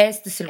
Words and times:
Este 0.00 0.30
es 0.30 0.40
el 0.40 0.46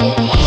Wild 0.00 0.16
Branch. 0.16 0.39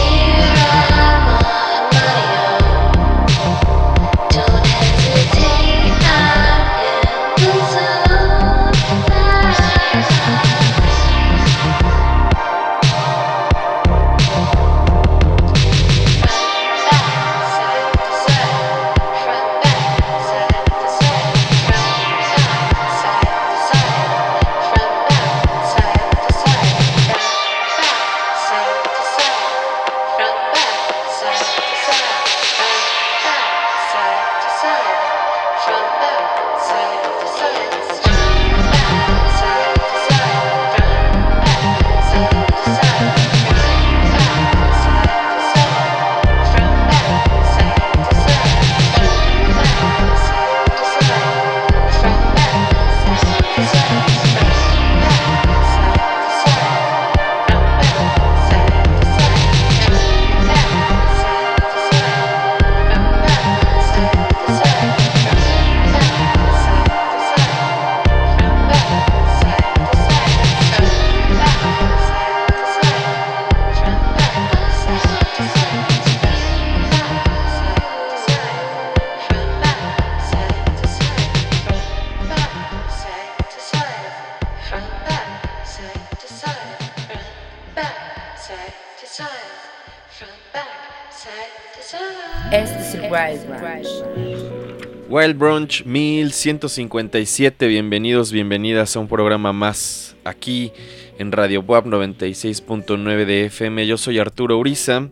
Brunch 95.73 95.85
1157, 95.85 97.67
bienvenidos, 97.67 98.31
bienvenidas 98.31 98.95
a 98.95 98.99
un 98.99 99.07
programa 99.07 99.53
más 99.53 100.15
aquí 100.23 100.71
en 101.17 101.31
Radio 101.31 101.61
Web 101.61 101.85
96.9 101.85 103.25
de 103.25 103.45
FM. 103.45 103.87
Yo 103.87 103.97
soy 103.97 104.19
Arturo 104.19 104.59
Uriza. 104.59 105.09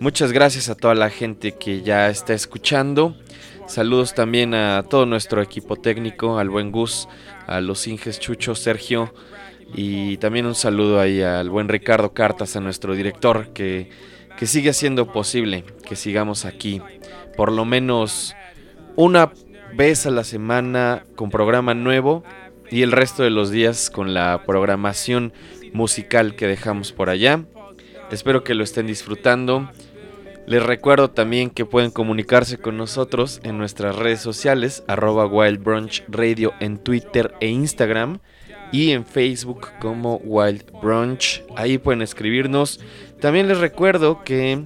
Muchas 0.00 0.32
gracias 0.32 0.68
a 0.68 0.74
toda 0.74 0.96
la 0.96 1.10
gente 1.10 1.52
que 1.52 1.82
ya 1.82 2.08
está 2.08 2.34
escuchando. 2.34 3.16
Saludos 3.68 4.14
también 4.14 4.54
a 4.54 4.82
todo 4.82 5.06
nuestro 5.06 5.42
equipo 5.42 5.76
técnico, 5.76 6.38
al 6.38 6.48
buen 6.48 6.72
Gus, 6.72 7.06
a 7.46 7.60
los 7.60 7.86
Inges 7.86 8.18
Chucho, 8.18 8.56
Sergio 8.56 9.14
y 9.74 10.16
también 10.16 10.46
un 10.46 10.56
saludo 10.56 10.98
ahí 10.98 11.22
al 11.22 11.50
buen 11.50 11.68
Ricardo 11.68 12.12
Cartas, 12.14 12.56
a 12.56 12.60
nuestro 12.60 12.96
director 12.96 13.52
que, 13.52 13.90
que 14.36 14.46
sigue 14.46 14.70
haciendo 14.70 15.12
posible 15.12 15.64
que 15.86 15.94
sigamos 15.94 16.46
aquí 16.46 16.82
por 17.36 17.52
lo 17.52 17.64
menos 17.64 18.34
una 18.96 19.30
vez 19.74 20.06
a 20.06 20.10
la 20.10 20.24
semana 20.24 21.04
con 21.16 21.30
programa 21.30 21.74
nuevo 21.74 22.24
y 22.70 22.82
el 22.82 22.92
resto 22.92 23.22
de 23.22 23.30
los 23.30 23.50
días 23.50 23.90
con 23.90 24.14
la 24.14 24.42
programación 24.46 25.32
musical 25.72 26.36
que 26.36 26.46
dejamos 26.46 26.92
por 26.92 27.10
allá. 27.10 27.44
Espero 28.10 28.44
que 28.44 28.54
lo 28.54 28.64
estén 28.64 28.86
disfrutando. 28.86 29.70
Les 30.46 30.62
recuerdo 30.62 31.10
también 31.10 31.50
que 31.50 31.64
pueden 31.64 31.90
comunicarse 31.90 32.58
con 32.58 32.76
nosotros 32.76 33.40
en 33.44 33.58
nuestras 33.58 33.94
redes 33.96 34.20
sociales, 34.20 34.82
arroba 34.88 35.26
Wild 35.26 35.62
Brunch 35.62 36.02
Radio 36.08 36.52
en 36.60 36.78
Twitter 36.78 37.34
e 37.40 37.48
Instagram 37.48 38.18
y 38.72 38.90
en 38.90 39.04
Facebook 39.04 39.68
como 39.80 40.16
Wild 40.24 40.70
Brunch. 40.82 41.44
Ahí 41.56 41.78
pueden 41.78 42.02
escribirnos. 42.02 42.80
También 43.20 43.48
les 43.48 43.58
recuerdo 43.58 44.24
que 44.24 44.64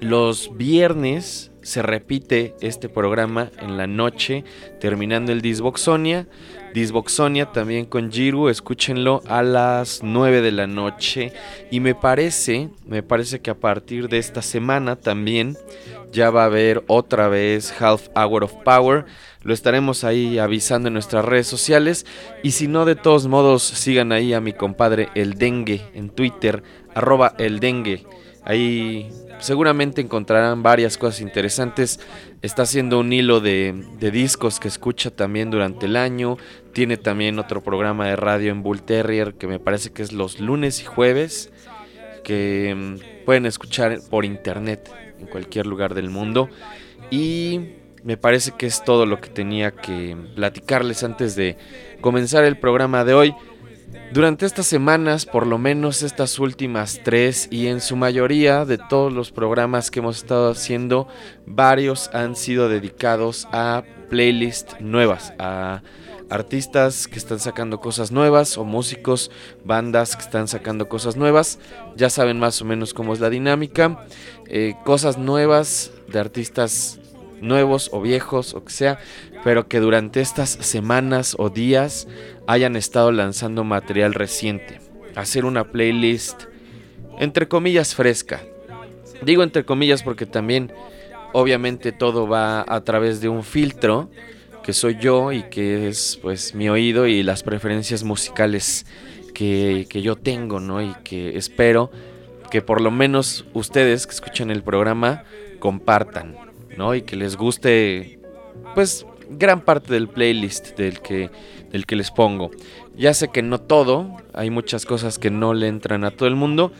los 0.00 0.56
viernes 0.56 1.49
se 1.62 1.82
repite 1.82 2.54
este 2.60 2.88
programa 2.88 3.50
en 3.58 3.76
la 3.76 3.86
noche, 3.86 4.44
terminando 4.80 5.32
el 5.32 5.42
Disboxonia. 5.42 6.26
Disboxonia 6.74 7.46
también 7.46 7.84
con 7.84 8.12
Jiru, 8.12 8.48
escúchenlo 8.48 9.22
a 9.26 9.42
las 9.42 10.00
9 10.02 10.40
de 10.40 10.52
la 10.52 10.66
noche. 10.66 11.32
Y 11.70 11.80
me 11.80 11.94
parece, 11.94 12.70
me 12.86 13.02
parece 13.02 13.40
que 13.40 13.50
a 13.50 13.58
partir 13.58 14.08
de 14.08 14.18
esta 14.18 14.40
semana 14.40 14.96
también 14.96 15.56
ya 16.12 16.30
va 16.30 16.42
a 16.42 16.46
haber 16.46 16.84
otra 16.86 17.28
vez 17.28 17.74
Half 17.80 18.08
Hour 18.16 18.44
of 18.44 18.54
Power. 18.64 19.04
Lo 19.42 19.54
estaremos 19.54 20.04
ahí 20.04 20.38
avisando 20.38 20.88
en 20.88 20.94
nuestras 20.94 21.24
redes 21.24 21.46
sociales. 21.46 22.06
Y 22.42 22.52
si 22.52 22.68
no, 22.68 22.84
de 22.84 22.94
todos 22.94 23.26
modos, 23.26 23.62
sigan 23.62 24.12
ahí 24.12 24.32
a 24.32 24.40
mi 24.40 24.52
compadre 24.52 25.08
El 25.14 25.34
Dengue 25.34 25.82
en 25.94 26.10
Twitter, 26.10 26.62
arroba 26.94 27.34
El 27.38 27.58
Dengue. 27.58 28.04
Ahí 28.50 29.08
seguramente 29.38 30.00
encontrarán 30.00 30.64
varias 30.64 30.98
cosas 30.98 31.20
interesantes. 31.20 32.00
Está 32.42 32.62
haciendo 32.62 32.98
un 32.98 33.12
hilo 33.12 33.38
de, 33.38 33.84
discos 34.12 34.58
que 34.58 34.66
escucha 34.66 35.12
también 35.12 35.52
durante 35.52 35.86
el 35.86 35.94
año. 35.94 36.36
Tiene 36.72 36.96
también 36.96 37.38
otro 37.38 37.62
programa 37.62 38.08
de 38.08 38.16
radio 38.16 38.50
en 38.50 38.64
Bull 38.64 38.82
Terrier 38.82 39.34
que 39.34 39.46
me 39.46 39.60
parece 39.60 39.92
que 39.92 40.02
es 40.02 40.12
los 40.12 40.40
lunes 40.40 40.82
y 40.82 40.84
jueves. 40.84 41.52
Que 42.24 42.74
mm, 42.76 43.24
pueden 43.24 43.46
escuchar 43.46 44.00
por 44.10 44.24
internet 44.24 44.92
en 45.20 45.28
cualquier 45.28 45.66
lugar 45.66 45.94
del 45.94 46.10
mundo. 46.10 46.48
Y 47.08 47.74
me 48.02 48.16
parece 48.16 48.50
que 48.58 48.66
es 48.66 48.82
todo 48.82 49.06
lo 49.06 49.20
que 49.20 49.28
tenía 49.28 49.70
que 49.70 50.16
platicarles 50.34 51.04
antes 51.04 51.36
de 51.36 51.56
comenzar 52.00 52.42
el 52.42 52.58
programa 52.58 53.04
de 53.04 53.14
hoy. 53.14 53.34
Durante 54.12 54.44
estas 54.44 54.66
semanas, 54.66 55.24
por 55.24 55.46
lo 55.46 55.58
menos 55.58 56.02
estas 56.02 56.38
últimas 56.38 57.00
tres 57.04 57.46
y 57.50 57.68
en 57.68 57.80
su 57.80 57.94
mayoría 57.94 58.64
de 58.64 58.76
todos 58.76 59.12
los 59.12 59.30
programas 59.30 59.90
que 59.90 60.00
hemos 60.00 60.18
estado 60.18 60.50
haciendo, 60.50 61.06
varios 61.46 62.10
han 62.12 62.34
sido 62.34 62.68
dedicados 62.68 63.46
a 63.52 63.84
playlists 64.08 64.80
nuevas, 64.80 65.32
a 65.38 65.82
artistas 66.28 67.08
que 67.08 67.18
están 67.18 67.40
sacando 67.40 67.80
cosas 67.80 68.10
nuevas 68.12 68.58
o 68.58 68.64
músicos, 68.64 69.30
bandas 69.64 70.16
que 70.16 70.22
están 70.22 70.48
sacando 70.48 70.88
cosas 70.88 71.16
nuevas. 71.16 71.58
Ya 71.96 72.10
saben 72.10 72.38
más 72.38 72.60
o 72.62 72.64
menos 72.64 72.94
cómo 72.94 73.12
es 73.12 73.20
la 73.20 73.30
dinámica. 73.30 74.06
Eh, 74.46 74.74
cosas 74.84 75.18
nuevas 75.18 75.92
de 76.08 76.18
artistas 76.18 77.00
nuevos 77.40 77.90
o 77.92 78.00
viejos 78.00 78.54
o 78.54 78.64
que 78.64 78.72
sea, 78.72 78.98
pero 79.44 79.68
que 79.68 79.80
durante 79.80 80.20
estas 80.20 80.50
semanas 80.50 81.34
o 81.38 81.50
días 81.50 82.06
hayan 82.50 82.76
estado 82.76 83.12
lanzando 83.12 83.64
material 83.64 84.14
reciente. 84.14 84.80
Hacer 85.14 85.44
una 85.44 85.70
playlist 85.70 86.44
entre 87.18 87.48
comillas 87.48 87.94
fresca. 87.94 88.40
Digo 89.22 89.42
entre 89.42 89.64
comillas 89.64 90.02
porque 90.02 90.26
también 90.26 90.72
obviamente 91.32 91.92
todo 91.92 92.26
va 92.26 92.64
a 92.66 92.80
través 92.82 93.20
de 93.20 93.28
un 93.28 93.44
filtro 93.44 94.10
que 94.62 94.72
soy 94.72 94.96
yo 95.00 95.32
y 95.32 95.44
que 95.44 95.88
es 95.88 96.18
pues 96.22 96.54
mi 96.54 96.68
oído 96.68 97.06
y 97.06 97.22
las 97.22 97.42
preferencias 97.42 98.04
musicales 98.04 98.86
que, 99.34 99.86
que 99.88 100.02
yo 100.02 100.16
tengo, 100.16 100.60
¿no? 100.60 100.82
Y 100.82 100.94
que 101.04 101.36
espero 101.36 101.90
que 102.50 102.62
por 102.62 102.80
lo 102.80 102.90
menos 102.90 103.44
ustedes 103.54 104.06
que 104.06 104.14
escuchan 104.14 104.50
el 104.50 104.62
programa 104.62 105.24
compartan. 105.60 106.50
Y 106.94 107.02
que 107.02 107.14
les 107.14 107.36
guste, 107.36 108.18
pues, 108.74 109.04
gran 109.28 109.60
parte 109.60 109.92
del 109.92 110.08
playlist 110.08 110.78
del 110.78 111.00
que, 111.02 111.30
del 111.70 111.86
que 111.86 111.96
les 111.96 112.10
pongo. 112.10 112.50
Ya 112.96 113.14
sé 113.14 113.28
que 113.28 113.42
no 113.42 113.60
todo, 113.60 114.16
hay 114.32 114.50
muchas 114.50 114.86
cosas 114.86 115.18
que 115.18 115.30
no 115.30 115.54
le 115.54 115.68
entran 115.68 116.04
a 116.04 116.10
todo 116.10 116.28
el 116.28 116.36
mundo, 116.36 116.72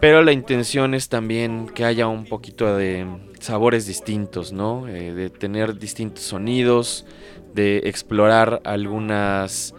pero 0.00 0.22
la 0.22 0.32
intención 0.32 0.94
es 0.94 1.08
también 1.08 1.66
que 1.66 1.84
haya 1.84 2.06
un 2.08 2.26
poquito 2.26 2.76
de 2.76 3.06
sabores 3.40 3.86
distintos, 3.86 4.52
¿no? 4.52 4.88
Eh, 4.88 5.14
de 5.14 5.30
tener 5.30 5.78
distintos 5.78 6.24
sonidos, 6.24 7.06
de 7.54 7.82
explorar 7.84 8.60
algunas 8.64 9.74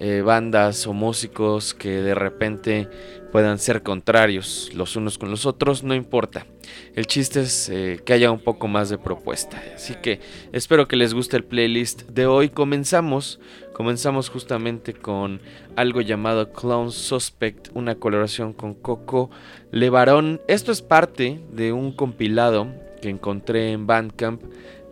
eh, 0.00 0.22
bandas 0.24 0.86
o 0.86 0.92
músicos 0.92 1.74
que 1.74 1.90
de 1.90 2.14
repente 2.14 2.88
puedan 3.32 3.58
ser 3.58 3.82
contrarios 3.82 4.70
los 4.74 4.96
unos 4.96 5.18
con 5.18 5.30
los 5.30 5.44
otros, 5.46 5.82
no 5.82 5.94
importa. 5.94 6.46
El 6.94 7.06
chiste 7.06 7.40
es 7.40 7.68
eh, 7.68 8.00
que 8.04 8.12
haya 8.12 8.30
un 8.30 8.40
poco 8.40 8.68
más 8.68 8.90
de 8.90 8.98
propuesta. 8.98 9.62
Así 9.74 9.94
que 9.96 10.20
espero 10.52 10.88
que 10.88 10.96
les 10.96 11.14
guste 11.14 11.36
el 11.36 11.44
playlist 11.44 12.02
de 12.02 12.26
hoy. 12.26 12.48
Comenzamos, 12.48 13.40
comenzamos 13.78 14.28
justamente 14.28 14.92
con 14.92 15.40
algo 15.76 16.00
llamado 16.00 16.52
Clown 16.52 16.90
Suspect, 16.90 17.68
una 17.74 17.94
colaboración 17.94 18.52
con 18.52 18.74
Coco 18.74 19.30
Levarón. 19.70 20.40
Esto 20.48 20.72
es 20.72 20.82
parte 20.82 21.40
de 21.52 21.72
un 21.72 21.92
compilado 21.92 22.66
que 23.00 23.08
encontré 23.08 23.70
en 23.70 23.86
Bandcamp 23.86 24.42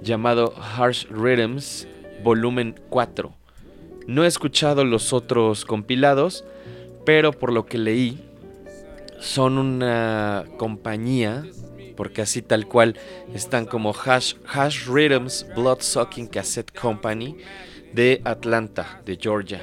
llamado 0.02 0.54
Harsh 0.56 1.08
Rhythms 1.10 1.88
Volumen 2.22 2.76
4. 2.88 3.34
No 4.06 4.22
he 4.22 4.28
escuchado 4.28 4.84
los 4.84 5.12
otros 5.12 5.64
compilados, 5.64 6.44
pero 7.04 7.32
por 7.32 7.52
lo 7.52 7.66
que 7.66 7.78
leí, 7.78 8.20
son 9.18 9.58
una 9.58 10.44
compañía, 10.58 11.44
porque 11.96 12.22
así 12.22 12.40
tal 12.40 12.68
cual 12.68 12.96
están 13.34 13.66
como 13.66 13.92
Hash 13.92 14.86
Rhythms 14.86 15.44
Blood 15.56 15.80
Sucking 15.80 16.28
Cassette 16.28 16.70
Company 16.70 17.36
de 17.96 18.20
Atlanta, 18.24 19.00
de 19.04 19.16
Georgia. 19.16 19.60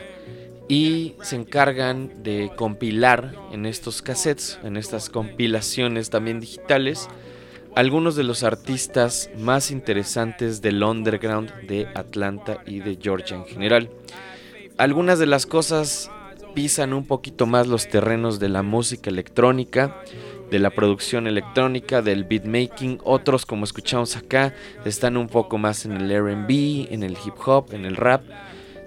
Y 0.67 1.13
se 1.21 1.35
encargan 1.35 2.23
de 2.23 2.51
compilar 2.55 3.33
en 3.51 3.65
estos 3.65 4.01
cassettes, 4.01 4.59
en 4.63 4.75
estas 4.75 5.09
compilaciones 5.09 6.09
también 6.09 6.39
digitales, 6.39 7.07
algunos 7.75 8.15
de 8.15 8.23
los 8.23 8.43
artistas 8.43 9.29
más 9.37 9.71
interesantes 9.71 10.61
del 10.61 10.83
underground 10.83 11.51
de 11.67 11.87
Atlanta 11.95 12.63
y 12.65 12.79
de 12.79 12.97
Georgia 13.01 13.37
en 13.37 13.45
general. 13.45 13.89
Algunas 14.77 15.19
de 15.19 15.27
las 15.27 15.45
cosas 15.45 16.09
pisan 16.55 16.93
un 16.93 17.05
poquito 17.05 17.45
más 17.45 17.67
los 17.67 17.87
terrenos 17.87 18.39
de 18.39 18.49
la 18.49 18.63
música 18.63 19.09
electrónica, 19.09 20.03
de 20.53 20.59
la 20.59 20.69
producción 20.69 21.25
electrónica, 21.25 22.03
del 22.03 22.25
beatmaking. 22.25 22.99
Otros, 23.03 23.43
como 23.43 23.65
escuchamos 23.65 24.15
acá, 24.15 24.53
están 24.85 25.17
un 25.17 25.27
poco 25.27 25.57
más 25.57 25.83
en 25.85 25.93
el 25.93 26.15
RB, 26.15 26.93
en 26.93 27.01
el 27.01 27.13
hip 27.13 27.33
hop, 27.43 27.73
en 27.73 27.85
el 27.85 27.95
rap. 27.95 28.21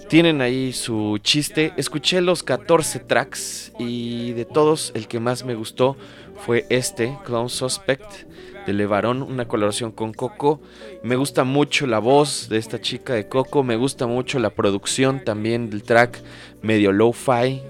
Tienen 0.09 0.43
ahí 0.43 0.73
su 0.73 1.19
chiste. 1.21 1.73
Escuché 1.77 2.21
los 2.21 2.45
14 2.45 3.01
tracks 3.01 3.73
y 3.81 4.31
de 4.35 4.45
todos 4.45 4.93
el 4.95 5.09
que 5.09 5.19
más 5.19 5.45
me 5.45 5.57
gustó 5.57 5.97
fue 6.37 6.67
este, 6.69 7.19
Clown 7.25 7.49
Suspect 7.49 8.29
de 8.65 8.73
Levarón, 8.73 9.23
una 9.23 9.49
colaboración 9.49 9.91
con 9.91 10.13
Coco. 10.13 10.61
Me 11.03 11.17
gusta 11.17 11.43
mucho 11.43 11.89
la 11.89 11.99
voz 11.99 12.49
de 12.49 12.59
esta 12.59 12.81
chica 12.81 13.15
de 13.15 13.29
Coco, 13.29 13.65
me 13.65 13.75
gusta 13.75 14.07
mucho 14.07 14.39
la 14.39 14.51
producción 14.51 15.25
también 15.25 15.69
del 15.69 15.83
track 15.83 16.21
medio 16.63 16.93
lo-fi, 16.93 17.63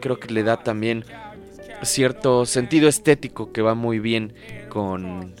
creo 0.00 0.20
que 0.20 0.32
le 0.32 0.42
da 0.42 0.56
también 0.56 1.04
cierto 1.82 2.46
sentido 2.46 2.88
estético 2.88 3.52
que 3.52 3.62
va 3.62 3.74
muy 3.74 3.98
bien 3.98 4.34
con 4.68 5.34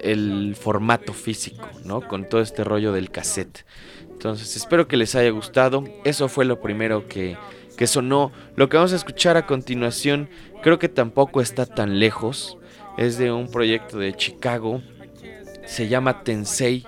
el 0.00 0.56
formato 0.58 1.12
físico, 1.12 1.68
¿no? 1.84 2.06
Con 2.06 2.28
todo 2.28 2.40
este 2.40 2.64
rollo 2.64 2.92
del 2.92 3.10
cassette. 3.10 3.64
Entonces, 4.10 4.56
espero 4.56 4.88
que 4.88 4.96
les 4.96 5.14
haya 5.14 5.30
gustado. 5.30 5.84
Eso 6.04 6.28
fue 6.28 6.44
lo 6.44 6.60
primero 6.60 7.08
que, 7.08 7.36
que 7.76 7.86
sonó. 7.86 8.32
Lo 8.56 8.68
que 8.68 8.76
vamos 8.76 8.92
a 8.92 8.96
escuchar 8.96 9.36
a 9.36 9.46
continuación, 9.46 10.28
creo 10.62 10.78
que 10.78 10.88
tampoco 10.88 11.40
está 11.40 11.66
tan 11.66 11.98
lejos 11.98 12.58
es 12.96 13.18
de 13.18 13.32
un 13.32 13.50
proyecto 13.50 13.98
de 13.98 14.14
Chicago, 14.14 14.82
se 15.64 15.88
llama 15.88 16.24
Tensei, 16.24 16.84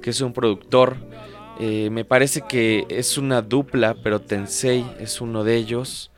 que 0.00 0.10
es 0.10 0.20
un 0.20 0.32
productor. 0.32 0.96
Eh, 1.58 1.90
me 1.90 2.04
parece 2.04 2.42
que 2.42 2.86
es 2.88 3.18
una 3.18 3.42
dupla, 3.42 3.96
pero 4.02 4.20
Tensei 4.20 4.84
es 4.98 5.20
uno 5.20 5.44
de 5.44 5.56
ellos. 5.56 6.09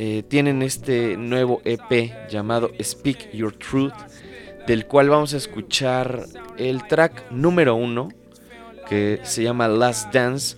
Eh, 0.00 0.22
tienen 0.22 0.62
este 0.62 1.16
nuevo 1.16 1.60
EP 1.64 2.30
llamado 2.30 2.70
Speak 2.80 3.32
Your 3.32 3.52
Truth, 3.52 3.92
del 4.68 4.86
cual 4.86 5.08
vamos 5.08 5.34
a 5.34 5.38
escuchar 5.38 6.24
el 6.56 6.86
track 6.86 7.32
número 7.32 7.74
uno, 7.74 8.08
que 8.88 9.18
se 9.24 9.42
llama 9.42 9.66
Last 9.66 10.14
Dance 10.14 10.56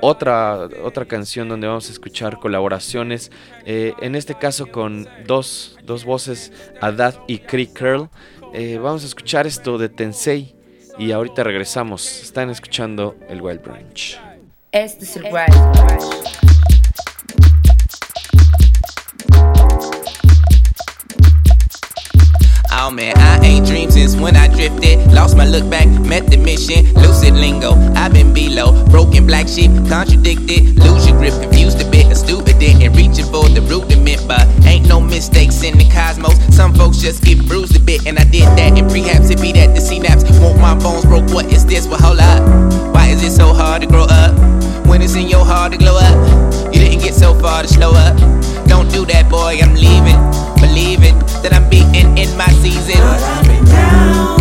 otra, 0.00 0.68
otra 0.84 1.04
canción 1.04 1.48
donde 1.48 1.66
vamos 1.66 1.88
a 1.88 1.92
escuchar 1.92 2.38
colaboraciones, 2.38 3.32
eh, 3.64 3.92
en 4.00 4.14
este 4.14 4.38
caso 4.38 4.68
con 4.68 5.08
dos, 5.26 5.76
dos 5.82 6.04
voces, 6.04 6.52
Adad 6.80 7.16
y 7.26 7.38
Cree 7.38 7.66
Curl. 7.66 8.08
Eh, 8.54 8.78
vamos 8.78 9.02
a 9.02 9.06
escuchar 9.06 9.48
esto 9.48 9.78
de 9.78 9.88
Tensei 9.88 10.54
y 10.96 11.10
ahorita 11.10 11.42
regresamos. 11.42 12.22
Están 12.22 12.50
escuchando 12.50 13.16
el 13.28 13.42
Wild 13.42 13.62
Branch. 13.62 14.20
Este 14.70 15.04
es 15.04 15.16
el 15.16 15.24
Wild 15.24 15.72
Branch. 15.72 16.45
Oh 22.78 22.90
man, 22.90 23.16
I 23.16 23.44
ain't 23.44 23.66
dreamed 23.66 23.94
since 23.94 24.14
when 24.14 24.36
I 24.36 24.48
drifted. 24.48 25.10
Lost 25.10 25.36
my 25.36 25.46
look 25.46 25.68
back, 25.70 25.88
met 26.04 26.30
the 26.30 26.36
mission. 26.36 26.92
Lucid 26.94 27.34
lingo, 27.34 27.72
I've 27.94 28.12
been 28.12 28.34
below. 28.34 28.84
Broken 28.86 29.26
black 29.26 29.48
sheep, 29.48 29.70
contradicted. 29.88 30.78
Lose 30.78 31.08
your 31.08 31.16
grip, 31.16 31.32
confused 31.40 31.80
a 31.80 31.90
bit. 31.90 32.12
A 32.12 32.14
stupid 32.14 32.46
and 32.62 32.96
reaching 32.96 33.24
for 33.26 33.48
the 33.48 33.62
rudiment. 33.62 34.26
But 34.28 34.46
ain't 34.66 34.88
no 34.88 35.00
mistakes 35.00 35.62
in 35.62 35.78
the 35.78 35.88
cosmos. 35.90 36.36
Some 36.54 36.74
folks 36.74 36.98
just 36.98 37.24
get 37.24 37.38
bruised 37.48 37.76
a 37.76 37.80
bit. 37.80 38.06
And 38.06 38.18
I 38.18 38.24
did 38.24 38.44
that 38.58 38.78
in 38.78 38.86
prehaps. 38.88 39.30
It 39.30 39.40
be 39.40 39.52
that 39.52 39.74
the 39.74 39.80
synapse. 39.80 40.24
Want 40.40 40.60
my 40.60 40.74
bones 40.74 41.04
broke. 41.04 41.30
What 41.30 41.46
is 41.46 41.64
this? 41.64 41.86
Well, 41.86 42.00
hold 42.00 42.20
up. 42.20 42.94
Why 42.94 43.08
is 43.08 43.22
it 43.22 43.32
so 43.32 43.52
hard 43.52 43.82
to 43.82 43.88
grow 43.88 44.04
up? 44.04 44.36
When 44.86 45.02
it's 45.02 45.14
in 45.14 45.28
your 45.28 45.44
heart 45.44 45.72
to 45.72 45.78
glow 45.78 45.96
up. 45.96 46.74
You 46.74 46.80
didn't 46.80 47.00
get 47.00 47.14
so 47.14 47.34
far 47.40 47.62
to 47.62 47.68
slow 47.68 47.92
up. 47.92 48.16
Don't 48.68 48.90
do 48.92 49.04
that, 49.06 49.28
boy. 49.30 49.58
I'm 49.62 49.74
leaving. 49.74 50.20
That 50.76 51.54
I'm 51.54 51.70
beating 51.70 52.18
in 52.18 52.36
my 52.36 52.48
season. 52.60 54.35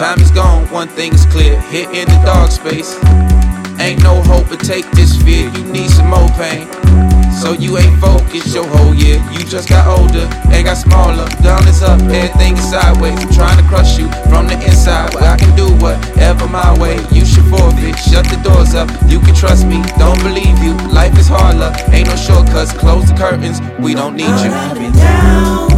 Time 0.00 0.18
is 0.20 0.30
gone, 0.30 0.64
one 0.70 0.88
thing 0.88 1.12
is 1.12 1.26
clear. 1.26 1.60
Here 1.68 1.84
in 1.92 2.08
the 2.08 2.22
dark 2.24 2.50
space. 2.50 2.96
Ain't 3.78 4.02
no 4.02 4.22
hope 4.22 4.48
but 4.48 4.60
take 4.60 4.90
this 4.92 5.14
fear. 5.20 5.50
You 5.50 5.62
need 5.64 5.90
some 5.90 6.08
more 6.08 6.26
pain. 6.40 6.66
So 7.36 7.52
you 7.52 7.76
ain't 7.76 8.00
focused 8.00 8.54
your 8.54 8.66
whole 8.66 8.94
year. 8.94 9.22
You 9.30 9.44
just 9.44 9.68
got 9.68 9.86
older 9.86 10.24
and 10.48 10.64
got 10.64 10.78
smaller. 10.78 11.28
Down 11.42 11.68
is 11.68 11.82
up, 11.82 12.00
everything 12.00 12.56
is 12.56 12.70
sideways. 12.70 13.20
I'm 13.20 13.30
trying 13.30 13.62
to 13.62 13.68
crush 13.68 13.98
you 13.98 14.08
from 14.32 14.48
the 14.48 14.56
inside. 14.64 15.12
But 15.12 15.24
I 15.24 15.36
can 15.36 15.54
do 15.54 15.68
whatever 15.84 16.48
my 16.48 16.72
way. 16.80 16.96
You 17.12 17.26
should 17.26 17.44
forfeit. 17.52 17.98
Shut 17.98 18.24
the 18.24 18.40
doors 18.42 18.74
up. 18.74 18.88
You 19.06 19.20
can 19.20 19.34
trust 19.34 19.66
me. 19.66 19.84
Don't 19.98 20.18
believe 20.22 20.56
you. 20.64 20.72
Life 20.88 21.12
is 21.18 21.28
hard 21.28 21.58
luck. 21.58 21.76
Ain't 21.92 22.08
no 22.08 22.16
shortcuts. 22.16 22.72
Close 22.72 23.06
the 23.06 23.16
curtains. 23.18 23.60
We 23.78 23.92
don't 23.92 24.16
need 24.16 24.32
you. 24.40 24.50
I've 24.50 24.78
been 24.78 24.92
down. 24.92 25.69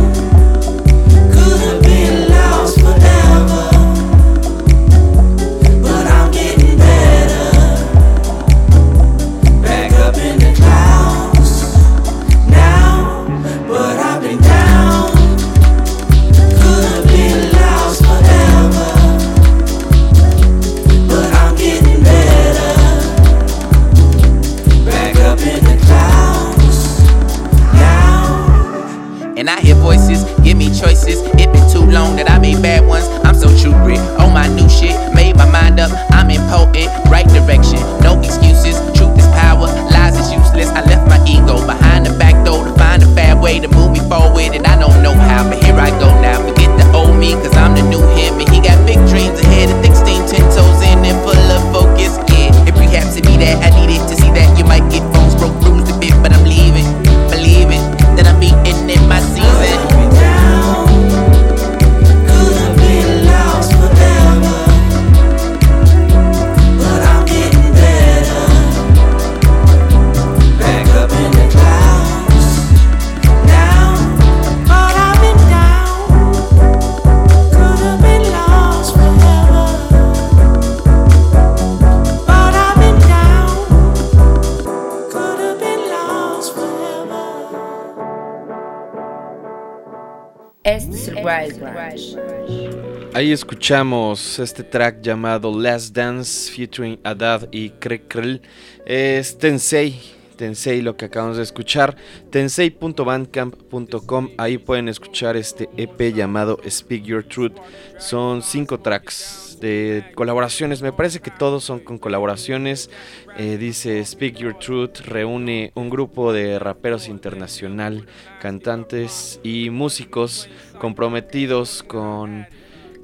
Escuchamos 93.32 94.38
este 94.38 94.62
track 94.62 95.00
llamado 95.00 95.58
Last 95.58 95.96
Dance 95.96 96.52
featuring 96.52 97.00
Adad 97.02 97.48
y 97.50 97.70
Krekrel. 97.70 98.42
Es 98.84 99.38
Tensei, 99.38 99.98
Tensei 100.36 100.82
lo 100.82 100.98
que 100.98 101.06
acabamos 101.06 101.38
de 101.38 101.42
escuchar. 101.42 101.96
Tensei.bandcamp.com, 102.30 104.28
ahí 104.36 104.58
pueden 104.58 104.88
escuchar 104.88 105.38
este 105.38 105.70
EP 105.78 106.14
llamado 106.14 106.60
Speak 106.68 107.04
Your 107.04 107.24
Truth. 107.24 107.54
Son 107.98 108.42
cinco 108.42 108.80
tracks 108.80 109.56
de 109.62 110.12
colaboraciones, 110.14 110.82
me 110.82 110.92
parece 110.92 111.20
que 111.20 111.30
todos 111.30 111.64
son 111.64 111.80
con 111.80 111.98
colaboraciones. 111.98 112.90
Eh, 113.38 113.56
dice 113.56 114.04
Speak 114.04 114.36
Your 114.36 114.58
Truth, 114.58 115.06
reúne 115.06 115.72
un 115.74 115.88
grupo 115.88 116.34
de 116.34 116.58
raperos 116.58 117.08
internacional, 117.08 118.04
cantantes 118.42 119.40
y 119.42 119.70
músicos 119.70 120.50
comprometidos 120.78 121.82
con 121.82 122.46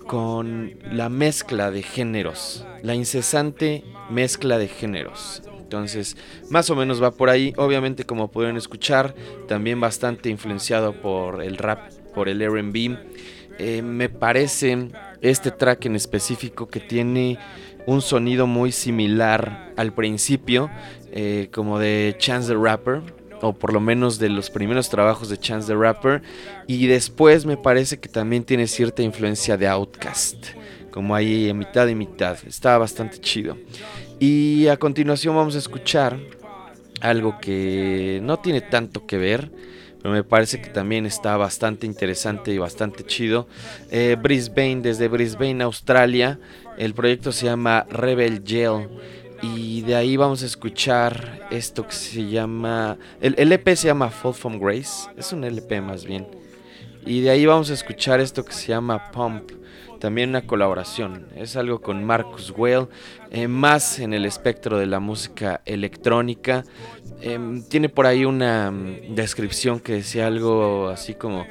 con 0.08 0.72
la 0.90 1.10
mezcla 1.10 1.70
de 1.70 1.82
géneros, 1.82 2.66
la 2.82 2.94
incesante 2.94 3.84
mezcla 4.10 4.58
de 4.58 4.66
géneros. 4.66 5.42
Entonces, 5.60 6.16
más 6.48 6.70
o 6.70 6.74
menos 6.74 7.00
va 7.02 7.10
por 7.10 7.28
ahí. 7.28 7.52
Obviamente, 7.58 8.04
como 8.04 8.30
pudieron 8.30 8.56
escuchar, 8.56 9.14
también 9.46 9.80
bastante 9.80 10.30
influenciado 10.30 10.94
por 10.94 11.42
el 11.42 11.58
rap, 11.58 11.92
por 12.14 12.30
el 12.30 12.40
RB. 12.40 12.96
Eh, 13.58 13.82
me 13.82 14.08
parece 14.08 14.88
este 15.20 15.50
track 15.50 15.84
en 15.84 15.96
específico 15.96 16.68
que 16.68 16.80
tiene 16.80 17.38
un 17.86 18.00
sonido 18.00 18.46
muy 18.46 18.72
similar 18.72 19.74
al 19.76 19.92
principio, 19.92 20.70
eh, 21.12 21.50
como 21.52 21.78
de 21.78 22.14
Chance 22.18 22.48
the 22.48 22.58
Rapper, 22.58 23.02
o 23.40 23.52
por 23.52 23.72
lo 23.72 23.80
menos 23.80 24.18
de 24.18 24.28
los 24.28 24.50
primeros 24.50 24.88
trabajos 24.88 25.28
de 25.28 25.38
Chance 25.38 25.68
the 25.68 25.78
Rapper, 25.78 26.22
y 26.66 26.86
después 26.86 27.46
me 27.46 27.56
parece 27.56 27.98
que 27.98 28.08
también 28.08 28.44
tiene 28.44 28.66
cierta 28.66 29.02
influencia 29.02 29.56
de 29.56 29.68
Outkast, 29.68 30.48
como 30.90 31.14
ahí 31.14 31.48
en 31.48 31.58
mitad 31.58 31.86
y 31.88 31.94
mitad, 31.94 32.36
está 32.46 32.78
bastante 32.78 33.18
chido. 33.20 33.56
Y 34.18 34.66
a 34.66 34.76
continuación 34.76 35.36
vamos 35.36 35.54
a 35.54 35.58
escuchar 35.58 36.18
algo 37.00 37.38
que 37.40 38.20
no 38.22 38.38
tiene 38.38 38.60
tanto 38.60 39.06
que 39.06 39.16
ver, 39.16 39.50
pero 40.02 40.14
me 40.14 40.24
parece 40.24 40.60
que 40.60 40.70
también 40.70 41.06
está 41.06 41.36
bastante 41.36 41.86
interesante 41.86 42.52
y 42.52 42.58
bastante 42.58 43.04
chido. 43.04 43.48
Eh, 43.90 44.16
Brisbane, 44.20 44.80
desde 44.80 45.08
Brisbane, 45.08 45.62
Australia, 45.64 46.38
el 46.76 46.94
proyecto 46.94 47.32
se 47.32 47.46
llama 47.46 47.86
Rebel 47.90 48.42
Gel. 48.46 48.88
Y 49.42 49.82
de 49.82 49.94
ahí 49.94 50.16
vamos 50.16 50.42
a 50.42 50.46
escuchar 50.46 51.46
esto 51.50 51.86
que 51.86 51.92
se 51.94 52.28
llama. 52.28 52.98
El, 53.20 53.34
el 53.38 53.52
EP 53.52 53.68
se 53.74 53.86
llama 53.86 54.10
Fall 54.10 54.34
from 54.34 54.58
Grace. 54.58 55.08
Es 55.16 55.32
un 55.32 55.44
LP 55.44 55.80
más 55.80 56.04
bien. 56.04 56.26
Y 57.06 57.20
de 57.20 57.30
ahí 57.30 57.46
vamos 57.46 57.70
a 57.70 57.74
escuchar 57.74 58.20
esto 58.20 58.44
que 58.44 58.52
se 58.52 58.68
llama 58.68 59.10
Pump. 59.12 59.52
También 60.00 60.30
una 60.30 60.42
colaboración. 60.42 61.26
Es 61.36 61.56
algo 61.56 61.80
con 61.80 62.04
Marcus 62.04 62.52
Whale. 62.56 62.88
eh, 63.30 63.48
más 63.48 63.98
en 63.98 64.14
el 64.14 64.24
espectro 64.24 64.78
de 64.78 64.86
la 64.86 65.00
música 65.00 65.60
electrónica. 65.64 66.64
Em, 67.20 67.62
tiene 67.62 67.88
por 67.88 68.06
ahí 68.06 68.24
una 68.24 68.70
mm, 68.70 69.14
descripción 69.14 69.80
que 69.80 69.94
decía 69.94 70.26
algo 70.28 70.88
así 70.88 71.14
como 71.14 71.46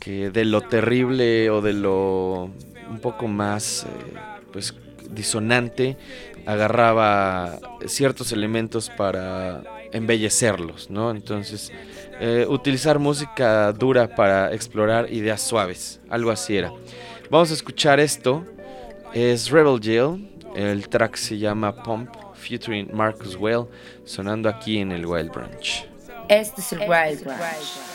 que 0.00 0.30
de 0.30 0.44
lo 0.44 0.60
terrible 0.62 1.50
o 1.50 1.60
de 1.60 1.72
lo 1.72 2.50
un 2.90 2.98
poco 3.00 3.28
más 3.28 3.84
eh, 3.84 4.18
pues 4.52 4.74
disonante, 5.10 5.96
agarraba 6.46 7.58
ciertos 7.86 8.32
elementos 8.32 8.90
para 8.90 9.62
embellecerlos, 9.92 10.90
¿no? 10.90 11.10
Entonces, 11.10 11.72
eh, 12.20 12.46
utilizar 12.48 12.98
música 12.98 13.72
dura 13.72 14.14
para 14.14 14.52
explorar 14.52 15.12
ideas 15.12 15.40
suaves, 15.40 16.00
algo 16.10 16.30
así 16.30 16.56
era. 16.56 16.72
Vamos 17.30 17.50
a 17.50 17.54
escuchar 17.54 18.00
esto, 18.00 18.44
es 19.12 19.50
Rebel 19.50 19.80
Jail, 19.82 20.28
el 20.54 20.88
track 20.88 21.16
se 21.16 21.38
llama 21.38 21.82
Pump, 21.82 22.10
featuring 22.34 22.88
Marcus 22.92 23.36
Well, 23.36 23.66
sonando 24.04 24.48
aquí 24.48 24.78
en 24.78 24.92
el 24.92 25.06
Wild 25.06 25.32
Branch. 25.32 25.88
Este 26.28 26.60
es 26.60 26.72
el 26.72 26.80
Wild 26.80 27.24
Branch. 27.24 27.94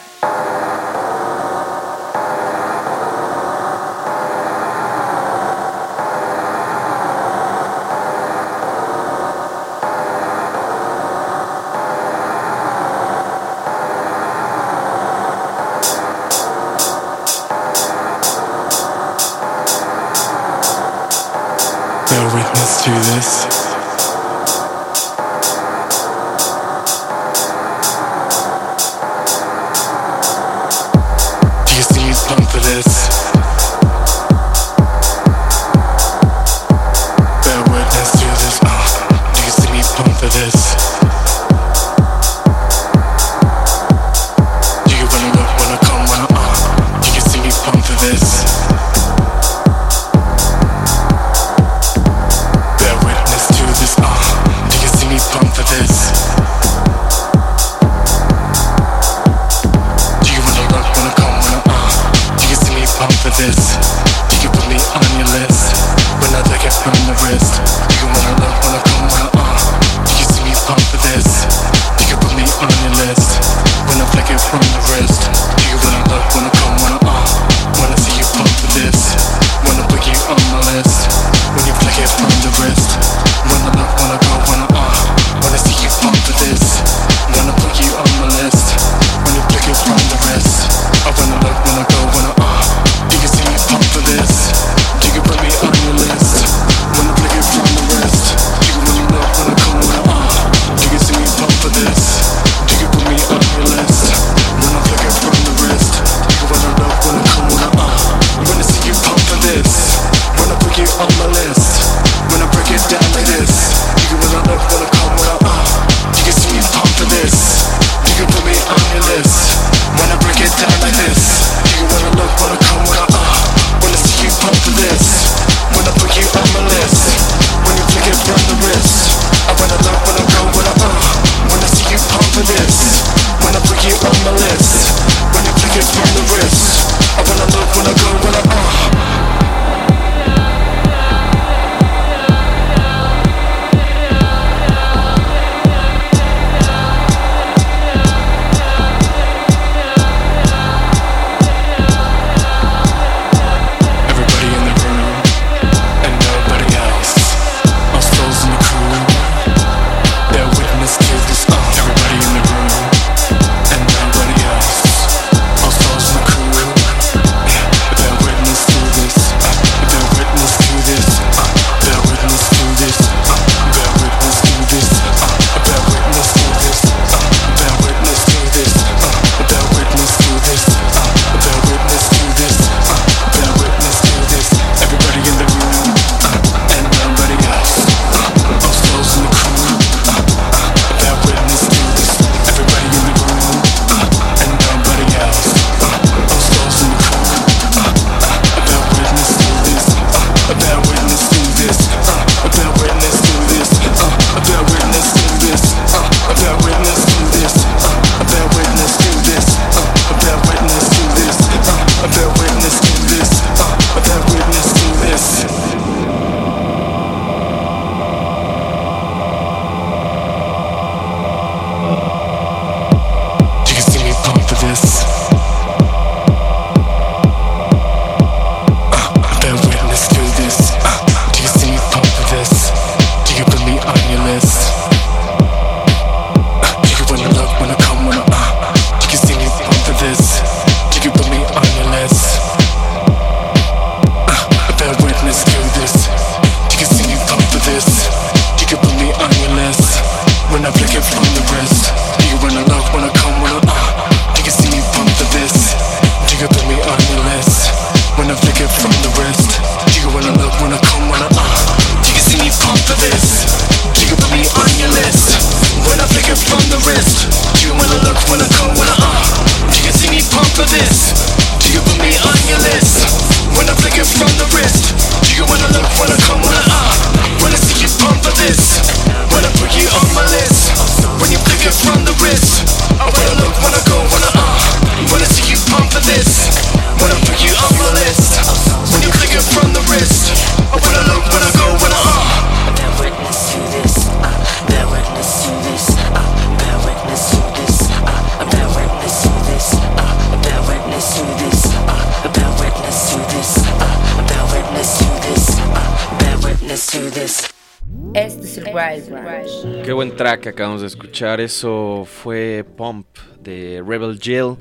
Track 310.30 310.46
acabamos 310.46 310.82
de 310.82 310.88
escuchar. 310.88 311.42
Eso 311.42 312.06
fue 312.06 312.64
Pump 312.78 313.08
de 313.42 313.84
Rebel 313.84 314.20
Jill, 314.22 314.58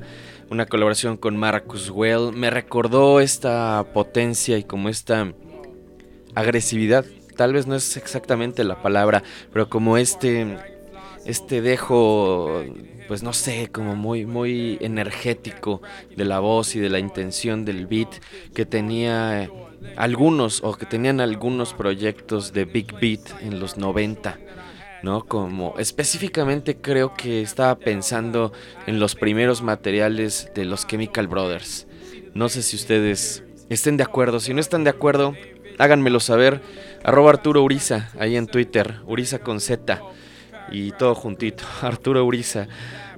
una 0.49 0.65
colaboración 0.65 1.15
con 1.15 1.37
Marcus 1.37 1.91
Well. 1.91 2.31
Me 2.33 2.49
recordó 2.49 3.19
esta 3.19 3.85
potencia 3.93 4.57
y 4.57 4.63
como 4.63 4.89
esta 4.89 5.31
agresividad. 6.33 7.05
Tal 7.37 7.53
vez 7.53 7.67
no 7.67 7.75
es 7.75 7.97
exactamente 7.97 8.63
la 8.63 8.81
palabra, 8.81 9.21
pero 9.53 9.69
como 9.69 9.97
este 9.97 10.57
este 11.27 11.61
dejo 11.61 12.63
pues 13.07 13.21
no 13.21 13.31
sé, 13.31 13.69
como 13.71 13.95
muy 13.95 14.25
muy 14.25 14.79
energético 14.81 15.83
de 16.15 16.25
la 16.25 16.39
voz 16.39 16.75
y 16.75 16.79
de 16.79 16.89
la 16.89 16.97
intención 16.97 17.63
del 17.63 17.85
beat 17.85 18.09
que 18.55 18.65
tenía 18.65 19.51
algunos 19.97 20.63
o 20.63 20.73
que 20.73 20.87
tenían 20.87 21.21
algunos 21.21 21.75
proyectos 21.75 22.53
de 22.53 22.65
Big 22.65 22.93
Beat 22.99 23.41
en 23.41 23.59
los 23.59 23.77
90. 23.77 24.39
¿No? 25.03 25.25
Como 25.25 25.75
específicamente 25.77 26.77
creo 26.77 27.13
que 27.13 27.41
estaba 27.41 27.75
pensando 27.75 28.51
en 28.87 28.99
los 28.99 29.15
primeros 29.15 29.61
materiales 29.61 30.51
de 30.55 30.65
los 30.65 30.87
Chemical 30.87 31.27
Brothers. 31.27 31.87
No 32.33 32.49
sé 32.49 32.61
si 32.63 32.75
ustedes 32.75 33.43
estén 33.69 33.97
de 33.97 34.03
acuerdo. 34.03 34.39
Si 34.39 34.53
no 34.53 34.59
están 34.61 34.83
de 34.83 34.89
acuerdo, 34.89 35.35
háganmelo 35.77 36.19
saber. 36.19 36.61
Arroba 37.03 37.29
Arturo 37.31 37.63
Uriza, 37.63 38.09
ahí 38.19 38.35
en 38.35 38.47
Twitter. 38.47 38.95
Uriza 39.05 39.39
con 39.39 39.59
Z. 39.59 40.01
Y 40.71 40.91
todo 40.91 41.15
juntito. 41.15 41.63
Arturo 41.81 42.23
Uriza. 42.25 42.67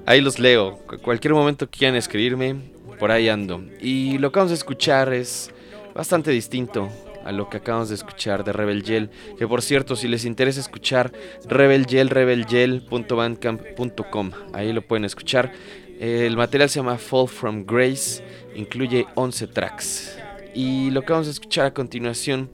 Ahí 0.06 0.22
los 0.22 0.40
leo. 0.40 0.78
Cu- 0.88 0.98
Cualquier 1.00 1.34
momento 1.34 1.70
que 1.70 1.80
quieran 1.80 1.96
escribirme, 1.98 2.56
por 3.00 3.12
ahí 3.12 3.28
ando. 3.30 3.64
Y 3.80 4.18
lo 4.20 4.32
que 4.32 4.40
vamos 4.40 4.52
a 4.52 4.56
escuchar 4.56 5.14
es 5.14 5.52
bastante 5.94 6.32
distinto 6.32 6.90
a 7.26 7.32
lo 7.32 7.50
que 7.50 7.58
acabamos 7.58 7.90
de 7.90 7.96
escuchar 7.96 8.44
de 8.44 8.54
Rebel 8.54 8.84
Yell. 8.84 9.10
Que 9.38 9.48
por 9.48 9.62
cierto, 9.62 9.96
si 9.96 10.08
les 10.08 10.26
interesa 10.26 10.60
escuchar 10.60 11.12
Rebel 11.48 11.86
Yell, 11.86 12.10
rebelyell.bandcamp.com. 12.10 14.32
Ahí 14.54 14.74
lo 14.74 14.82
pueden 14.82 15.06
escuchar. 15.06 15.52
El 16.00 16.36
material 16.36 16.70
se 16.70 16.80
llama 16.80 16.98
Fall 16.98 17.28
from 17.28 17.66
Grace. 17.66 18.24
Incluye 18.56 19.06
11 19.16 19.48
tracks. 19.48 20.18
Y 20.54 20.92
lo 20.92 21.04
que 21.04 21.14
vamos 21.14 21.28
a 21.28 21.32
escuchar 21.32 21.68
a 21.68 21.74
continuación 21.74 22.50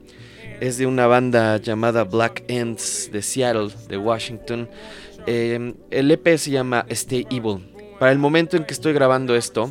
es 0.60 0.78
de 0.78 0.86
una 0.86 1.06
banda 1.06 1.56
llamada 1.56 2.04
Black 2.04 2.44
Ends 2.48 3.10
de 3.12 3.22
Seattle, 3.22 3.70
de 3.88 3.96
Washington. 3.96 4.68
Eh, 5.26 5.74
el 5.90 6.10
EP 6.10 6.36
se 6.36 6.50
llama 6.50 6.84
Stay 6.88 7.26
Evil. 7.30 7.72
Para 7.98 8.12
el 8.12 8.18
momento 8.18 8.56
en 8.56 8.64
que 8.64 8.72
estoy 8.72 8.92
grabando 8.92 9.34
esto, 9.34 9.70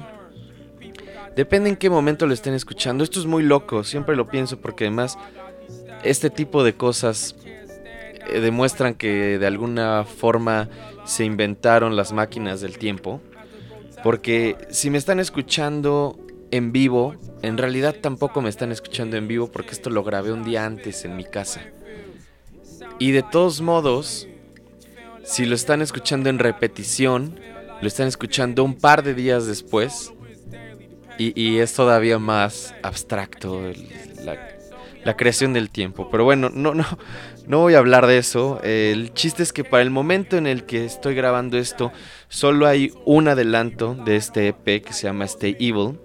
depende 1.38 1.70
en 1.70 1.78
qué 1.78 1.90
momento 1.90 2.26
lo 2.26 2.34
estén 2.34 2.56
escuchando. 2.56 3.04
Esto 3.04 3.20
es 3.20 3.28
muy 3.28 3.44
loco, 3.44 3.84
siempre 3.84 4.16
lo 4.16 4.28
pienso 4.28 4.60
porque 4.60 4.86
además 4.86 5.18
este 6.04 6.30
tipo 6.30 6.64
de 6.64 6.74
cosas 6.74 7.36
eh, 8.28 8.40
demuestran 8.40 8.96
que 8.96 9.38
de 9.38 9.48
alguna 9.48 10.04
forma 10.04 10.68
se 11.06 11.24
inventaron 11.24 11.96
las 11.96 12.12
máquinas 12.12 12.60
del 12.60 12.78
tiempo. 12.78 13.22
Porque 14.04 14.58
si 14.72 14.90
me 14.90 14.98
están 14.98 15.20
escuchando 15.20 16.20
en 16.52 16.72
vivo, 16.72 17.16
en 17.44 17.58
realidad 17.58 17.96
tampoco 18.02 18.42
me 18.42 18.50
están 18.50 18.72
escuchando 18.72 19.16
en 19.16 19.28
vivo 19.28 19.52
porque 19.52 19.72
esto 19.72 19.90
lo 19.90 20.04
grabé 20.04 20.32
un 20.32 20.44
día 20.44 20.66
antes 20.66 21.06
en 21.06 21.16
mi 21.16 21.24
casa. 21.24 21.62
Y 23.00 23.12
de 23.12 23.22
todos 23.22 23.62
modos, 23.62 24.28
si 25.24 25.46
lo 25.46 25.54
están 25.54 25.84
escuchando 25.84 26.30
en 26.30 26.40
repetición, 26.40 27.40
lo 27.80 27.88
están 27.88 28.08
escuchando 28.08 28.64
un 28.64 28.76
par 28.76 29.04
de 29.04 29.14
días 29.14 29.46
después. 29.46 30.14
Y, 31.18 31.40
y 31.40 31.58
es 31.60 31.74
todavía 31.74 32.20
más 32.20 32.74
abstracto 32.84 33.66
el- 33.68 33.88
la, 34.24 34.38
la 35.04 35.16
creación 35.18 35.54
del 35.54 35.70
tiempo. 35.70 36.10
Pero 36.12 36.24
bueno, 36.24 36.50
no, 36.54 36.74
no, 36.74 36.86
no 37.48 37.60
voy 37.60 37.74
a 37.76 37.80
hablar 37.80 38.08
de 38.08 38.18
eso. 38.18 38.60
El 38.64 39.14
chiste 39.14 39.42
es 39.44 39.54
que 39.54 39.64
para 39.64 39.84
el 39.84 39.90
momento 39.90 40.38
en 40.38 40.48
el 40.48 40.66
que 40.66 40.86
estoy 40.86 41.16
grabando 41.16 41.58
esto, 41.58 41.92
solo 42.30 42.68
hay 42.68 42.92
un 43.06 43.28
adelanto 43.28 43.96
de 43.96 44.16
este 44.16 44.48
EP 44.50 44.84
que 44.84 44.94
se 44.94 45.04
llama 45.04 45.26
Stay 45.26 45.56
Evil, 45.60 45.98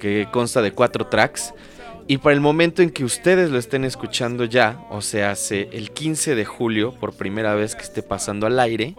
que 0.00 0.26
consta 0.32 0.62
de 0.62 0.72
cuatro 0.72 1.06
tracks. 1.06 1.52
Y 2.08 2.18
para 2.18 2.34
el 2.34 2.40
momento 2.40 2.82
en 2.82 2.90
que 2.90 3.04
ustedes 3.04 3.50
lo 3.50 3.58
estén 3.58 3.84
escuchando 3.84 4.44
ya, 4.44 4.80
o 4.90 5.00
sea, 5.02 5.32
hace 5.32 5.68
el 5.72 5.90
15 5.90 6.34
de 6.36 6.44
julio, 6.44 6.94
por 7.00 7.14
primera 7.14 7.54
vez 7.56 7.74
que 7.74 7.82
esté 7.82 8.00
pasando 8.02 8.46
al 8.46 8.60
aire, 8.60 8.94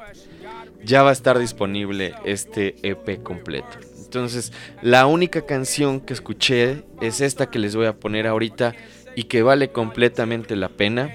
ya 0.84 1.04
va 1.04 1.10
a 1.10 1.14
estar 1.14 1.40
disponible 1.40 2.14
este 2.26 2.76
EP 2.84 3.24
completo. 3.24 3.78
Entonces, 4.08 4.54
la 4.82 5.06
única 5.06 5.46
canción 5.46 6.00
que 6.00 6.14
escuché 6.14 6.86
es 7.02 7.20
esta 7.20 7.50
que 7.50 7.60
les 7.60 7.76
voy 7.76 7.88
a 7.88 8.00
poner 8.00 8.26
ahorita 8.26 8.74
y 9.18 9.24
que 9.24 9.44
vale 9.44 9.70
completamente 9.74 10.56
la 10.56 10.70
pena. 10.70 11.14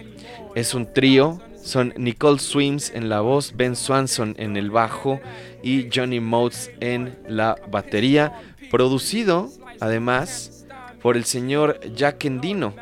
Es 0.55 0.75
un 0.75 0.93
trío, 0.93 1.41
son 1.63 1.95
Nicole 1.97 2.39
Swims 2.39 2.93
en 2.95 3.09
la 3.09 3.23
voz, 3.23 3.55
Ben 3.57 3.77
Swanson 3.77 4.35
en 4.37 4.59
el 4.59 4.71
bajo 4.71 5.21
y 5.63 5.89
Johnny 5.91 6.21
Motes 6.21 6.71
en 6.81 7.17
la 7.27 7.57
batería, 7.71 8.35
producido 8.71 9.49
además 9.81 10.67
por 11.01 11.17
el 11.17 11.25
señor 11.25 11.81
Jack 11.95 12.27
Endino, 12.27 12.75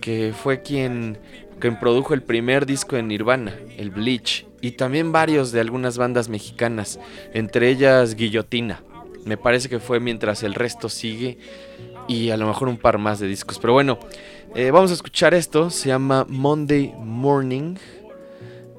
que 0.00 0.32
fue 0.32 0.62
quien, 0.62 1.18
quien 1.58 1.78
produjo 1.78 2.14
el 2.14 2.22
primer 2.22 2.64
disco 2.64 2.96
de 2.96 3.02
Nirvana, 3.02 3.54
el 3.76 3.90
Bleach, 3.90 4.46
y 4.62 4.70
también 4.70 5.12
varios 5.12 5.52
de 5.52 5.60
algunas 5.60 5.98
bandas 5.98 6.30
mexicanas, 6.30 6.98
entre 7.34 7.68
ellas 7.68 8.14
Guillotina. 8.14 8.82
Me 9.24 9.36
parece 9.36 9.68
que 9.68 9.78
fue 9.78 10.00
mientras 10.00 10.42
el 10.42 10.54
resto 10.54 10.88
sigue 10.88 11.38
y 12.08 12.30
a 12.30 12.36
lo 12.36 12.46
mejor 12.46 12.68
un 12.68 12.78
par 12.78 12.98
más 12.98 13.20
de 13.20 13.26
discos. 13.26 13.58
Pero 13.58 13.72
bueno, 13.72 13.98
eh, 14.54 14.70
vamos 14.70 14.90
a 14.90 14.94
escuchar 14.94 15.34
esto, 15.34 15.70
se 15.70 15.88
llama 15.88 16.26
Monday 16.28 16.92
Morning 16.98 17.76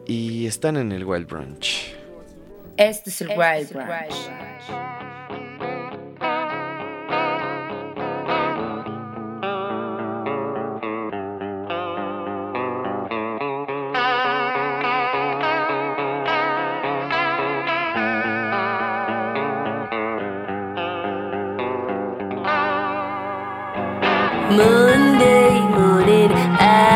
y 0.05 0.45
están 0.45 0.77
en 0.77 0.91
el 0.91 1.05
Wild 1.05 1.27
Brunch. 1.27 1.95
Este 2.77 3.09
es 3.09 3.21
el 3.21 3.29
Wild 3.29 3.71
Ranch. 3.71 5.20
Monday 24.57 25.61
morning, 25.75 26.31
I 26.31 26.90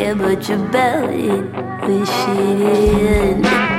care, 0.00 0.14
but 0.14 0.48
your 0.48 0.58
belly 0.70 1.42
wish 1.86 2.08
it 2.28 3.44
in. 3.44 3.69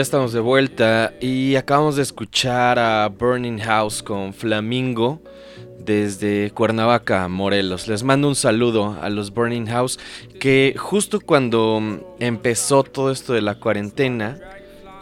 Ya 0.00 0.02
estamos 0.02 0.32
de 0.32 0.40
vuelta 0.40 1.12
y 1.20 1.56
acabamos 1.56 1.96
de 1.96 2.02
escuchar 2.02 2.78
a 2.78 3.06
Burning 3.08 3.58
House 3.58 4.02
con 4.02 4.32
Flamingo 4.32 5.20
desde 5.78 6.50
Cuernavaca, 6.52 7.28
Morelos. 7.28 7.86
Les 7.86 8.02
mando 8.02 8.26
un 8.26 8.34
saludo 8.34 8.96
a 9.02 9.10
los 9.10 9.30
Burning 9.34 9.66
House 9.66 9.98
que 10.40 10.74
justo 10.78 11.20
cuando 11.20 12.16
empezó 12.18 12.82
todo 12.82 13.10
esto 13.10 13.34
de 13.34 13.42
la 13.42 13.56
cuarentena 13.56 14.40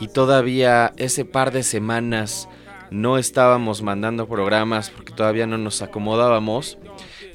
y 0.00 0.08
todavía 0.08 0.92
ese 0.96 1.24
par 1.24 1.52
de 1.52 1.62
semanas 1.62 2.48
no 2.90 3.18
estábamos 3.18 3.82
mandando 3.82 4.26
programas 4.26 4.90
porque 4.90 5.12
todavía 5.12 5.46
no 5.46 5.58
nos 5.58 5.80
acomodábamos, 5.80 6.76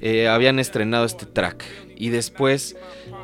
eh, 0.01 0.27
habían 0.27 0.59
estrenado 0.59 1.05
este 1.05 1.25
track 1.25 1.63
y 1.95 2.09
después 2.09 2.75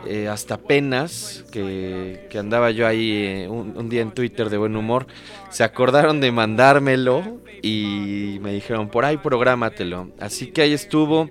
eh, 0.07 0.27
hasta 0.27 0.55
apenas 0.55 1.45
que, 1.51 2.27
andaba 2.37 2.71
yo 2.71 2.87
ahí 2.87 3.11
eh, 3.11 3.47
un, 3.49 3.77
un 3.77 3.89
día 3.89 4.01
en 4.01 4.11
Twitter 4.11 4.49
de 4.49 4.57
buen 4.57 4.75
humor, 4.75 5.07
se 5.49 5.63
acordaron 5.63 6.21
de 6.21 6.31
mandármelo 6.31 7.39
y 7.61 8.39
me 8.41 8.53
dijeron, 8.53 8.89
por 8.89 9.05
ahí 9.05 9.17
prográmatelo. 9.17 10.09
Así 10.19 10.47
que 10.47 10.61
ahí 10.61 10.73
estuvo, 10.73 11.29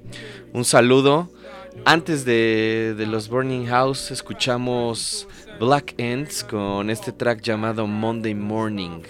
un 0.52 0.64
saludo. 0.64 1.30
Antes 1.84 2.24
de, 2.24 2.94
de 2.96 3.06
los 3.06 3.28
Burning 3.28 3.66
House 3.66 4.10
escuchamos 4.10 5.28
Black 5.60 5.94
Ends 5.96 6.44
con 6.44 6.90
este 6.90 7.12
track 7.12 7.40
llamado 7.40 7.86
Monday 7.86 8.34
Morning, 8.34 9.02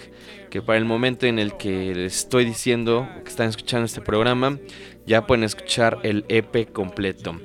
que 0.49 0.61
para 0.61 0.77
el 0.77 0.85
momento 0.85 1.25
en 1.25 1.39
el 1.39 1.57
que 1.57 1.93
les 1.95 2.17
estoy 2.17 2.45
diciendo 2.45 3.07
que 3.23 3.29
están 3.29 3.49
escuchando 3.49 3.85
este 3.85 4.01
programa, 4.01 4.57
ya 5.09 5.25
pueden 5.25 5.43
escuchar 5.43 5.97
el 6.03 6.23
EP 6.29 6.71
completo. 6.71 7.35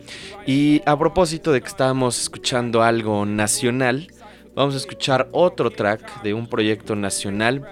Y 0.47 0.83
a 0.85 0.99
propósito 0.99 1.51
de 1.51 1.63
que 1.63 1.69
estábamos 1.69 2.21
escuchando 2.21 2.83
algo 2.83 3.25
nacional, 3.25 4.09
vamos 4.55 4.75
a 4.75 4.77
escuchar 4.77 5.29
otro 5.33 5.71
track 5.71 6.23
de 6.23 6.35
un 6.35 6.47
proyecto 6.47 6.95
nacional 6.95 7.67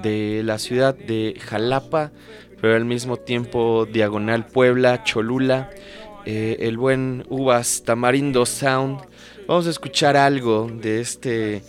de 0.00 0.42
la 0.44 0.60
ciudad 0.60 0.94
de 0.94 1.36
Jalapa, 1.40 2.12
pero 2.60 2.76
al 2.76 2.84
mismo 2.84 3.16
tiempo 3.16 3.88
Diagonal 3.92 4.46
Puebla, 4.46 5.02
Cholula, 5.02 5.68
eh, 6.26 6.58
el 6.60 6.78
buen 6.78 7.26
Uvas 7.28 7.82
Tamarindo 7.84 8.46
Sound. 8.46 9.00
Vamos 9.48 9.66
a 9.66 9.70
escuchar 9.70 10.16
algo 10.16 10.70
de 10.72 11.00
este 11.00 11.64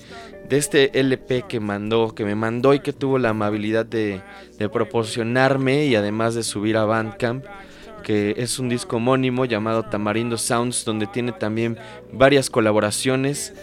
de 0.49 0.57
este 0.57 0.99
LP 0.99 1.45
que 1.47 1.59
mandó, 1.59 2.13
que 2.13 2.25
me 2.25 2.35
mandó 2.35 2.73
y 2.73 2.79
que 2.79 2.93
tuvo 2.93 3.17
la 3.17 3.29
amabilidad 3.29 3.85
de, 3.85 4.21
de 4.57 4.69
proporcionarme 4.69 5.85
y 5.85 5.95
además 5.95 6.35
de 6.35 6.43
subir 6.43 6.77
a 6.77 6.85
Bandcamp, 6.85 7.45
que 8.03 8.35
es 8.37 8.59
un 8.59 8.69
disco 8.69 8.97
homónimo 8.97 9.45
llamado 9.45 9.83
Tamarindo 9.83 10.37
Sounds, 10.37 10.85
donde 10.85 11.07
tiene 11.07 11.31
también 11.31 11.77
varias 12.11 12.49
colaboraciones 12.49 13.53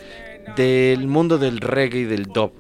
del 0.57 1.07
mundo 1.07 1.39
del 1.39 1.61
reggae 1.61 2.01
y 2.01 2.05
del 2.05 2.25
dub. 2.25 2.53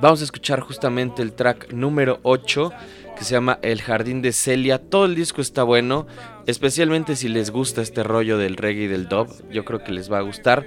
Vamos 0.00 0.22
a 0.22 0.24
escuchar 0.24 0.60
justamente 0.60 1.22
el 1.22 1.32
track 1.32 1.72
número 1.72 2.20
8 2.22 2.72
que 3.16 3.24
se 3.24 3.34
llama 3.34 3.58
El 3.60 3.82
Jardín 3.82 4.22
de 4.22 4.32
Celia. 4.32 4.78
Todo 4.78 5.04
el 5.04 5.14
disco 5.14 5.42
está 5.42 5.62
bueno, 5.62 6.06
especialmente 6.46 7.16
si 7.16 7.28
les 7.28 7.50
gusta 7.50 7.82
este 7.82 8.02
rollo 8.02 8.38
del 8.38 8.56
reggae 8.56 8.84
y 8.84 8.86
del 8.86 9.08
dub. 9.08 9.28
Yo 9.50 9.66
creo 9.66 9.84
que 9.84 9.92
les 9.92 10.10
va 10.10 10.18
a 10.18 10.22
gustar. 10.22 10.64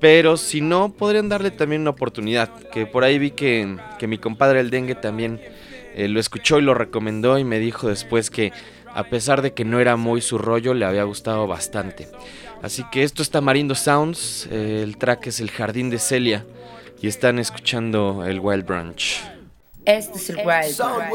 Pero 0.00 0.36
si 0.36 0.60
no, 0.60 0.92
podrían 0.92 1.28
darle 1.28 1.50
también 1.50 1.82
una 1.82 1.90
oportunidad. 1.90 2.50
Que 2.72 2.86
por 2.86 3.04
ahí 3.04 3.18
vi 3.18 3.32
que, 3.32 3.76
que 3.98 4.06
mi 4.06 4.18
compadre 4.18 4.60
el 4.60 4.70
dengue 4.70 4.94
también 4.94 5.40
eh, 5.94 6.08
lo 6.08 6.20
escuchó 6.20 6.58
y 6.58 6.62
lo 6.62 6.74
recomendó 6.74 7.38
y 7.38 7.44
me 7.44 7.58
dijo 7.58 7.88
después 7.88 8.30
que 8.30 8.52
a 8.94 9.04
pesar 9.04 9.42
de 9.42 9.52
que 9.52 9.64
no 9.64 9.80
era 9.80 9.96
muy 9.96 10.20
su 10.20 10.38
rollo, 10.38 10.74
le 10.74 10.84
había 10.84 11.04
gustado 11.04 11.46
bastante. 11.46 12.08
Así 12.62 12.84
que 12.90 13.04
esto 13.04 13.22
es 13.22 13.30
Tamarindo 13.30 13.74
Sounds, 13.74 14.48
eh, 14.50 14.80
el 14.82 14.96
track 14.96 15.28
es 15.28 15.40
El 15.40 15.50
Jardín 15.50 15.90
de 15.90 15.98
Celia 15.98 16.44
y 17.00 17.06
están 17.06 17.38
escuchando 17.38 18.24
el 18.24 18.40
Wild 18.40 18.66
Branch. 18.66 19.22
Este 19.84 20.18
es 20.18 20.30
el 20.30 20.38
Wild 20.38 20.72
Sound 20.72 21.10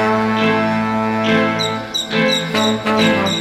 Branch. 0.00 0.17
Thank 2.68 3.32
you. 3.32 3.37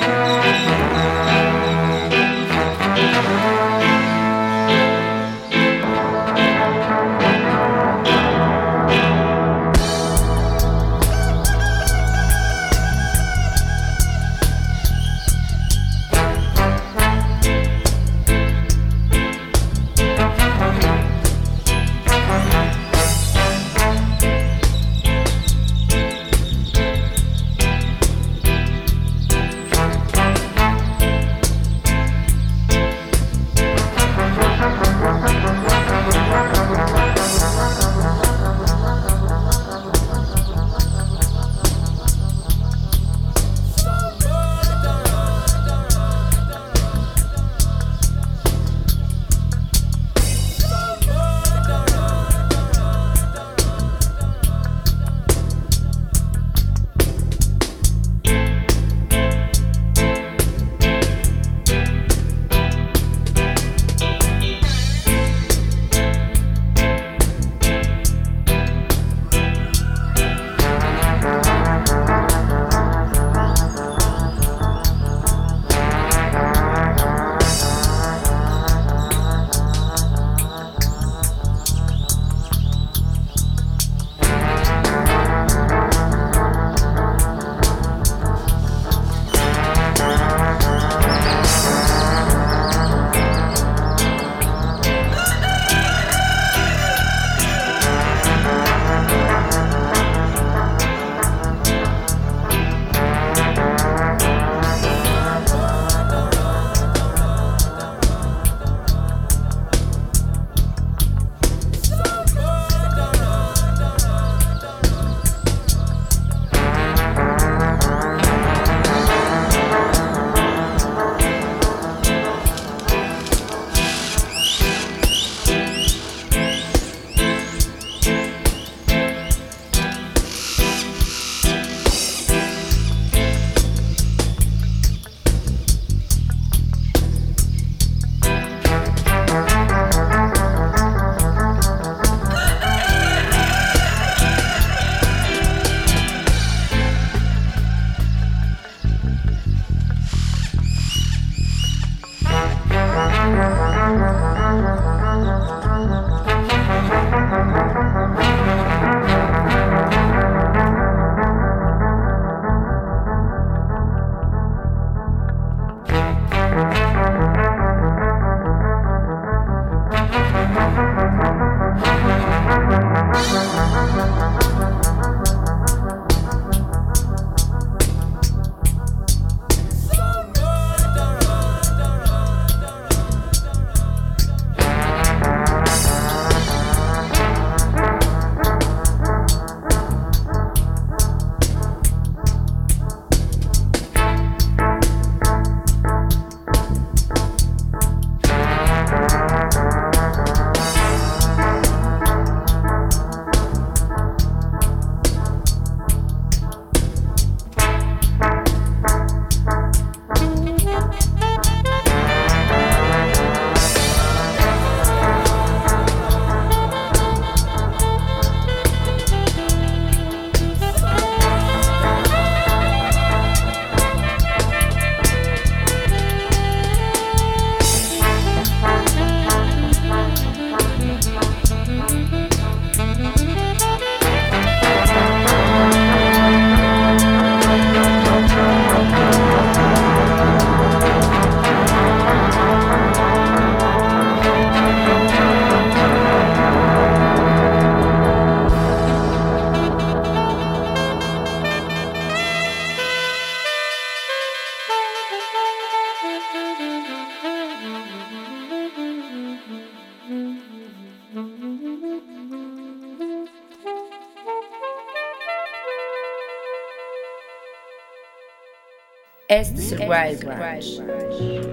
Wild. 269.88 270.28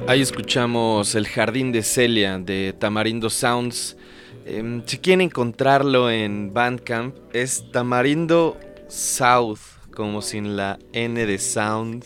Ahí 0.08 0.20
escuchamos 0.20 1.14
El 1.14 1.28
Jardín 1.28 1.70
de 1.70 1.82
Celia 1.82 2.38
de 2.38 2.74
Tamarindo 2.76 3.30
Sounds. 3.30 3.96
Em, 4.44 4.82
si 4.84 4.98
quieren 4.98 5.20
encontrarlo 5.20 6.10
en 6.10 6.52
Bandcamp, 6.52 7.14
es 7.32 7.70
Tamarindo 7.70 8.58
South, 8.88 9.60
como 9.94 10.20
sin 10.20 10.56
la 10.56 10.80
N 10.92 11.24
de 11.24 11.38
Sound. 11.38 12.04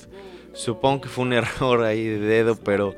Supongo 0.52 1.00
que 1.02 1.08
fue 1.08 1.24
un 1.24 1.32
error 1.38 1.82
ahí 1.82 2.04
de 2.04 2.18
dedo, 2.18 2.56
pero 2.56 2.94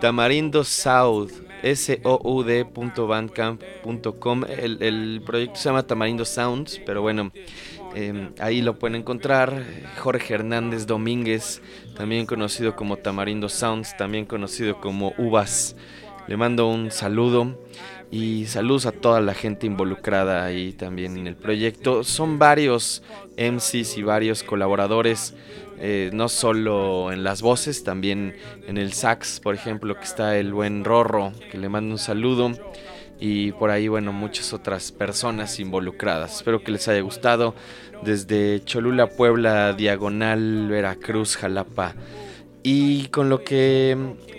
Tamarindo 0.00 0.64
South, 0.64 1.30
S-O-U-D.bandcamp.com. 1.62 4.44
El, 4.48 4.82
el 4.82 5.22
proyecto 5.24 5.54
se 5.56 5.68
llama 5.68 5.86
Tamarindo 5.86 6.24
Sounds, 6.24 6.80
pero 6.84 7.02
bueno, 7.02 7.30
em, 7.94 8.32
ahí 8.38 8.62
lo 8.62 8.78
pueden 8.78 8.96
encontrar. 8.96 9.64
Jorge 9.98 10.34
Hernández 10.34 10.86
Domínguez, 10.86 11.62
también 11.96 12.26
conocido 12.26 12.76
como 12.76 12.96
Tamarindo 12.96 13.48
Sounds, 13.48 13.96
también 13.96 14.26
conocido 14.26 14.80
como 14.80 15.14
Uvas. 15.18 15.76
Le 16.26 16.36
mando 16.36 16.68
un 16.68 16.90
saludo 16.90 17.58
y 18.10 18.46
saludos 18.46 18.86
a 18.86 18.92
toda 18.92 19.20
la 19.20 19.34
gente 19.34 19.66
involucrada 19.66 20.44
ahí 20.44 20.72
también 20.72 21.16
en 21.16 21.26
el 21.26 21.36
proyecto. 21.36 22.04
Son 22.04 22.38
varios 22.38 23.02
MCs 23.36 23.98
y 23.98 24.02
varios 24.02 24.42
colaboradores, 24.42 25.34
eh, 25.78 26.10
no 26.12 26.28
solo 26.28 27.12
en 27.12 27.24
las 27.24 27.42
voces, 27.42 27.84
también 27.84 28.36
en 28.66 28.78
el 28.78 28.92
sax, 28.92 29.40
por 29.40 29.54
ejemplo, 29.54 29.96
que 29.96 30.04
está 30.04 30.38
el 30.38 30.52
buen 30.52 30.84
Rorro, 30.84 31.32
que 31.50 31.58
le 31.58 31.68
mando 31.68 31.92
un 31.92 31.98
saludo. 31.98 32.52
Y 33.20 33.52
por 33.52 33.70
ahí, 33.70 33.88
bueno, 33.88 34.12
muchas 34.12 34.52
otras 34.52 34.92
personas 34.92 35.58
involucradas. 35.60 36.36
Espero 36.36 36.62
que 36.62 36.72
les 36.72 36.88
haya 36.88 37.00
gustado. 37.00 37.54
Desde 38.02 38.62
Cholula, 38.64 39.08
Puebla, 39.08 39.72
Diagonal, 39.72 40.68
Veracruz, 40.68 41.36
Jalapa. 41.36 41.94
Y 42.62 43.06
con 43.08 43.28
lo 43.28 43.44
que 43.44 43.96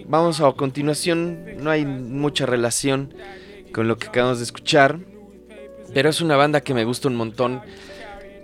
vamos 0.08 0.42
a 0.42 0.52
continuación, 0.54 1.58
no 1.58 1.72
hay 1.72 1.86
mucha 1.86 2.46
relación 2.46 3.14
con 3.74 3.88
lo 3.88 3.98
que 3.98 4.08
acabamos 4.08 4.40
de 4.40 4.46
escuchar. 4.46 5.00
Pero 5.94 6.10
es 6.10 6.22
una 6.22 6.36
banda 6.36 6.62
que 6.62 6.74
me 6.74 6.86
gusta 6.86 7.08
un 7.08 7.16
montón. 7.16 7.62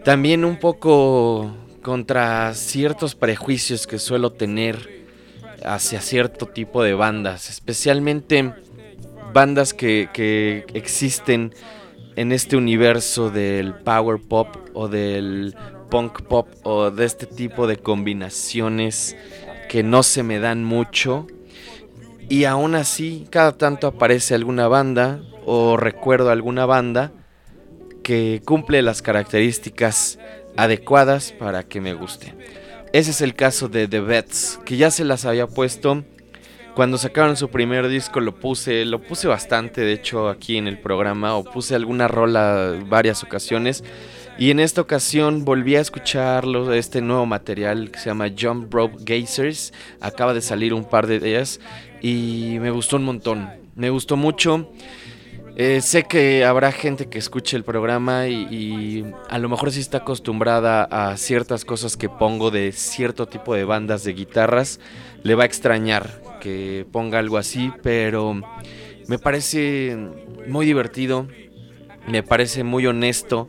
También 0.04 0.46
un 0.46 0.58
poco 0.58 1.56
contra 1.82 2.54
ciertos 2.54 3.16
prejuicios 3.16 3.88
que 3.88 4.00
suelo 4.00 4.32
tener 4.32 5.02
hacia 5.64 6.02
cierto 6.02 6.48
tipo 6.48 6.84
de 6.84 6.94
bandas. 6.94 7.50
Especialmente 7.50 8.54
bandas 9.34 9.74
que, 9.74 10.10
que 10.14 10.66
existen 10.74 11.54
en 12.16 12.32
este 12.32 12.58
universo 12.58 13.30
del 13.30 13.74
power 13.74 14.20
pop 14.20 14.48
o 14.74 14.88
del 14.88 15.56
punk 15.90 16.22
pop 16.24 16.48
o 16.64 16.92
de 16.92 17.06
este 17.06 17.26
tipo 17.26 17.68
de 17.68 17.78
combinaciones 17.78 19.16
que 19.70 19.84
no 19.84 20.04
se 20.04 20.24
me 20.24 20.40
dan 20.40 20.64
mucho 20.64 21.28
y 22.32 22.46
aún 22.46 22.76
así, 22.76 23.28
cada 23.30 23.58
tanto 23.58 23.88
aparece 23.88 24.36
alguna 24.36 24.70
banda 24.70 25.22
o 25.46 25.76
recuerdo 25.76 26.30
alguna 26.30 26.66
banda 26.66 27.12
que 28.04 28.42
cumple 28.46 28.82
las 28.82 29.02
características 29.02 30.18
adecuadas 30.56 31.34
para 31.34 31.64
que 31.64 31.82
me 31.82 31.94
guste. 31.94 32.34
Ese 32.94 33.12
es 33.12 33.20
el 33.20 33.36
caso 33.36 33.68
de 33.68 33.90
The 33.90 34.00
Vets, 34.00 34.62
que 34.64 34.78
ya 34.78 34.92
se 34.92 35.04
las 35.04 35.26
había 35.26 35.48
puesto 35.48 36.06
cuando 36.76 36.98
sacaron 36.98 37.36
su 37.36 37.50
primer 37.50 37.88
disco 37.88 38.20
lo 38.20 38.34
puse, 38.34 38.86
lo 38.86 39.02
puse 39.02 39.28
bastante 39.28 39.82
de 39.82 39.94
hecho 39.94 40.30
aquí 40.30 40.58
en 40.58 40.68
el 40.68 40.80
programa 40.80 41.36
o 41.36 41.44
puse 41.44 41.76
alguna 41.76 42.08
rola 42.08 42.80
varias 42.88 43.24
ocasiones 43.24 43.84
y 44.38 44.50
en 44.52 44.60
esta 44.60 44.82
ocasión 44.82 45.44
volví 45.44 45.76
a 45.76 45.82
escucharlo, 45.82 46.74
este 46.74 47.02
nuevo 47.02 47.26
material 47.26 47.92
que 47.92 48.00
se 48.00 48.10
llama 48.10 48.32
Jump 48.36 48.74
Rope 48.74 48.98
Gazers, 49.02 49.74
acaba 50.00 50.34
de 50.34 50.42
salir 50.42 50.74
un 50.74 50.86
par 50.86 51.08
de 51.08 51.20
días 51.20 51.60
y 52.02 52.58
me 52.60 52.72
gustó 52.72 52.96
un 52.96 53.04
montón, 53.04 53.50
me 53.76 53.90
gustó 53.90 54.16
mucho. 54.16 54.72
Eh, 55.58 55.82
sé 55.82 56.04
que 56.04 56.46
habrá 56.46 56.72
gente 56.72 57.08
que 57.08 57.20
escuche 57.20 57.58
el 57.58 57.64
programa 57.66 58.30
y, 58.30 58.48
y, 58.50 59.06
a 59.30 59.38
lo 59.38 59.50
mejor 59.50 59.72
sí 59.72 59.82
está 59.82 59.98
acostumbrada 59.98 60.86
a 60.86 61.18
ciertas 61.18 61.66
cosas 61.66 61.98
que 61.98 62.08
pongo 62.08 62.52
de 62.52 62.72
cierto 62.72 63.28
tipo 63.28 63.54
de 63.54 63.66
bandas 63.66 64.06
de 64.06 64.14
guitarras. 64.14 64.80
Le 65.24 65.36
va 65.36 65.44
a 65.44 65.46
extrañar 65.46 66.31
que 66.42 66.86
ponga 66.92 67.20
algo 67.20 67.38
así, 67.38 67.72
pero 67.82 68.42
me 69.08 69.18
parece 69.18 69.98
muy 70.48 70.66
divertido, 70.66 71.28
me 72.08 72.24
parece 72.24 72.66
muy 72.66 72.86
honesto. 72.86 73.48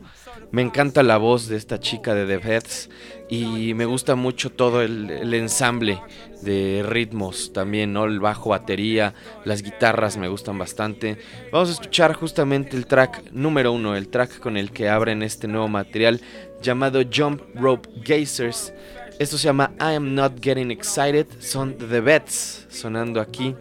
Me 0.51 0.61
encanta 0.61 1.01
la 1.01 1.17
voz 1.17 1.47
de 1.47 1.57
esta 1.57 1.79
chica 1.79 2.13
de 2.13 2.27
The 2.27 2.37
Vets 2.37 2.89
y 3.27 3.73
me 3.73 3.85
gusta 3.85 4.13
mucho 4.13 4.51
todo 4.51 4.83
el, 4.83 5.33
ensamble 5.33 5.99
de 6.43 6.85
ritmos 6.87 7.51
también. 7.53 7.97
El 7.97 8.19
bajo, 8.19 8.51
batería, 8.51 9.15
las 9.45 9.63
guitarras 9.63 10.15
me 10.17 10.27
gustan 10.27 10.59
bastante. 10.59 11.17
Vamos 11.51 11.69
a 11.69 11.71
escuchar 11.71 12.13
justamente 12.13 12.77
el 12.77 12.85
track 12.85 13.31
número 13.31 13.71
uno, 13.71 13.95
el 13.95 14.09
track 14.09 14.37
con 14.37 14.55
el 14.55 14.69
que 14.69 14.89
abren 14.89 15.23
este 15.23 15.47
nuevo 15.47 15.67
material 15.67 16.21
llamado 16.61 17.01
Jump 17.11 17.41
Rope 17.55 17.89
Gazers. 18.05 18.75
Esto 19.23 19.37
se 19.37 19.45
llama 19.45 19.71
I 19.79 19.95
Am 19.95 20.13
Not 20.13 20.41
Getting 20.41 20.69
Excited, 20.69 21.27
son 21.39 21.77
The 21.77 22.01
Vets 22.01 22.65
sonando 22.69 23.21
aquí 23.21 23.55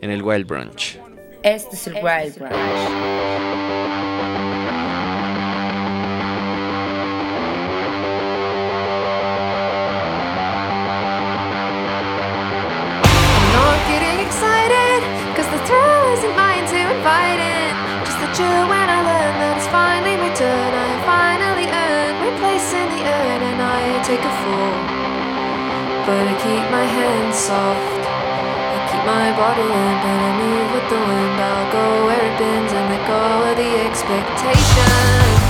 en 0.00 0.10
el 0.10 0.22
Wild 0.22 0.46
Brunch. 0.46 0.98
Este 1.42 1.76
es 1.76 1.86
el 1.86 1.96
Wild 1.96 2.38
Brunch. 2.38 2.54
Just 18.32 18.40
when 18.40 18.88
I 18.88 19.02
learn 19.04 19.34
that 19.40 19.56
it's 19.58 19.68
finally 19.68 20.16
my 20.16 20.32
turn, 20.34 20.72
I 20.72 21.04
finally 21.04 21.66
earn 21.68 22.16
my 22.18 22.30
place 22.40 22.72
in 22.72 22.88
the 22.88 23.02
urn, 23.04 23.42
and 23.42 23.60
I 23.60 24.02
take 24.02 24.24
a 24.24 24.30
fall. 24.40 24.81
But 26.04 26.26
I 26.26 26.34
keep 26.34 26.64
my 26.72 26.82
hands 26.82 27.36
soft, 27.36 28.02
I 28.02 28.78
keep 28.90 29.04
my 29.06 29.30
body 29.38 29.62
limp, 29.62 30.02
and 30.02 30.20
I 30.28 30.32
move 30.42 30.68
with 30.74 30.88
the 30.90 30.98
wind. 30.98 31.40
I'll 31.40 31.72
go 31.72 32.06
where 32.06 32.26
it 32.26 32.38
bends 32.40 32.72
and 32.72 32.90
let 32.90 33.06
go 33.06 33.50
of 33.50 33.56
the 33.56 33.70
expectation. 33.86 35.41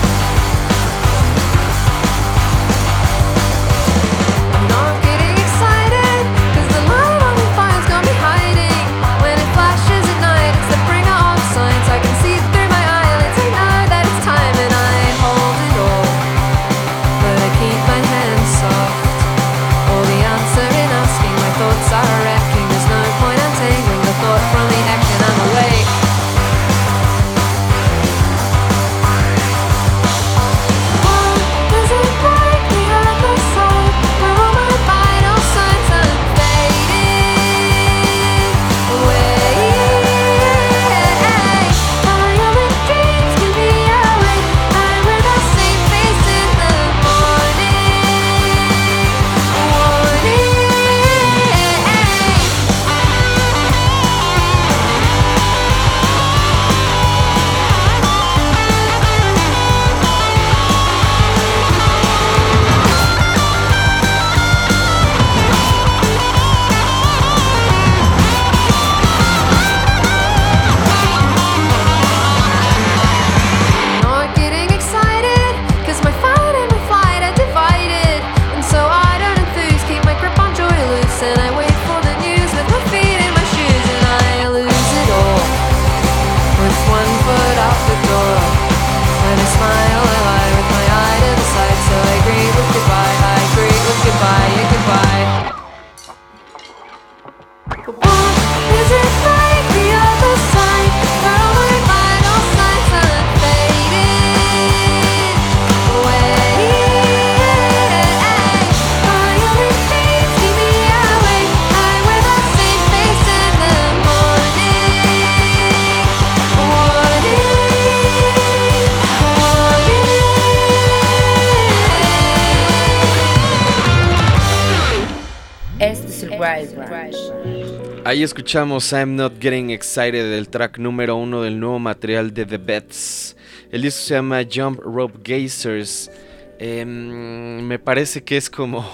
Escuchamos 128.43 128.93
I'm 128.93 129.15
Not 129.15 129.41
Getting 129.41 129.71
Excited 129.71 130.29
del 130.29 130.49
track 130.49 130.77
número 130.79 131.15
uno 131.15 131.43
del 131.43 131.61
nuevo 131.61 131.79
material 131.79 132.35
de 132.35 132.45
The 132.45 132.59
Bets. 132.59 133.37
El 133.71 133.83
disco 133.83 134.01
se 134.01 134.15
llama 134.15 134.43
Jump 134.53 134.81
Rope 134.81 135.21
Gazers. 135.23 136.11
Em, 136.59 137.63
me 137.65 137.79
parece 137.79 138.25
que 138.25 138.37
es 138.37 138.51
como 138.51 138.85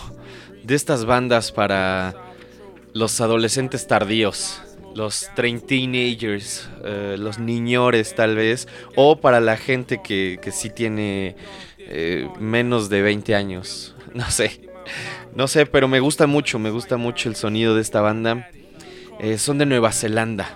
de 0.63 0.75
estas 0.75 1.07
bandas 1.07 1.51
para 1.51 2.15
los 2.93 3.23
adolescentes 3.23 3.87
tardíos, 3.87 4.61
los 4.95 5.31
train 5.35 5.63
teenagers, 5.63 6.69
eh, 6.85 7.17
los 7.19 7.39
niñores 7.39 8.15
tal 8.15 8.37
vez, 8.37 8.69
o 8.97 9.19
para 9.19 9.41
la 9.41 9.57
gente 9.57 10.03
que, 10.03 10.39
que 10.43 10.53
sí 10.53 10.69
tiene 10.69 11.37
eh, 11.79 12.29
menos 12.39 12.91
de 12.91 13.01
20 13.01 13.35
años. 13.35 13.95
No 14.15 14.31
sé, 14.31 14.61
no 15.35 15.49
sé, 15.49 15.65
pero 15.65 15.87
me 15.89 16.01
gusta 16.01 16.27
mucho, 16.27 16.59
me 16.59 16.71
gusta 16.71 16.99
mucho 16.99 17.29
el 17.31 17.37
sonido 17.37 17.75
de 17.75 17.81
esta 17.83 18.03
banda. 18.03 18.51
Eh, 19.21 19.39
son 19.39 19.59
de 19.59 19.67
Nueva 19.67 19.93
Zelanda, 19.93 20.49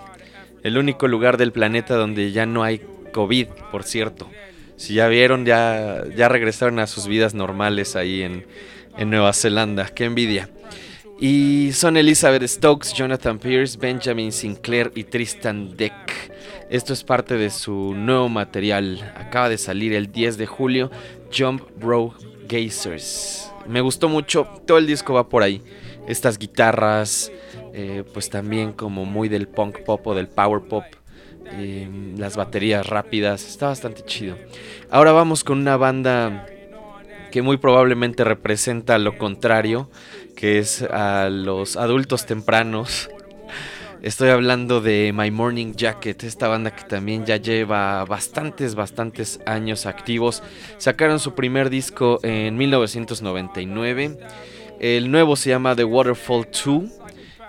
el 0.62 0.78
único 0.78 1.08
lugar 1.08 1.36
del 1.36 1.52
planeta 1.52 1.96
donde 1.96 2.32
ya 2.32 2.46
no 2.46 2.62
hay 2.62 2.80
COVID, 3.12 3.48
por 3.70 3.84
cierto. 3.84 4.28
Si 4.76 4.94
ya 4.94 5.08
vieron, 5.08 5.44
ya, 5.44 6.04
ya 6.16 6.28
regresaron 6.28 6.78
a 6.78 6.86
sus 6.86 7.06
vidas 7.06 7.34
normales 7.34 7.96
ahí 7.96 8.22
en, 8.22 8.46
en 8.96 9.10
Nueva 9.10 9.32
Zelanda. 9.32 9.86
Qué 9.86 10.04
envidia. 10.04 10.48
Y 11.20 11.70
son 11.72 11.96
Elizabeth 11.96 12.42
Stokes, 12.48 12.94
Jonathan 12.94 13.38
Pierce, 13.38 13.78
Benjamin 13.78 14.32
Sinclair 14.32 14.90
y 14.96 15.04
Tristan 15.04 15.76
Deck. 15.76 16.32
Esto 16.68 16.92
es 16.92 17.04
parte 17.04 17.36
de 17.36 17.50
su 17.50 17.94
nuevo 17.94 18.28
material. 18.28 19.12
Acaba 19.16 19.48
de 19.48 19.58
salir 19.58 19.92
el 19.92 20.10
10 20.10 20.36
de 20.36 20.46
julio, 20.46 20.90
Jump 21.32 21.62
Bro 21.76 22.14
Gazers. 22.48 23.52
Me 23.68 23.80
gustó 23.80 24.08
mucho, 24.08 24.48
todo 24.66 24.78
el 24.78 24.86
disco 24.86 25.14
va 25.14 25.28
por 25.28 25.42
ahí. 25.42 25.62
Estas 26.06 26.38
guitarras, 26.38 27.30
eh, 27.72 28.04
pues 28.12 28.28
también 28.30 28.72
como 28.72 29.04
muy 29.04 29.28
del 29.28 29.48
punk 29.48 29.80
pop 29.84 30.06
o 30.06 30.14
del 30.14 30.28
power 30.28 30.62
pop. 30.62 30.84
eh, 31.54 31.88
las 32.16 32.36
baterías 32.36 32.86
rápidas, 32.86 33.46
está 33.46 33.66
bastante 33.66 34.02
chido. 34.04 34.36
Ahora 34.90 35.12
vamos 35.12 35.44
con 35.44 35.58
una 35.58 35.76
banda 35.76 36.46
que 37.30 37.42
muy 37.42 37.56
probablemente 37.56 38.24
representa 38.24 38.98
lo 38.98 39.18
contrario, 39.18 39.90
que 40.36 40.58
es 40.58 40.82
a 40.82 41.28
los 41.30 41.76
adultos 41.76 42.26
tempranos. 42.26 43.10
Estoy 44.02 44.30
hablando 44.30 44.80
de 44.80 45.12
My 45.14 45.30
Morning 45.30 45.74
Jacket, 45.74 46.24
esta 46.24 46.48
banda 46.48 46.74
que 46.74 46.82
también 46.84 47.24
ya 47.24 47.36
lleva 47.36 48.04
bastantes, 48.04 48.74
bastantes 48.74 49.40
años 49.46 49.86
activos. 49.86 50.42
Sacaron 50.78 51.20
su 51.20 51.34
primer 51.34 51.70
disco 51.70 52.18
en 52.22 52.56
1999. 52.56 54.18
El 54.82 55.12
nuevo 55.12 55.36
se 55.36 55.50
llama 55.50 55.76
The 55.76 55.84
Waterfall 55.84 56.48
2. 56.50 56.82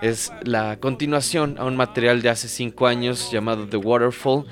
Es 0.00 0.32
la 0.44 0.78
continuación 0.78 1.56
a 1.58 1.64
un 1.64 1.74
material 1.74 2.22
de 2.22 2.28
hace 2.28 2.46
5 2.46 2.86
años 2.86 3.32
llamado 3.32 3.66
The 3.66 3.76
Waterfall. 3.76 4.44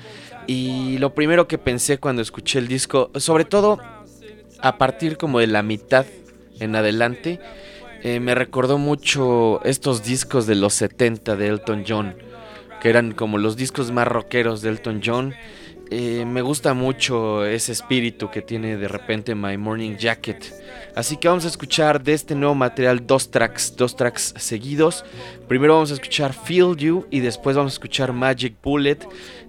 Y 0.47 0.97
lo 0.97 1.15
primero 1.15 1.47
que 1.47 1.57
pensé 1.57 1.97
cuando 1.97 2.21
escuché 2.21 2.59
el 2.59 2.67
disco, 2.67 3.09
sobre 3.15 3.45
todo 3.45 3.79
a 4.59 4.77
partir 4.77 5.15
como 5.15 5.39
de 5.39 5.47
la 5.47 5.63
mitad 5.63 6.05
en 6.59 6.75
adelante, 6.75 7.39
eh, 8.01 8.19
me 8.19 8.35
recordó 8.35 8.77
mucho 8.77 9.63
estos 9.63 10.03
discos 10.03 10.45
de 10.45 10.55
los 10.55 10.73
70 10.73 11.37
de 11.37 11.47
Elton 11.47 11.85
John, 11.87 12.17
que 12.81 12.89
eran 12.89 13.13
como 13.13 13.37
los 13.37 13.55
discos 13.55 13.91
más 13.91 14.09
rockeros 14.09 14.61
de 14.61 14.71
Elton 14.71 14.99
John. 15.01 15.33
Eh, 15.89 16.25
me 16.25 16.41
gusta 16.41 16.73
mucho 16.73 17.45
ese 17.45 17.71
espíritu 17.71 18.29
que 18.29 18.41
tiene 18.41 18.75
de 18.75 18.89
repente 18.89 19.35
My 19.35 19.55
Morning 19.55 19.95
Jacket. 19.95 20.62
Así 20.95 21.17
que 21.17 21.27
vamos 21.27 21.45
a 21.45 21.47
escuchar 21.47 22.03
de 22.03 22.13
este 22.13 22.35
nuevo 22.35 22.53
material 22.53 23.05
dos 23.05 23.31
tracks, 23.31 23.75
dos 23.75 23.95
tracks 23.95 24.33
seguidos. 24.37 25.03
Primero 25.47 25.73
vamos 25.73 25.91
a 25.91 25.95
escuchar 25.95 26.33
Feel 26.33 26.75
You 26.77 27.07
y 27.09 27.19
después 27.19 27.55
vamos 27.55 27.73
a 27.73 27.75
escuchar 27.75 28.13
Magic 28.13 28.55
Bullet. 28.61 28.99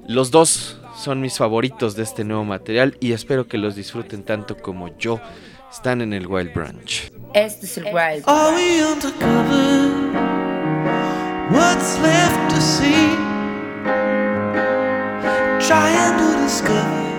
Los 0.09 0.31
dos 0.31 0.81
son 0.97 1.21
mis 1.21 1.37
favoritos 1.37 1.97
de 1.97 2.03
este 2.03 2.25
nuevo 2.25 2.45
material 2.45 2.97
y 3.01 3.13
espero 3.13 3.47
que 3.47 3.59
los 3.59 3.77
disfruten 3.77 4.23
tanto 4.25 4.57
como 4.57 4.97
yo. 4.97 5.21
Están 5.71 6.01
en 6.01 6.13
el 6.13 6.27
Wild 6.27 6.55
Branch. 6.55 7.13
Este 7.35 7.67
es 7.67 7.79
el 7.79 7.85
Wild 7.87 8.23
Are 8.27 8.55
we 8.55 8.83
undercover? 8.85 9.91
What's 11.51 11.99
left 12.01 12.55
to 12.55 12.61
see? 12.61 13.17
Trying 15.67 16.17
to 16.19 16.43
discover 16.43 17.14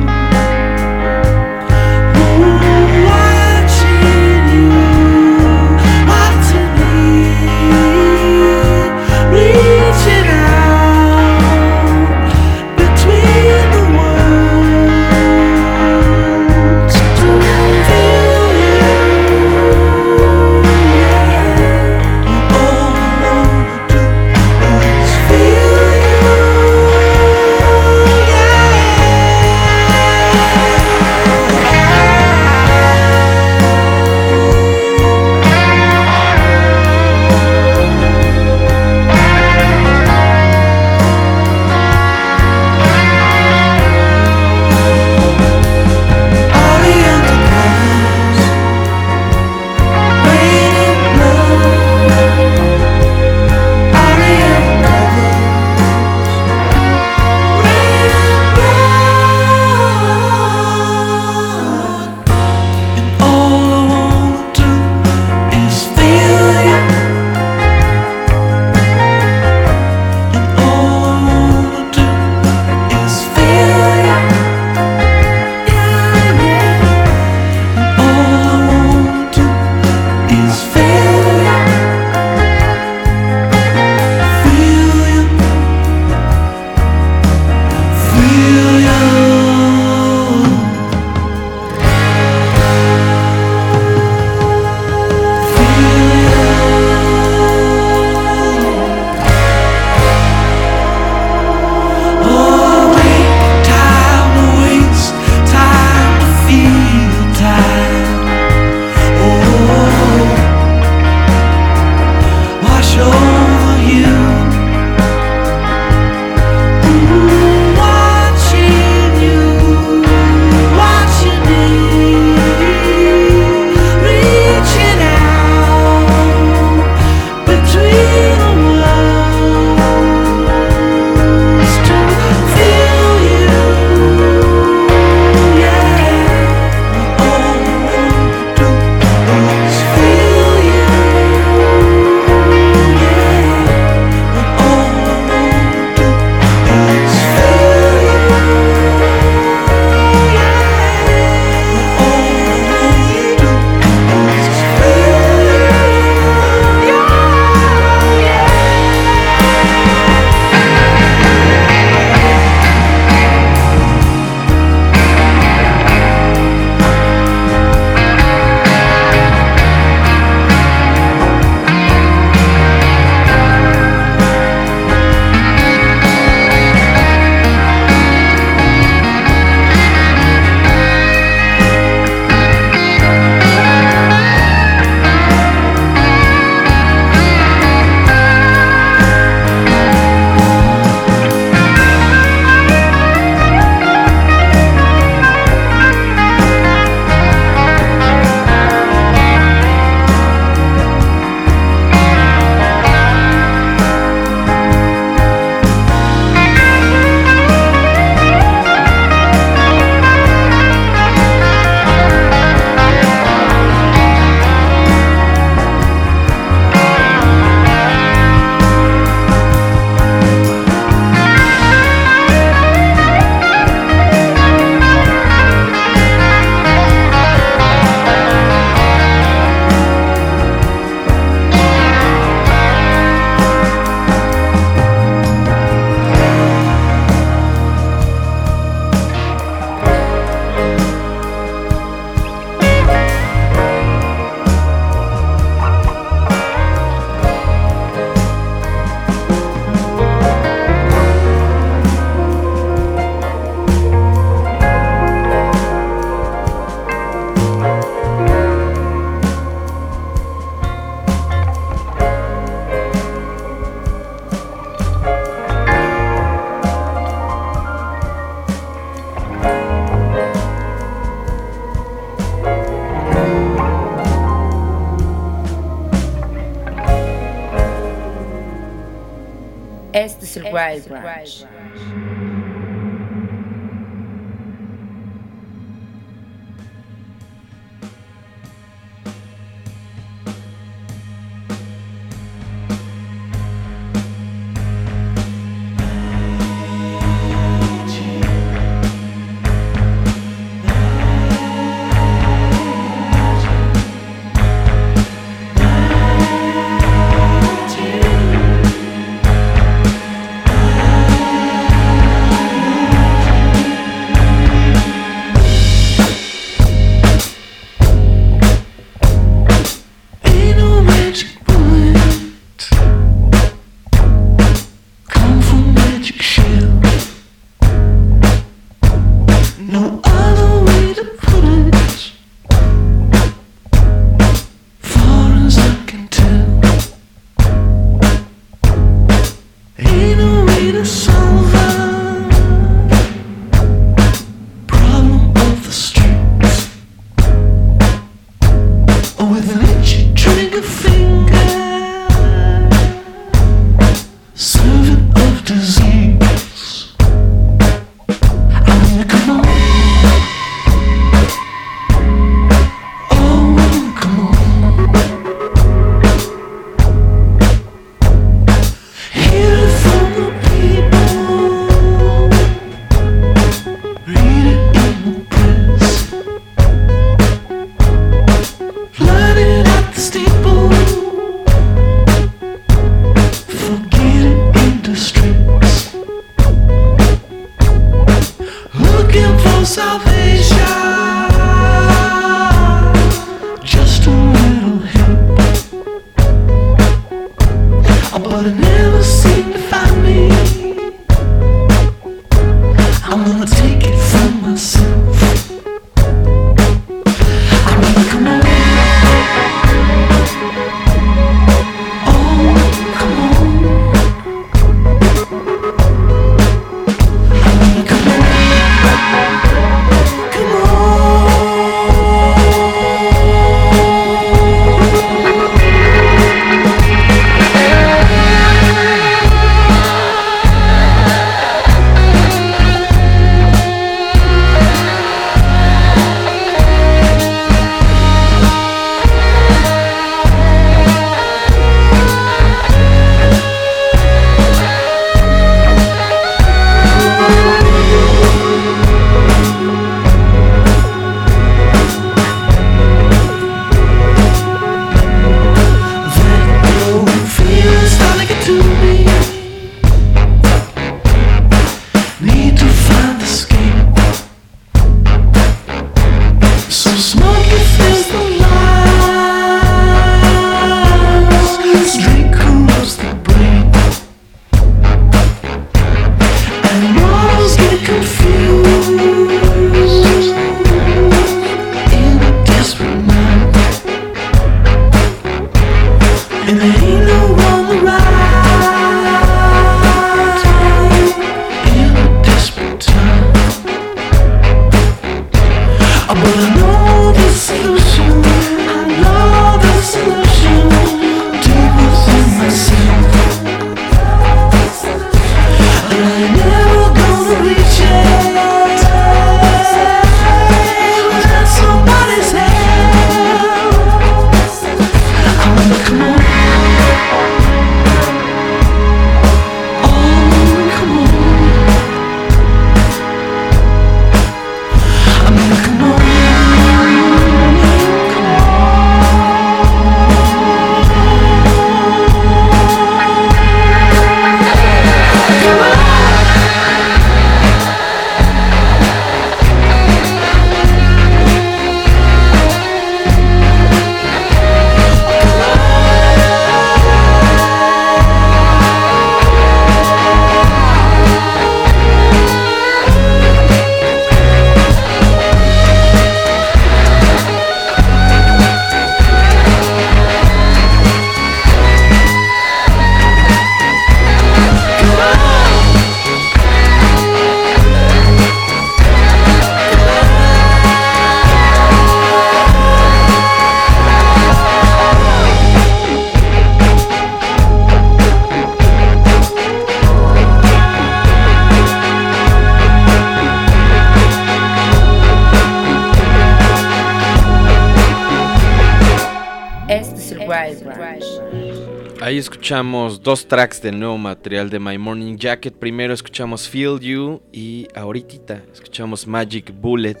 escuchamos 592.48 593.02
dos 593.02 593.28
tracks 593.28 593.60
del 593.60 593.78
nuevo 593.78 593.98
material 593.98 594.48
de 594.48 594.58
My 594.58 594.78
Morning 594.78 595.18
Jacket. 595.18 595.52
Primero 595.52 595.92
escuchamos 595.92 596.48
Feel 596.48 596.80
You 596.80 597.20
y 597.30 597.68
ahorita 597.74 598.42
escuchamos 598.50 599.06
Magic 599.06 599.52
Bullet. 599.60 600.00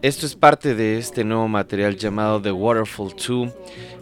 Esto 0.00 0.24
es 0.24 0.34
parte 0.34 0.74
de 0.74 0.96
este 0.96 1.24
nuevo 1.24 1.46
material 1.46 1.94
llamado 1.98 2.40
The 2.40 2.52
Waterfall 2.52 3.10
2. 3.10 3.52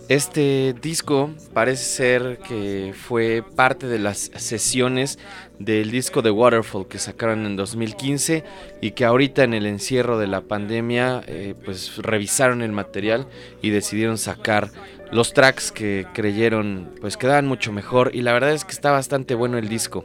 Este 0.08 0.76
disco 0.80 1.34
parece 1.52 1.82
ser 1.82 2.38
que 2.38 2.94
fue 2.96 3.42
parte 3.56 3.88
de 3.88 3.98
las 3.98 4.30
sesiones 4.36 5.18
del 5.58 5.90
disco 5.90 6.22
The 6.22 6.30
Waterfall 6.30 6.86
que 6.86 6.98
sacaron 6.98 7.46
en 7.46 7.56
2015 7.56 8.44
y 8.80 8.90
que 8.92 9.04
ahorita 9.04 9.44
en 9.44 9.54
el 9.54 9.66
encierro 9.66 10.18
de 10.18 10.26
la 10.26 10.42
pandemia 10.42 11.22
eh, 11.26 11.54
pues 11.64 11.96
revisaron 11.98 12.62
el 12.62 12.72
material 12.72 13.26
y 13.62 13.70
decidieron 13.70 14.18
sacar 14.18 14.70
los 15.10 15.32
tracks 15.32 15.72
que 15.72 16.06
creyeron 16.12 16.90
pues 17.00 17.16
quedaban 17.16 17.46
mucho 17.46 17.72
mejor 17.72 18.10
y 18.14 18.22
la 18.22 18.32
verdad 18.32 18.52
es 18.52 18.64
que 18.64 18.72
está 18.72 18.90
bastante 18.90 19.34
bueno 19.34 19.56
el 19.56 19.68
disco, 19.68 20.04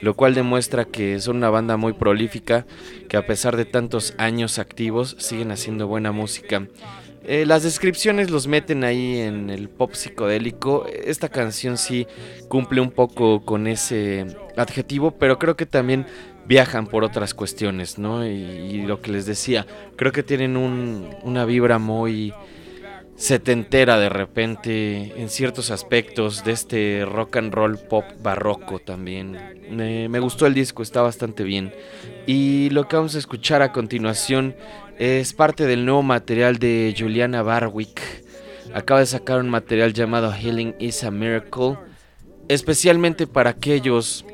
lo 0.00 0.14
cual 0.14 0.34
demuestra 0.34 0.84
que 0.84 1.20
son 1.20 1.36
una 1.36 1.50
banda 1.50 1.76
muy 1.76 1.92
prolífica 1.92 2.64
que 3.08 3.16
a 3.16 3.26
pesar 3.26 3.56
de 3.56 3.64
tantos 3.64 4.14
años 4.16 4.58
activos 4.58 5.16
siguen 5.18 5.50
haciendo 5.50 5.86
buena 5.86 6.12
música. 6.12 6.66
Eh, 7.30 7.44
las 7.44 7.62
descripciones 7.62 8.30
los 8.30 8.46
meten 8.46 8.84
ahí 8.84 9.18
en 9.18 9.50
el 9.50 9.68
pop 9.68 9.92
psicodélico. 9.92 10.86
Esta 10.86 11.28
canción 11.28 11.76
sí 11.76 12.06
cumple 12.48 12.80
un 12.80 12.90
poco 12.90 13.44
con 13.44 13.66
ese 13.66 14.24
adjetivo, 14.56 15.10
pero 15.10 15.38
creo 15.38 15.54
que 15.54 15.66
también 15.66 16.06
viajan 16.46 16.86
por 16.86 17.04
otras 17.04 17.34
cuestiones, 17.34 17.98
¿no? 17.98 18.26
Y, 18.26 18.80
lo 18.86 19.02
que 19.02 19.12
les 19.12 19.26
decía, 19.26 19.66
creo 19.96 20.10
que 20.10 20.22
tienen 20.22 20.56
una 20.56 21.44
vibra 21.44 21.78
muy 21.78 22.32
setentera 23.16 23.98
de 23.98 24.08
repente 24.08 25.20
en 25.20 25.28
ciertos 25.28 25.70
aspectos 25.70 26.44
de 26.44 26.52
este 26.52 27.04
rock 27.04 27.36
and 27.36 27.52
roll 27.52 27.76
pop 27.76 28.06
barroco 28.22 28.78
también. 28.78 29.38
Me, 29.70 30.08
me, 30.08 30.18
gustó 30.18 30.46
el 30.46 30.54
disco, 30.54 30.82
está 30.82 31.02
bastante 31.02 31.44
bien. 31.44 31.74
Y 32.26 32.70
lo 32.70 32.88
que 32.88 32.96
vamos 32.96 33.16
a 33.16 33.18
escuchar 33.18 33.60
a 33.60 33.70
continuación 33.70 34.54
es 34.98 35.32
parte 35.32 35.66
del 35.66 35.84
nuevo 35.84 36.02
material 36.02 36.58
de 36.58 36.94
Juliana 36.98 37.42
Barwick. 37.42 38.00
Acaba 38.74 39.00
de 39.00 39.06
sacar 39.06 39.38
un 39.38 39.48
material 39.48 39.92
llamado 39.92 40.32
Healing 40.32 40.74
is 40.80 41.04
a 41.04 41.10
Miracle, 41.10 41.78
especialmente 42.48 43.28
para 43.28 43.50
aquellos, 43.50 44.24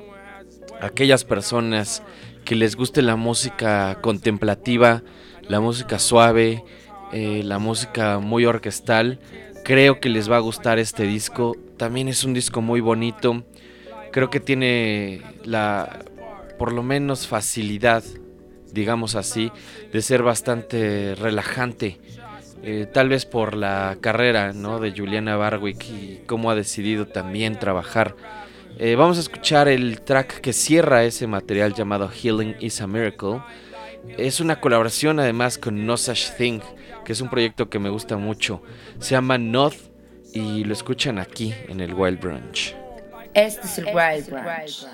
aquellas 0.81 1.25
personas 1.25 2.03
que 2.47 2.55
les 2.55 2.77
guste 2.77 3.03
la 3.03 3.17
música 3.17 3.99
contemplativa, 4.01 5.03
la 5.49 5.61
música 5.61 5.99
suave, 5.99 6.65
eh, 7.13 7.43
la 7.45 7.59
música 7.59 8.19
muy 8.19 8.47
orquestal. 8.47 9.21
Creo 9.65 10.01
que 10.01 10.09
les 10.09 10.31
va 10.31 10.37
a 10.37 10.41
gustar 10.41 10.79
este 10.79 11.05
disco. 11.05 11.57
También 11.77 12.09
es 12.09 12.25
un 12.25 12.33
disco 12.33 12.63
muy 12.63 12.81
bonito. 12.81 13.45
Creo 14.13 14.31
que 14.31 14.41
tiene 14.41 15.21
la, 15.45 16.05
por 16.59 16.73
lo 16.73 16.83
menos, 16.83 17.27
facilidad, 17.27 18.03
digamos 18.75 19.15
así, 19.15 19.51
de 19.93 20.03
ser 20.03 20.23
bastante 20.23 21.15
relajante. 21.15 21.99
Eh, 22.63 22.87
tal 22.91 23.09
vez 23.09 23.27
por 23.27 23.55
la 23.55 23.97
carrera 24.01 24.53
¿no? 24.53 24.81
de 24.81 24.93
Juliana 24.93 25.37
Barwick 25.37 25.85
y 25.85 26.23
cómo 26.27 26.51
ha 26.51 26.55
decidido 26.55 27.07
también 27.07 27.59
trabajar. 27.59 28.17
Eh, 28.79 28.97
vamos 28.97 29.19
a 29.19 29.21
escuchar 29.21 29.69
el 29.69 30.01
track 30.01 30.41
que 30.41 30.53
cierra 30.53 31.05
ese 31.05 31.27
material 31.27 31.75
llamado 31.75 32.09
Healing 32.09 32.57
is 32.61 32.81
a 32.81 32.87
Miracle. 32.87 33.41
Es 34.19 34.41
una 34.41 34.61
colaboración 34.61 35.21
además 35.21 35.59
con 35.59 35.87
No 35.87 35.97
Such 35.97 36.37
Thing 36.37 36.61
que 37.05 37.13
es 37.13 37.21
un 37.21 37.29
proyecto 37.29 37.69
que 37.69 37.79
me 37.79 37.91
gusta 37.91 38.17
mucho. 38.17 38.63
Se 38.99 39.11
llama 39.11 39.39
North 39.39 39.79
y 40.33 40.65
lo 40.65 40.73
escuchan 40.73 41.19
aquí 41.19 41.55
en 41.69 41.81
el 41.81 41.95
Wild 41.95 42.21
Brunch. 42.21 42.75
Este 43.35 43.67
es 43.67 43.79
el 43.79 43.87
Wild 43.87 44.31
Brunch. 44.31 44.87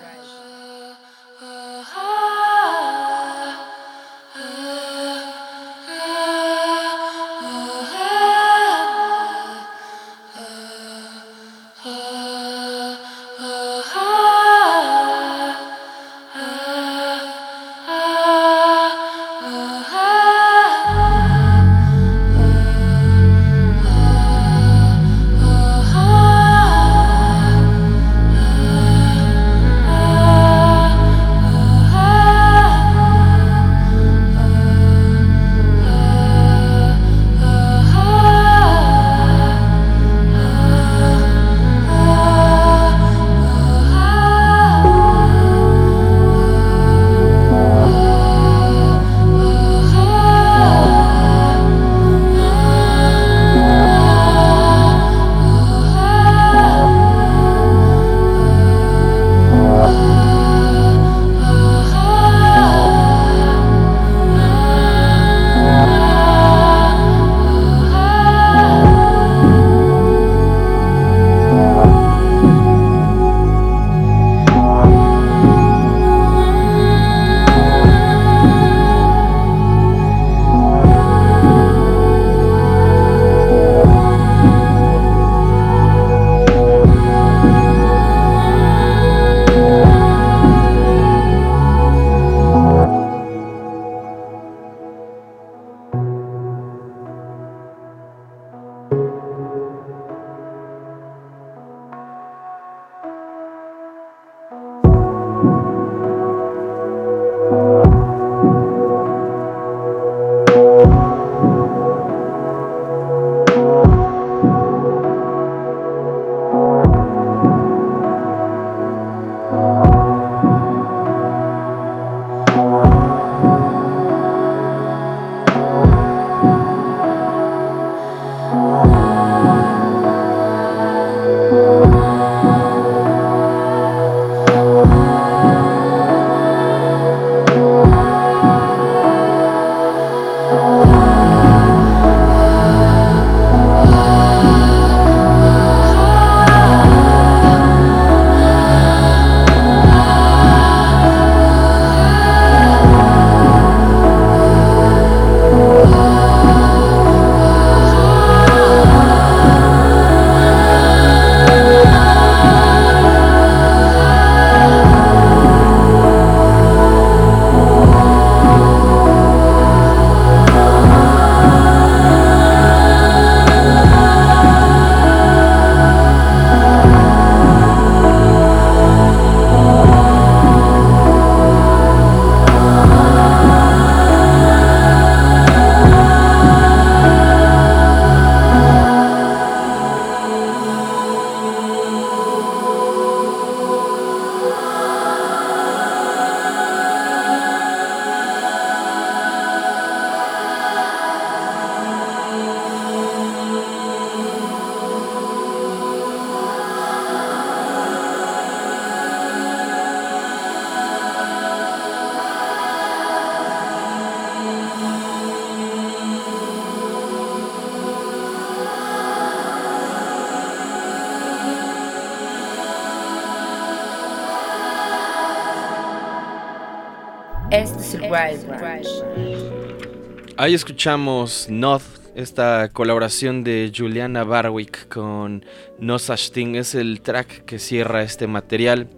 Escuchamos 230.80 231.48
Not, 231.50 231.82
esta 232.14 232.70
colaboración 232.72 233.44
de 233.44 233.70
Juliana 233.76 234.24
Barwick 234.24 234.88
con 234.88 235.44
No 235.78 235.98
Such 235.98 236.30
Thing. 236.30 236.54
Es 236.54 236.74
el 236.74 237.02
track 237.02 237.44
que 237.44 237.58
cierra 237.58 238.02
este 238.02 238.26
material. 238.26 238.88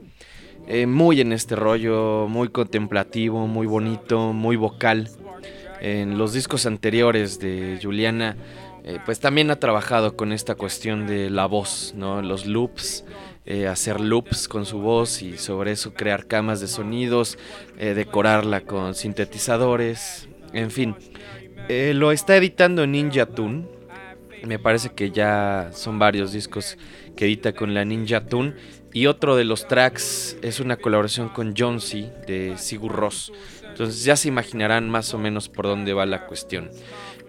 Eh, 0.69 0.87
muy 0.87 1.21
en 1.21 1.33
este 1.33 1.57
rollo, 1.57 2.29
muy 2.29 2.51
contemplativo, 2.51 3.49
muy 3.49 3.67
bonito, 3.67 4.33
muy 4.33 4.55
vocal. 4.55 5.11
En 5.81 6.19
los 6.19 6.33
discos 6.33 6.67
anteriores 6.67 7.41
de 7.41 7.81
Juliana, 7.83 8.37
eh, 8.85 9.01
pues 9.05 9.19
también 9.19 9.51
ha 9.51 9.57
trabajado 9.57 10.17
con 10.17 10.31
esta 10.31 10.55
cuestión 10.55 11.09
de 11.09 11.31
la 11.31 11.47
voz, 11.47 11.95
¿no? 11.97 12.23
Los 12.23 12.47
loops, 12.47 13.05
eh, 13.45 13.67
hacer 13.67 13.99
loops 13.99 14.47
con 14.47 14.67
su 14.67 14.79
voz 14.79 15.21
y 15.21 15.37
sobre 15.37 15.73
eso 15.73 15.95
crear 15.95 16.29
camas 16.29 16.61
de 16.61 16.69
sonidos, 16.69 17.39
decorarla 17.77 18.61
con 18.61 18.95
sintetizadores, 18.95 20.29
en 20.53 20.71
fin. 20.71 20.95
Eh, 21.69 21.93
lo 21.95 22.13
está 22.13 22.37
editando 22.37 22.87
Ninja 22.87 23.27
Tune. 23.27 23.67
Me 24.45 24.59
parece 24.59 24.91
que 24.91 25.11
ya 25.11 25.71
son 25.73 25.99
varios 25.99 26.33
discos 26.33 26.77
que 27.17 27.27
edita 27.27 27.53
con 27.53 27.75
la 27.75 27.85
Ninja 27.85 28.27
Tune. 28.27 28.55
Y 28.93 29.07
otro 29.07 29.37
de 29.37 29.45
los 29.45 29.69
tracks 29.69 30.37
es 30.43 30.61
una 30.61 30.77
colaboración 30.77 31.29
con 31.29 31.55
C. 31.81 32.11
de 32.27 32.55
Sigur 32.59 32.93
Ross. 32.93 33.33
Entonces 33.67 34.05
ya 34.05 34.17
se 34.17 34.29
imaginarán 34.29 34.91
más 34.91 35.15
o 35.15 35.19
menos 35.19 35.49
por 35.49 35.67
dónde 35.67 35.95
va 35.95 36.05
la 36.05 36.27
cuestión. 36.27 36.71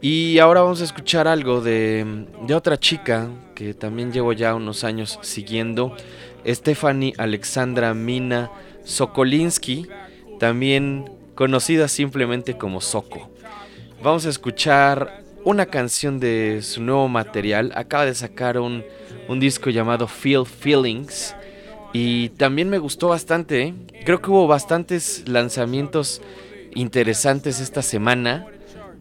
Y 0.02 0.40
ahora 0.40 0.62
vamos 0.62 0.82
a 0.82 0.84
escuchar 0.84 1.28
algo 1.28 1.62
de, 1.62 2.26
de 2.46 2.54
otra 2.54 2.78
chica 2.78 3.30
que 3.56 3.74
también 3.74 4.12
llevo 4.12 4.34
ya 4.34 4.54
unos 4.56 4.84
años 4.84 5.18
siguiendo. 5.22 5.96
Stephanie 6.46 7.14
Alexandra 7.18 7.94
Mina 7.94 8.52
Sokolinsky, 8.84 9.88
también 10.40 11.10
conocida 11.36 11.88
simplemente 11.88 12.58
como 12.58 12.82
Soko. 12.82 13.33
Vamos 14.04 14.26
a 14.26 14.30
escuchar 14.30 15.24
una 15.46 15.68
canción 15.68 16.20
de 16.20 16.60
su 16.62 16.84
nuevo 16.84 17.08
material. 17.08 17.72
Acaba 17.74 18.06
de 18.06 18.14
sacar 18.14 18.60
un, 18.60 18.84
disco 19.40 19.70
llamado 19.70 20.10
Feel 20.10 20.46
Feelings. 20.46 21.34
Y 21.94 22.28
también 22.30 22.70
me 22.70 22.80
gustó 22.80 23.08
bastante. 23.08 23.62
¿eh? 23.62 23.74
Creo 24.04 24.22
que 24.22 24.30
hubo 24.30 24.46
bastantes 24.46 25.24
lanzamientos 25.30 26.22
interesantes 26.76 27.62
esta 27.62 27.82
semana. 27.82 28.46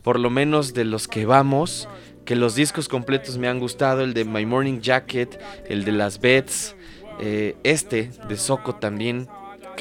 Por 0.04 0.20
lo 0.20 0.30
menos 0.30 0.72
de 0.72 0.84
los 0.84 1.08
que 1.08 1.26
vamos. 1.26 1.88
Que 2.24 2.36
los 2.36 2.54
discos 2.54 2.88
completos 2.88 3.38
me 3.38 3.48
han 3.48 3.58
gustado. 3.58 4.02
El 4.02 4.14
de 4.14 4.24
My 4.24 4.46
Morning 4.46 4.82
Jacket. 4.82 5.36
El 5.68 5.84
de 5.84 5.90
las 5.90 6.20
Beds. 6.20 6.76
eh, 7.18 7.56
este 7.64 8.12
de 8.28 8.36
Soko 8.36 8.76
también. 8.76 9.26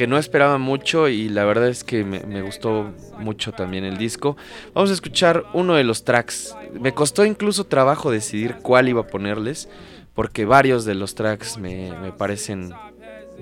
Que 0.01 0.07
no 0.07 0.17
esperaba 0.17 0.57
mucho 0.57 1.09
y 1.09 1.29
la 1.29 1.45
verdad 1.45 1.67
es 1.67 1.83
que 1.83 2.03
me, 2.03 2.21
me 2.21 2.41
gustó 2.41 2.91
mucho 3.19 3.51
también 3.51 3.83
el 3.83 3.99
disco. 3.99 4.35
Vamos 4.73 4.89
a 4.89 4.93
escuchar 4.93 5.45
uno 5.53 5.75
de 5.75 5.83
los 5.83 6.05
tracks. 6.05 6.55
Me 6.73 6.91
costó 6.91 7.23
incluso 7.23 7.67
trabajo 7.67 8.09
decidir 8.09 8.55
cuál 8.63 8.89
iba 8.89 9.01
a 9.01 9.05
ponerles. 9.05 9.69
Porque 10.15 10.43
varios 10.45 10.85
de 10.85 10.95
los 10.95 11.13
tracks 11.13 11.59
me, 11.59 11.91
me 12.01 12.11
parecen 12.11 12.73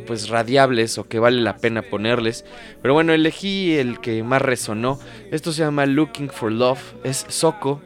pues 0.06 0.28
radiables 0.28 0.98
o 0.98 1.08
que 1.08 1.20
vale 1.20 1.40
la 1.40 1.56
pena 1.56 1.82
ponerles. 1.82 2.44
Pero 2.82 2.94
bueno, 2.94 3.14
elegí 3.14 3.78
el 3.78 4.02
que 4.02 4.22
más 4.24 4.42
resonó. 4.42 5.00
Esto 5.32 5.54
se 5.54 5.62
llama 5.62 5.86
Looking 5.86 6.30
for 6.30 6.52
Love. 6.52 6.82
Es 7.06 7.26
Soko. 7.30 7.82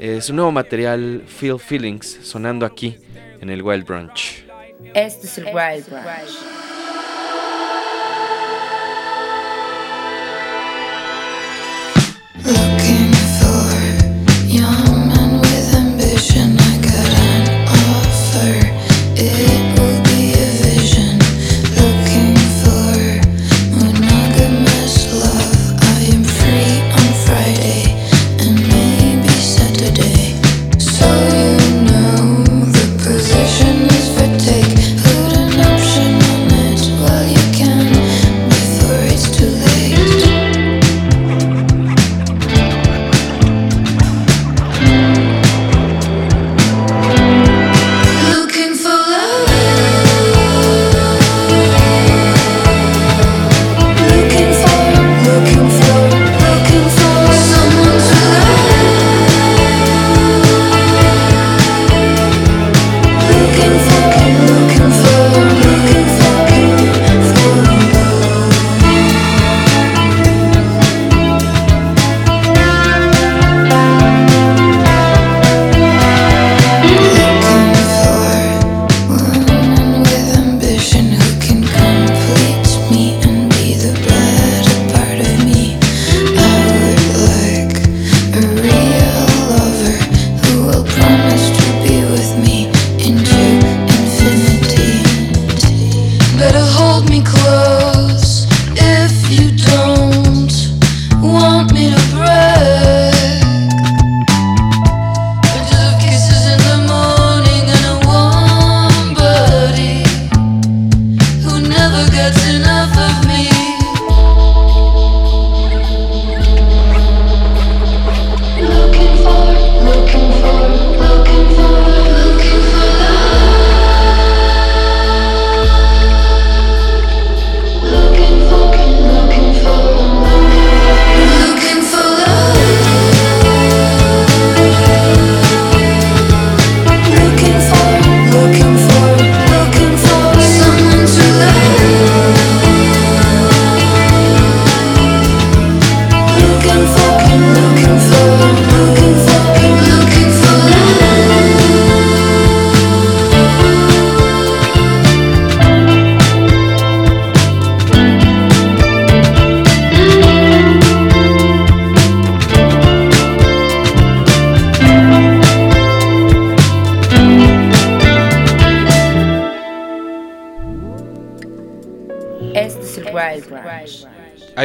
Es 0.00 0.24
su 0.24 0.34
nuevo 0.34 0.50
material 0.50 1.22
Feel 1.24 1.60
Feelings 1.60 2.18
sonando 2.24 2.66
aquí 2.66 2.96
en 3.40 3.48
el 3.48 3.62
Wild 3.62 3.86
Brunch. 3.86 4.44
Este 4.92 5.28
es 5.28 5.38
el 5.38 5.44
Wild 5.54 5.88
Branch. 5.88 6.67
Looking 12.48 12.72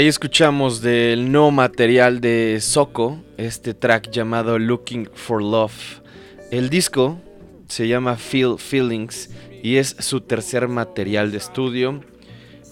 Escuchamos 0.07 0.81
del 0.81 1.31
nuevo 1.31 1.51
material 1.51 2.19
de 2.19 2.59
Soko, 2.61 3.19
este 3.37 3.73
track 3.73 4.11
llamado 4.11 4.59
Looking 4.59 5.09
for 5.13 5.41
Love. 5.41 6.01
El 6.51 6.69
disco 6.69 7.19
se 7.67 7.87
llama 7.87 8.17
Feel 8.17 8.57
Feelings 8.57 9.29
y 9.63 9.77
es 9.77 9.95
su 9.99 10.21
tercer 10.21 10.67
material 10.67 11.31
de 11.31 11.37
estudio. 11.37 12.03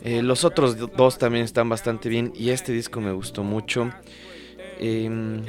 Eh, 0.04 0.22
los 0.22 0.44
otros 0.44 0.78
do- 0.78 0.88
dos 0.88 1.18
también 1.18 1.46
están 1.46 1.70
bastante 1.70 2.10
bien 2.10 2.34
y 2.36 2.50
este 2.50 2.74
disco 2.74 3.00
me 3.02 3.14
gustó 3.14 3.44
mucho. 3.44 3.92
Em, 4.80 5.44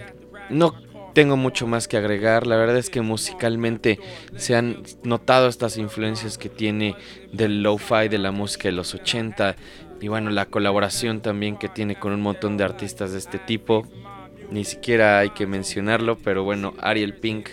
no 0.51 0.75
tengo 1.15 1.37
mucho 1.37 1.67
más 1.67 1.89
que 1.89 1.97
agregar, 1.97 2.47
la 2.47 2.57
verdad 2.57 2.79
es 2.79 2.91
que 2.91 3.01
musicalmente 3.03 3.99
se 4.37 4.55
han 4.55 4.83
notado 5.03 5.49
estas 5.49 5.77
influencias 5.77 6.39
que 6.39 6.49
tiene 6.49 6.95
del 7.33 7.63
lo-fi, 7.63 8.09
de 8.09 8.19
la 8.19 8.31
música 8.31 8.69
de 8.69 8.73
los 8.73 8.95
80 8.95 9.57
y 10.03 10.09
bueno, 10.09 10.31
la 10.31 10.47
colaboración 10.47 11.21
también 11.21 11.57
que 11.57 11.69
tiene 11.69 11.95
con 11.95 12.13
un 12.13 12.21
montón 12.21 12.57
de 12.57 12.65
artistas 12.65 13.13
de 13.13 13.19
este 13.19 13.39
tipo. 13.39 13.87
Ni 14.51 14.65
siquiera 14.65 15.21
hay 15.21 15.31
que 15.31 15.47
mencionarlo, 15.47 16.19
pero 16.19 16.43
bueno, 16.43 16.75
Ariel 16.81 17.15
Pink, 17.15 17.51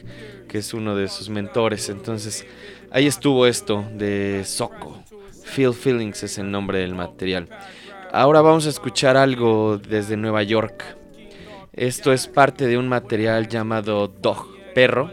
que 0.48 0.58
es 0.58 0.74
uno 0.74 0.96
de 0.96 1.08
sus 1.10 1.30
mentores. 1.30 1.90
Entonces, 1.90 2.48
ahí 2.90 3.06
estuvo 3.06 3.46
esto 3.46 3.86
de 3.94 4.42
Soco. 4.46 5.04
Feel 5.44 5.76
Feelings 5.76 6.24
es 6.24 6.40
el 6.40 6.50
nombre 6.50 6.80
del 6.80 6.96
material. 6.96 7.48
Ahora 8.12 8.42
vamos 8.42 8.66
a 8.66 8.70
escuchar 8.70 9.16
algo 9.16 9.78
desde 9.78 10.18
Nueva 10.18 10.42
York. 10.42 10.84
Esto 11.72 12.12
es 12.12 12.28
parte 12.28 12.66
de 12.66 12.80
un 12.80 12.88
material 12.88 13.48
llamado 13.48 14.08
Dog, 14.08 14.48
perro, 14.74 15.12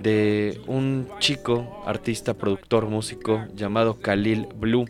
de 0.00 0.60
un 0.66 1.08
chico, 1.20 1.84
artista, 1.86 2.34
productor, 2.34 2.88
músico 2.88 3.46
llamado 3.54 4.00
Khalil 4.00 4.48
Blue. 4.56 4.86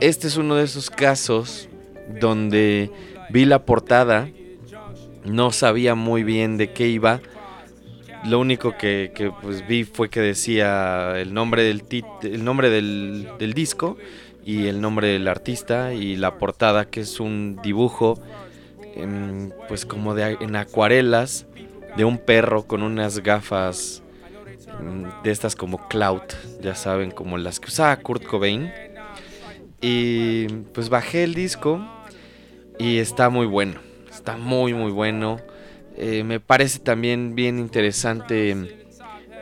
Este 0.00 0.26
es 0.26 0.36
uno 0.36 0.56
de 0.56 0.64
esos 0.64 0.90
casos 0.90 1.68
donde 2.20 2.90
vi 3.30 3.44
la 3.44 3.64
portada, 3.64 4.28
no 5.24 5.52
sabía 5.52 5.94
muy 5.94 6.24
bien 6.24 6.56
de 6.56 6.72
qué 6.72 6.88
iba. 6.88 7.20
Lo 8.24 8.38
único 8.40 8.76
que, 8.76 9.12
que, 9.14 9.30
pues 9.30 9.66
vi 9.66 9.84
fue 9.84 10.08
que 10.08 10.20
decía 10.20 11.18
el 11.20 11.34
nombre 11.34 11.62
del 11.62 11.84
tit- 11.86 12.06
el 12.24 12.42
nombre 12.44 12.70
del, 12.70 13.28
del 13.38 13.52
disco 13.52 13.96
y 14.44 14.66
el 14.66 14.80
nombre 14.80 15.08
del 15.08 15.28
artista 15.28 15.92
y 15.94 16.16
la 16.16 16.38
portada 16.38 16.86
que 16.86 17.00
es 17.00 17.20
un 17.20 17.58
dibujo 17.62 18.18
em, 18.94 19.50
pues 19.68 19.84
como 19.86 20.14
de 20.14 20.36
en 20.40 20.56
acuarelas 20.56 21.46
de 21.96 22.04
un 22.04 22.18
perro 22.18 22.62
con 22.66 22.82
unas 22.82 23.18
gafas 23.22 24.02
em, 24.80 25.04
de 25.22 25.30
estas 25.30 25.54
como 25.54 25.86
cloud, 25.88 26.22
ya 26.62 26.74
saben, 26.74 27.10
como 27.10 27.36
las 27.38 27.60
que 27.60 27.68
usaba 27.68 27.94
Kurt 27.98 28.24
Cobain. 28.24 28.70
Y 29.86 30.46
pues 30.72 30.88
bajé 30.88 31.24
el 31.24 31.34
disco 31.34 31.78
y 32.78 32.96
está 33.00 33.28
muy 33.28 33.44
bueno, 33.44 33.80
está 34.10 34.38
muy 34.38 34.72
muy 34.72 34.90
bueno. 34.90 35.40
Eh, 35.98 36.24
me 36.24 36.40
parece 36.40 36.78
también 36.78 37.34
bien 37.34 37.58
interesante 37.58 38.56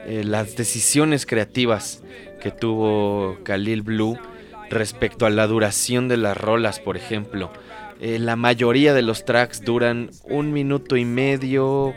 eh, 0.05 0.25
las 0.25 0.57
decisiones 0.57 1.27
creativas 1.27 2.03
que 2.41 2.51
tuvo 2.51 3.39
Khalil 3.45 3.83
Blue 3.83 4.19
respecto 4.69 5.27
a 5.27 5.31
la 5.31 5.47
duración 5.47 6.09
de 6.09 6.17
las 6.17 6.37
rolas, 6.37 6.81
por 6.81 6.97
ejemplo. 6.97 7.53
Eh, 8.01 8.19
la 8.19 8.35
mayoría 8.35 8.95
de 8.95 9.03
los 9.03 9.25
tracks 9.25 9.65
duran 9.65 10.11
un 10.25 10.53
minuto 10.53 10.97
y 10.97 11.05
medio, 11.05 11.95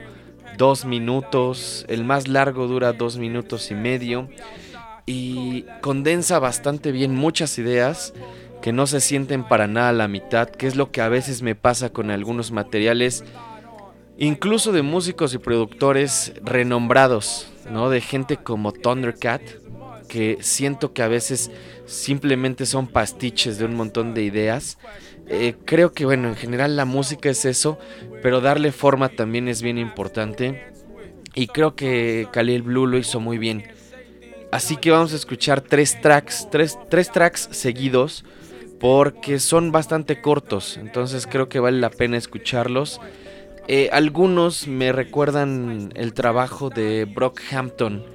dos 0.55 0.85
minutos. 0.85 1.83
El 1.89 2.03
más 2.03 2.27
largo 2.27 2.67
dura 2.67 2.93
dos 2.93 3.17
minutos 3.17 3.71
y 3.71 3.73
medio. 3.73 4.29
Y 5.05 5.65
condensa 5.81 6.39
bastante 6.39 6.91
bien 6.91 7.13
muchas 7.13 7.57
ideas 7.59 8.13
que 8.61 8.73
no 8.73 8.87
se 8.87 8.99
sienten 8.99 9.43
para 9.47 9.67
nada 9.67 9.91
la 9.91 10.07
mitad, 10.07 10.49
que 10.49 10.65
es 10.65 10.75
lo 10.75 10.91
que 10.91 11.01
a 11.01 11.09
veces 11.09 11.43
me 11.43 11.53
pasa 11.53 11.89
con 11.89 12.09
algunos 12.09 12.51
materiales, 12.51 13.23
incluso 14.17 14.71
de 14.71 14.81
músicos 14.81 15.35
y 15.35 15.37
productores 15.37 16.33
renombrados, 16.41 17.47
¿no? 17.69 17.91
De 17.91 18.01
gente 18.01 18.37
como 18.37 18.71
Thundercat, 18.71 19.41
que 20.07 20.39
siento 20.41 20.93
que 20.93 21.03
a 21.03 21.07
veces 21.07 21.51
simplemente 21.85 22.65
son 22.65 22.87
pastiches 22.87 23.59
de 23.59 23.65
un 23.65 23.75
montón 23.75 24.15
de 24.15 24.23
ideas. 24.23 24.79
Eh, 25.27 25.55
creo 25.65 25.91
que, 25.91 26.05
bueno, 26.05 26.29
en 26.29 26.35
general 26.35 26.75
la 26.75 26.85
música 26.85 27.29
es 27.29 27.45
eso, 27.45 27.77
pero 28.23 28.41
darle 28.41 28.71
forma 28.71 29.09
también 29.09 29.47
es 29.47 29.61
bien 29.61 29.77
importante. 29.77 30.71
Y 31.35 31.47
creo 31.47 31.75
que 31.75 32.27
Khalil 32.31 32.63
Blue 32.63 32.87
lo 32.87 32.97
hizo 32.97 33.19
muy 33.19 33.37
bien. 33.37 33.74
Así 34.55 34.77
que 34.77 34.89
vamos 34.89 35.11
a 35.11 35.17
escuchar 35.17 35.59
tres 35.59 35.99
tracks, 35.99 36.47
tres, 36.49 36.79
tres 36.89 37.11
tracks 37.11 37.49
seguidos, 37.51 38.23
porque 38.79 39.39
son 39.39 39.73
bastante 39.73 40.21
cortos. 40.21 40.77
Entonces 40.77 41.27
creo 41.27 41.49
que 41.49 41.59
vale 41.59 41.81
la 41.81 41.89
pena 41.89 42.15
escucharlos. 42.15 43.01
Eh, 43.67 43.89
algunos 43.91 44.65
me 44.65 44.93
recuerdan 44.93 45.91
el 45.95 46.13
trabajo 46.13 46.69
de 46.69 47.03
Brockhampton 47.03 48.05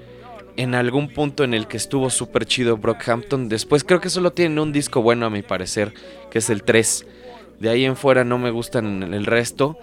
en 0.57 0.75
algún 0.75 1.13
punto 1.13 1.45
en 1.45 1.53
el 1.53 1.67
que 1.67 1.77
estuvo 1.77 2.09
súper 2.09 2.47
chido 2.47 2.79
Brockhampton. 2.79 3.51
Después 3.51 3.85
creo 3.85 4.01
que 4.01 4.09
solo 4.09 4.33
tienen 4.33 4.59
un 4.61 4.73
disco 4.73 5.03
bueno 5.03 5.27
a 5.27 5.31
mi 5.31 5.43
parecer, 5.43 5.93
que 6.31 6.39
es 6.39 6.49
el 6.49 6.63
3. 6.63 7.05
De 7.59 7.69
ahí 7.69 7.85
en 7.85 7.97
fuera 7.97 8.25
no 8.25 8.39
me 8.39 8.51
gustan 8.51 9.13
el 9.13 9.27
resto. 9.27 9.77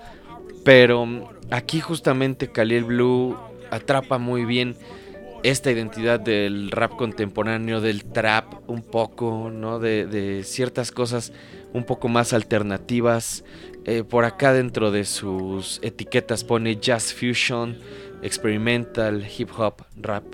Pero 0.63 1.07
aquí 1.51 1.81
justamente 1.81 2.51
Khalil 2.51 2.85
Blue 2.85 3.37
atrapa 3.69 4.17
muy 4.17 4.43
bien 4.43 4.75
esta 5.49 5.71
identidad 5.71 6.19
del 6.19 6.71
rap 6.71 6.97
contemporáneo, 6.97 7.79
del 7.79 8.03
trap 8.03 8.69
un 8.69 8.81
poco, 8.81 9.49
¿no? 9.49 9.79
De, 9.79 10.41
ciertas 10.43 10.91
cosas 10.91 11.31
un 11.73 11.85
poco 11.85 12.09
más 12.09 12.33
alternativas. 12.33 13.45
Eh, 13.85 14.03
por 14.03 14.25
acá 14.25 14.51
dentro 14.51 14.91
de 14.91 15.05
sus 15.05 15.79
etiquetas 15.81 16.43
pone 16.43 16.75
jazz 16.75 17.13
fusion, 17.13 17.77
experimental, 18.21 19.25
hip 19.37 19.49
hop, 19.57 19.85
rap. 19.95 20.25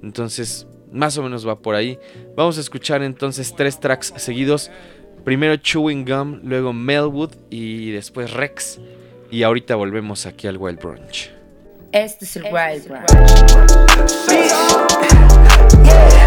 Entonces, 0.00 0.68
más 0.92 1.18
o 1.18 1.24
menos 1.24 1.46
va 1.46 1.58
por 1.58 1.74
ahí. 1.74 1.98
Vamos 2.36 2.56
a 2.58 2.60
escuchar 2.60 3.02
entonces 3.02 3.54
tres 3.56 3.80
tracks 3.80 4.14
seguidos. 4.16 4.70
Primero 5.24 5.56
Chewing 5.56 6.04
Gum, 6.04 6.40
luego 6.44 6.72
Melwood 6.72 7.32
y 7.50 7.90
después 7.90 8.32
Rex. 8.32 8.80
Y 9.30 9.42
ahorita 9.42 9.74
volvemos 9.74 10.26
aquí 10.26 10.46
al 10.46 10.56
Wild 10.56 10.78
Brunch. 10.78 11.41
Este 11.92 12.24
es 12.24 12.36
el 12.36 12.44
Wild 12.44 12.88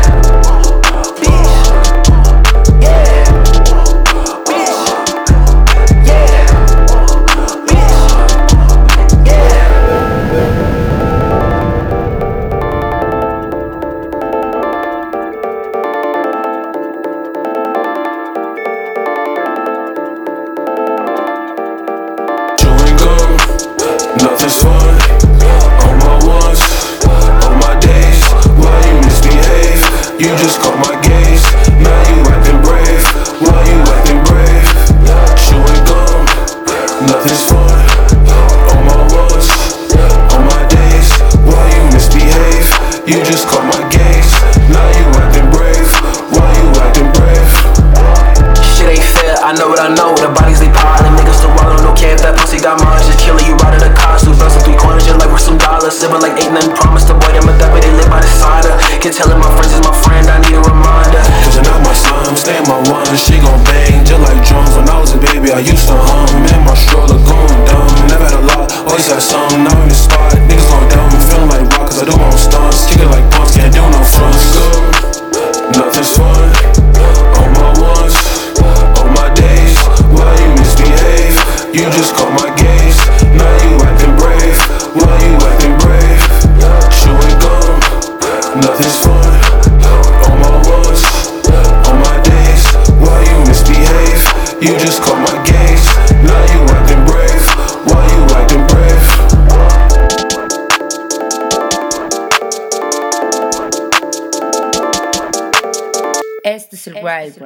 Este 106.45 106.75
es 106.75 106.85
el 106.85 106.93
Wild 107.03 107.41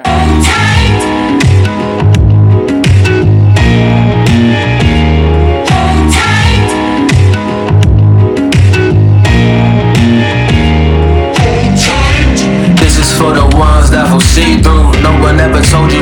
Brunch. 15.60 16.00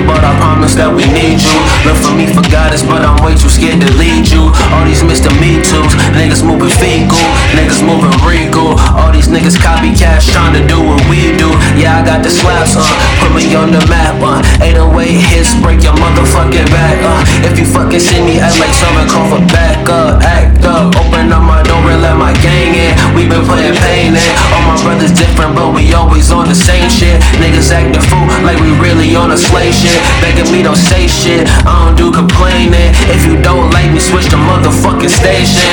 need 1.18 1.42
you. 1.42 1.58
Look 1.86 1.98
for 1.98 2.14
me 2.14 2.26
for 2.30 2.46
guidance, 2.50 2.84
but 2.84 3.02
I'm 3.02 3.18
way 3.24 3.34
too 3.34 3.50
scared 3.50 3.82
to 3.82 3.90
lead 3.98 4.30
you. 4.30 4.54
All 4.74 4.86
these 4.86 5.02
Mr. 5.02 5.30
Me 5.42 5.58
Too's, 5.62 5.94
niggas 6.14 6.46
moving 6.46 6.70
fecal, 6.70 7.20
niggas 7.58 7.82
moving 7.82 8.14
regal. 8.26 8.78
All 8.98 9.12
these 9.12 9.28
niggas 9.28 9.58
copycats 9.58 10.30
trying 10.30 10.54
to 10.54 10.64
do 10.68 10.78
what 10.80 11.02
we 11.10 11.34
do. 11.38 11.50
Yeah, 11.78 12.00
I 12.00 12.06
got 12.06 12.24
the 12.24 12.30
slaps, 12.30 12.78
uh, 12.78 12.86
put 13.22 13.34
me 13.34 13.54
on 13.56 13.72
the 13.72 13.82
map, 13.88 14.22
uh. 14.22 14.42
808 14.64 15.18
hits, 15.32 15.54
break 15.62 15.82
your 15.84 15.96
motherfucking 15.98 16.70
back, 16.70 16.98
uh. 17.02 17.48
If 17.48 17.58
you 17.60 17.66
fucking 17.66 18.02
see 18.02 18.22
me, 18.22 18.40
act 18.40 18.60
like 18.60 18.74
someone 18.74 19.08
call 19.10 19.28
for 19.30 19.44
back 19.54 19.88
up, 19.90 20.22
act 20.24 20.64
up. 20.66 20.96
Open 20.98 21.32
up 21.32 21.44
my 21.44 21.62
door 21.64 21.82
and 21.92 22.02
let 22.02 22.18
my 22.18 22.34
gang 22.42 22.74
in. 22.76 22.94
We 23.16 23.28
been 23.28 23.46
putting 23.46 23.76
pain 23.88 24.14
in. 24.14 24.32
All 24.54 24.64
my 24.66 24.78
brothers 24.82 25.12
different, 25.12 25.56
but 25.56 25.74
we 25.74 25.94
always 25.94 26.32
on 26.32 26.48
the 26.48 26.58
same 26.58 26.90
shit. 26.90 27.22
Niggas 27.42 27.72
acting 27.72 28.04
fool 28.10 28.28
like 28.44 28.60
we 28.62 28.72
really 28.80 29.16
on 29.16 29.32
a 29.32 29.38
shit. 29.72 30.00
Begging 30.22 30.52
me 30.52 30.64
don't 30.64 30.78
say 30.78 31.08
shit, 31.08 31.48
I 31.66 31.88
don't 31.88 31.96
do 31.96 32.12
complaining. 32.12 32.92
If 33.12 33.26
you 33.26 33.40
don't 33.42 33.72
like 33.72 33.92
me, 33.92 34.00
switch 34.00 34.28
the 34.28 34.38
motherfucking 34.38 35.10
station. 35.10 35.72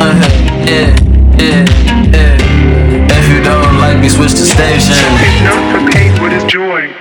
Uh-huh, 0.00 0.28
yeah, 0.66 0.92
yeah, 1.38 1.64
yeah. 2.12 3.16
If 3.16 3.26
you 3.32 3.42
don't 3.42 3.78
like 3.78 3.98
me, 4.00 4.08
switch 4.08 4.32
the 4.32 4.46
station. 4.46 4.96
It's 5.20 5.40
not 5.42 5.60
for 5.72 5.82
pain, 5.92 6.12
it's 6.32 6.44
joy. 6.44 6.92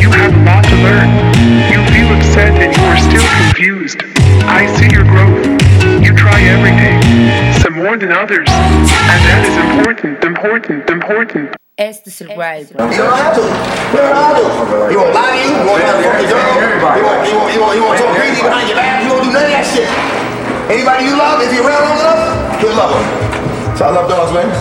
You 0.00 0.10
have 0.10 0.34
a 0.34 0.42
lot 0.44 0.64
to 0.64 0.76
learn. 0.82 1.08
You 1.70 1.80
feel 1.92 2.08
upset 2.16 2.52
and 2.60 2.74
you 2.74 2.84
are 2.84 2.98
still 2.98 3.26
confused. 3.40 4.02
I 4.44 4.66
see 4.76 4.90
your 4.90 5.04
growth. 5.04 5.46
You 6.02 6.14
try 6.14 6.40
every 6.42 6.72
day, 6.76 6.98
some 7.60 7.74
more 7.74 7.96
than 7.96 8.12
others. 8.12 8.48
And 8.48 9.20
that 9.28 9.42
is 9.46 9.56
important, 9.56 10.24
important, 10.24 10.90
important. 10.90 11.61
Este 11.76 12.10
es 12.10 12.20
el 12.20 12.28
Wild 12.36 12.68
You 12.70 12.76
don't 12.76 12.90
have 12.92 13.34
to. 13.34 13.40
You 13.40 13.98
don't 13.98 14.12
have 14.12 14.36
to. 14.36 14.44
He 14.90 14.96
won't 14.96 15.14
lie 15.14 15.32
to 15.32 15.40
you. 15.40 15.56
He 15.56 15.64
won't 15.64 15.80
try 15.80 15.96
to 15.96 16.04
fuck 16.04 16.20
your 16.20 16.28
girl. 16.28 16.52
He 16.52 17.02
won't, 17.02 17.24
he 17.24 17.32
won't, 17.32 17.52
he 17.52 17.58
won't, 17.58 17.74
he 17.74 17.80
won't 17.80 17.98
talk 17.98 18.14
greedy 18.14 18.42
behind 18.42 18.68
your 18.68 18.76
back. 18.76 19.02
He 19.02 19.08
won't 19.08 19.24
do 19.24 19.32
none 19.32 19.44
of 19.44 19.52
that 19.56 19.64
shit. 19.64 19.88
Anybody 20.68 21.04
you 21.08 21.16
love, 21.16 21.40
if 21.40 21.48
you're 21.52 21.64
around 21.64 21.88
long 21.88 21.98
enough, 21.98 22.60
you'll 22.60 22.76
love 22.76 22.92
them. 22.92 23.76
So 23.76 23.84
I 23.86 23.90
love 23.90 24.08
dogs, 24.08 24.32
man. 24.36 24.52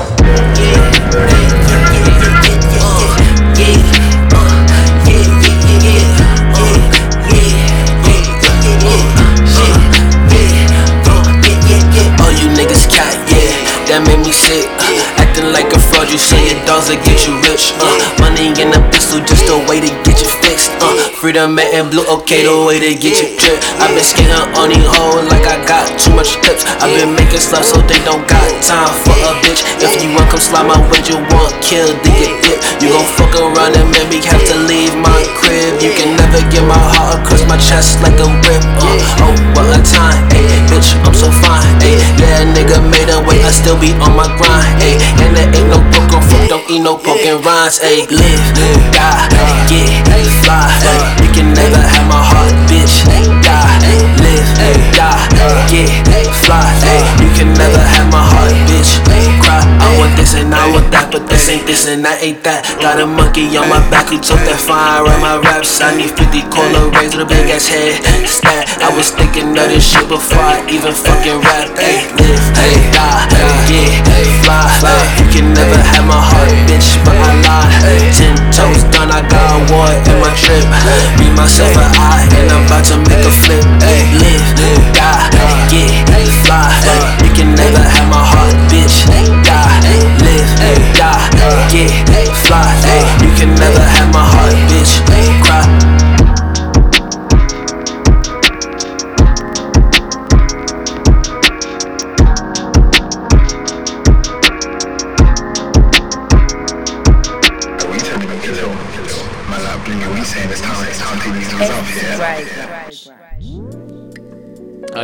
Oh, 12.24 12.32
you 12.40 12.48
niggas 12.56 12.88
cat, 12.88 13.20
yeah, 13.28 13.52
that 13.88 14.00
made 14.08 14.24
me 14.26 14.32
sick. 14.32 14.68
Uh, 14.80 15.31
acting 15.32 15.52
like 15.56 15.72
a 15.72 15.80
fraud, 15.80 16.12
you 16.12 16.18
say 16.20 16.52
your 16.52 16.60
dogs 16.68 16.92
will 16.92 17.00
get 17.08 17.24
you 17.24 17.32
rich. 17.48 17.72
Uh, 17.80 17.96
money 18.20 18.52
in 18.60 18.68
a 18.76 18.82
pistol, 18.92 19.20
just 19.24 19.48
a 19.48 19.56
way 19.68 19.80
to 19.80 19.88
get 20.04 20.20
you 20.20 20.28
fixed. 20.44 20.72
Uh, 20.84 20.92
freedom 21.16 21.56
and 21.56 21.88
blue, 21.88 22.04
okay, 22.20 22.44
the 22.44 22.52
way 22.68 22.80
to 22.80 22.92
get 23.00 23.16
you 23.16 23.32
drip. 23.40 23.56
i 23.80 23.88
been 23.96 24.04
skating 24.04 24.36
on 24.60 24.68
these 24.68 24.84
hoes 24.84 25.24
like 25.32 25.48
I 25.48 25.56
got 25.64 25.88
too 25.96 26.12
much 26.12 26.36
clips. 26.44 26.68
i 26.84 26.88
been 27.00 27.16
making 27.16 27.40
stuff 27.40 27.64
so 27.64 27.80
they 27.88 28.00
don't 28.04 28.28
got 28.28 28.44
time 28.60 28.92
for 29.08 29.16
a 29.16 29.32
bitch. 29.40 29.64
If 29.80 30.04
you 30.04 30.12
want 30.12 30.28
come 30.28 30.44
slide 30.44 30.68
my 30.68 30.76
way, 30.92 31.00
you 31.08 31.16
want 31.32 31.56
kill, 31.64 31.88
then 32.04 32.14
get 32.20 32.36
dip. 32.44 32.60
You 32.84 32.92
gon' 32.92 33.08
fuck 33.16 33.32
around 33.40 33.80
and 33.80 33.88
make 33.88 34.12
me 34.12 34.20
have 34.28 34.44
to 34.52 34.58
leave 34.68 34.96
my 35.00 35.22
crib. 35.40 35.80
You 35.80 35.96
can 35.96 36.20
never 36.20 36.44
get 36.52 36.66
my 36.68 36.76
heart 36.76 37.24
across 37.24 37.48
my 37.48 37.56
chest 37.56 38.04
like 38.04 38.20
a 38.20 38.28
whip. 38.28 38.64
Uh, 38.84 39.24
oh, 39.24 39.36
what 39.56 39.70
a 39.72 39.80
time, 39.80 40.28
ayy, 40.36 40.60
bitch, 40.68 40.92
I'm 41.08 41.16
so 41.16 41.32
fine, 41.32 41.64
ayy. 41.80 42.02
Yeah, 42.20 42.44
nigga 42.52 42.84
made 42.84 43.08
a 43.08 43.24
way, 43.24 43.40
I 43.46 43.52
still 43.54 43.80
be 43.80 43.96
on 44.02 44.18
my 44.18 44.28
grind, 44.36 44.76
ayy. 44.84 45.21
And 45.22 45.38
there 45.38 45.50
ain't 45.54 45.70
no 45.70 45.78
broken 45.94 46.22
fruit, 46.26 46.50
don't 46.50 46.66
eat 46.70 46.82
no 46.82 46.98
broken 46.98 47.42
rhymes, 47.46 47.78
ayy. 47.86 48.10
Live, 48.10 48.42
die, 48.90 49.30
get, 49.70 49.90
fly. 50.42 50.66
You 51.22 51.30
can 51.32 51.54
never 51.54 51.78
have 51.78 52.08
my 52.10 52.18
heart, 52.18 52.54
bitch. 52.66 53.06
Die, 53.06 53.78
live, 54.18 54.50
die, 54.98 55.22
get, 55.70 55.90
fly. 56.42 56.66
ayy. 56.90 57.06
You 57.22 57.30
can 57.38 57.54
never 57.54 57.78
have 57.78 58.10
my 58.10 58.22
heart, 58.22 58.54
bitch. 58.66 58.98
Cry, 59.42 59.62
I 59.62 59.88
want 59.98 60.18
this 60.18 60.34
and 60.34 60.54
I 60.54 60.66
want 60.74 60.90
that, 60.92 61.10
but 61.12 61.30
this 61.30 61.50
ain't 61.50 61.66
this 61.66 61.88
and 61.88 62.04
that 62.06 62.22
ain't 62.22 62.44
that. 62.44 62.66
Got 62.82 63.00
a 63.00 63.06
monkey 63.06 63.46
on 63.58 63.70
my 63.70 63.82
back, 63.94 64.10
who 64.10 64.18
took 64.18 64.42
that 64.50 64.58
fire 64.58 65.06
on 65.06 65.20
my 65.22 65.38
raps. 65.38 65.82
I 65.82 65.94
need 65.96 66.14
50 66.18 66.50
corner 66.50 66.90
raise 66.98 67.14
with 67.14 67.26
a 67.26 67.30
big 67.30 67.50
ass 67.50 67.70
head. 67.70 68.02
Stat, 68.26 68.66
I 68.82 68.90
was 68.98 69.12
thinking 69.14 69.54
of 69.54 69.68
this 69.70 69.86
shit 69.86 70.10
before 70.10 70.42
I 70.42 70.66
even 70.70 70.94
fucking 70.94 71.42
rap. 71.46 71.70
Ayy, 71.78 72.10
live, 72.18 72.46
ayy, 72.58 72.82
die, 72.94 73.30
get, 73.70 74.02
fly. 74.46 75.11
You 75.20 75.26
can 75.32 75.54
never 75.54 75.80
have 75.80 76.06
my 76.06 76.20
heart, 76.20 76.52
bitch, 76.68 77.00
but 77.04 77.16
I 77.16 77.32
lied. 77.44 78.14
Ten 78.14 78.36
toes 78.52 78.84
done, 78.92 79.12
I 79.12 79.24
got 79.28 79.60
war 79.72 79.88
in 79.88 80.18
my 80.20 80.32
trip. 80.36 80.64
Be 81.18 81.32
myself 81.32 81.76
an 81.76 81.92
eye, 81.98 82.28
and 82.36 82.52
I'm 82.52 82.66
about 82.68 82.86
to 82.92 82.98
make 83.10 83.24
a 83.26 83.32
flip. 83.32 83.64
Live, 84.22 84.48
die, 84.96 85.28
get, 85.72 85.92
fly. 86.46 86.68
You 87.24 87.32
can 87.34 87.56
never 87.56 87.84
have 87.84 88.08
my 88.12 88.22
heart, 88.22 88.56
bitch. 88.72 89.08
Die, 89.08 89.80
live, 90.24 90.52
die, 90.96 91.28
get, 91.72 91.92
fly. 92.46 92.68
You 93.24 93.32
can 93.36 93.56
never 93.56 93.84
have 93.84 94.14
my 94.14 94.24
heart, 94.24 94.56
bitch. 94.70 95.00
Cry. 95.44 96.21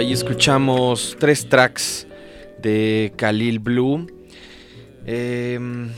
Ahí 0.07 0.13
escuchamos 0.13 1.17
tres 1.19 1.49
tracks 1.49 2.07
de 2.59 3.11
Khalil 3.17 3.59
Blue. 3.59 4.07
Em, 5.05 5.89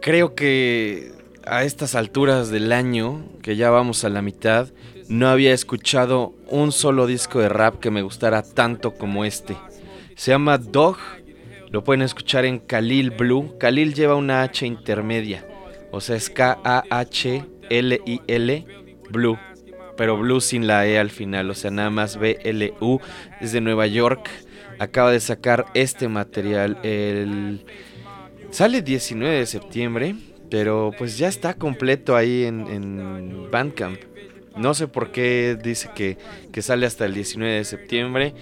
creo 0.00 0.34
que 0.34 1.12
a 1.44 1.62
estas 1.62 1.94
alturas 1.94 2.48
del 2.48 2.72
año, 2.72 3.22
que 3.42 3.56
ya 3.56 3.68
vamos 3.68 4.06
a 4.06 4.08
la 4.08 4.22
mitad, 4.22 4.68
no 5.08 5.28
había 5.28 5.52
escuchado 5.52 6.32
un 6.48 6.72
solo 6.72 7.06
disco 7.06 7.40
de 7.40 7.50
rap 7.50 7.78
que 7.78 7.90
me 7.90 8.00
gustara 8.00 8.42
tanto 8.42 8.94
como 8.94 9.26
este. 9.26 9.54
Se 10.16 10.30
llama 10.30 10.56
Dog, 10.56 10.96
lo 11.68 11.84
pueden 11.84 12.00
escuchar 12.00 12.46
en 12.46 12.58
Khalil 12.58 13.10
Blue. 13.10 13.58
Khalil 13.58 13.92
lleva 13.92 14.14
una 14.14 14.44
H 14.44 14.66
intermedia, 14.66 15.46
o 15.90 16.00
sea, 16.00 16.16
es 16.16 16.30
K-A-H-L-I-L 16.30 16.66
Blue, 19.10 19.38
pero 19.96 20.16
Blue 20.16 20.40
sin 20.40 20.66
la 20.66 20.86
E 20.86 20.98
al 20.98 21.10
final, 21.10 21.50
o 21.50 21.54
sea, 21.54 21.70
nada 21.70 21.90
más 21.90 22.16
B-L-U, 22.16 23.00
es 23.40 23.52
de 23.52 23.60
Nueva 23.60 23.86
York. 23.86 24.28
Acaba 24.78 25.12
de 25.12 25.20
sacar 25.20 25.66
este 25.74 26.08
material 26.08 26.78
el... 26.82 27.64
Sale 28.50 28.82
19 28.82 29.38
de 29.38 29.46
septiembre, 29.46 30.14
pero 30.50 30.92
pues 30.98 31.16
ya 31.16 31.28
está 31.28 31.54
completo 31.54 32.16
ahí 32.16 32.44
en, 32.44 32.66
en 32.66 33.50
Bandcamp. 33.50 33.98
No 34.56 34.74
sé 34.74 34.88
por 34.88 35.12
qué 35.12 35.56
dice 35.62 35.90
que, 35.94 36.18
que 36.52 36.62
sale 36.62 36.86
hasta 36.86 37.06
el 37.06 37.14
19 37.14 37.54
de 37.54 37.64
septiembre. 37.64 38.34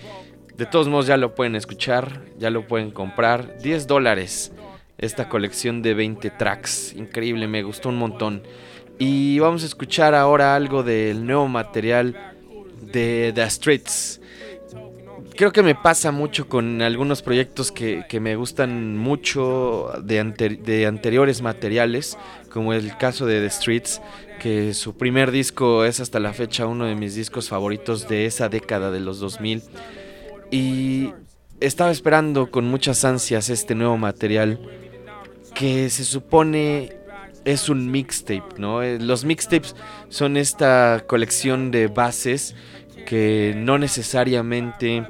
De 0.56 0.66
todos 0.66 0.88
modos 0.88 1.06
ya 1.06 1.16
lo 1.16 1.34
pueden 1.34 1.54
escuchar, 1.54 2.22
ya 2.38 2.50
lo 2.50 2.66
pueden 2.66 2.90
comprar. 2.90 3.58
10 3.58 3.86
dólares 3.86 4.52
esta 4.98 5.28
colección 5.28 5.82
de 5.82 5.94
20 5.94 6.30
tracks. 6.30 6.94
Increíble, 6.94 7.46
me 7.46 7.62
gustó 7.62 7.88
un 7.88 7.96
montón. 7.96 8.42
Y 9.00 9.38
vamos 9.38 9.62
a 9.62 9.66
escuchar 9.66 10.14
ahora 10.14 10.54
algo 10.54 10.82
del 10.82 11.24
nuevo 11.24 11.48
material 11.48 12.34
de 12.82 13.32
The 13.34 13.48
Streets. 13.48 14.20
Creo 15.34 15.52
que 15.52 15.62
me 15.62 15.74
pasa 15.74 16.12
mucho 16.12 16.50
con 16.50 16.82
algunos 16.82 17.22
proyectos 17.22 17.72
que, 17.72 18.04
que 18.10 18.20
me 18.20 18.36
gustan 18.36 18.98
mucho 18.98 19.90
de, 20.02 20.22
de 20.62 20.84
anteriores 20.84 21.40
materiales, 21.40 22.18
como 22.52 22.74
el 22.74 22.94
caso 22.98 23.24
de 23.24 23.40
The 23.40 23.48
Streets, 23.48 24.02
que 24.38 24.74
su 24.74 24.94
primer 24.94 25.30
disco 25.30 25.86
es 25.86 25.98
hasta 26.00 26.20
la 26.20 26.34
fecha 26.34 26.66
uno 26.66 26.84
de 26.84 26.94
mis 26.94 27.14
discos 27.14 27.48
favoritos 27.48 28.06
de 28.06 28.26
esa 28.26 28.50
década 28.50 28.90
de 28.90 29.00
los 29.00 29.18
2000. 29.18 29.62
Y 30.50 31.14
estaba 31.60 31.90
esperando 31.90 32.50
con 32.50 32.66
muchas 32.66 33.06
ansias 33.06 33.48
este 33.48 33.74
nuevo 33.74 33.96
material 33.96 34.60
que 35.54 35.88
se 35.88 36.04
supone 36.04 36.99
es 37.44 37.68
un 37.68 37.90
mixtape, 37.90 38.58
¿no? 38.58 38.82
Eh, 38.82 38.98
Los 39.00 39.24
mixtapes 39.24 39.74
son 40.08 40.36
esta 40.36 41.04
colección 41.06 41.70
de 41.70 41.86
bases 41.86 42.54
que 43.06 43.54
no 43.56 43.78
necesariamente 43.78 45.06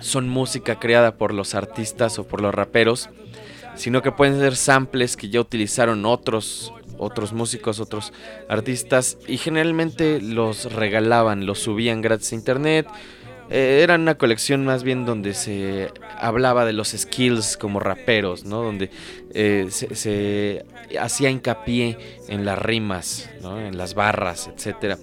son 0.00 0.28
música 0.28 0.78
creada 0.78 1.16
por 1.16 1.32
los 1.32 1.54
artistas 1.54 2.18
o 2.18 2.26
por 2.26 2.40
los 2.40 2.54
raperos, 2.54 3.08
sino 3.76 4.02
que 4.02 4.12
pueden 4.12 4.38
ser 4.38 4.56
samples 4.56 5.16
que 5.16 5.28
ya 5.28 5.40
utilizaron 5.40 6.04
otros 6.04 6.72
otros 6.98 7.32
músicos, 7.32 7.80
otros 7.80 8.12
artistas 8.48 9.18
y 9.26 9.36
generalmente 9.36 10.20
los 10.20 10.72
regalaban, 10.72 11.46
los 11.46 11.58
subían 11.58 12.02
gratis 12.02 12.32
a 12.32 12.36
internet. 12.36 12.86
Eh, 13.50 13.80
era 13.82 13.96
una 13.96 14.16
colección 14.16 14.64
más 14.64 14.82
bien 14.82 15.04
donde 15.04 15.34
se 15.34 15.90
hablaba 16.18 16.64
de 16.64 16.72
los 16.72 16.88
skills 16.88 17.56
como 17.56 17.80
raperos, 17.80 18.44
¿no? 18.44 18.62
Donde 18.62 18.90
eh, 19.34 19.66
se, 19.70 20.64
hacía 21.00 21.30
hincapié 21.30 21.98
en 22.28 22.44
las 22.44 22.58
rimas. 22.58 23.30
En 23.42 23.76
las 23.76 23.94
barras, 23.94 24.50
etcétera. 24.54 24.98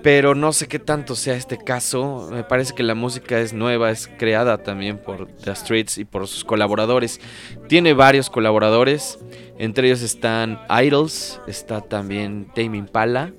pero 0.00 0.36
no 0.36 0.52
sé 0.52 0.68
qué 0.68 0.78
tanto 0.78 1.16
sea 1.16 1.34
este 1.34 1.58
caso. 1.58 2.28
Me 2.30 2.44
parece 2.44 2.72
que 2.74 2.84
la 2.84 2.94
música 2.94 3.40
es 3.40 3.52
nueva, 3.52 3.90
es 3.90 4.06
creada 4.06 4.58
también 4.58 4.98
por 4.98 5.26
The 5.26 5.54
Streets 5.56 5.98
y 5.98 6.04
por 6.04 6.28
sus 6.28 6.44
colaboradores. 6.44 7.20
Tiene 7.68 7.94
varios 7.94 8.30
colaboradores, 8.30 9.18
entre 9.58 9.88
ellos 9.88 10.02
están 10.02 10.60
Idols, 10.70 11.40
está 11.48 11.80
también 11.80 12.46
Tame 12.54 12.78
Impala, 12.78 13.32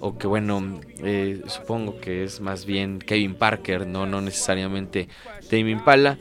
o 0.00 0.18
que 0.18 0.26
bueno, 0.26 0.80
eh, 1.02 1.42
supongo 1.46 2.00
que 2.00 2.24
es 2.24 2.40
más 2.40 2.66
bien 2.66 2.98
Kevin 2.98 3.34
Parker, 3.34 3.86
no, 3.86 4.06
no 4.06 4.20
necesariamente 4.20 5.08
Tame 5.48 5.70
Impala. 5.70 6.18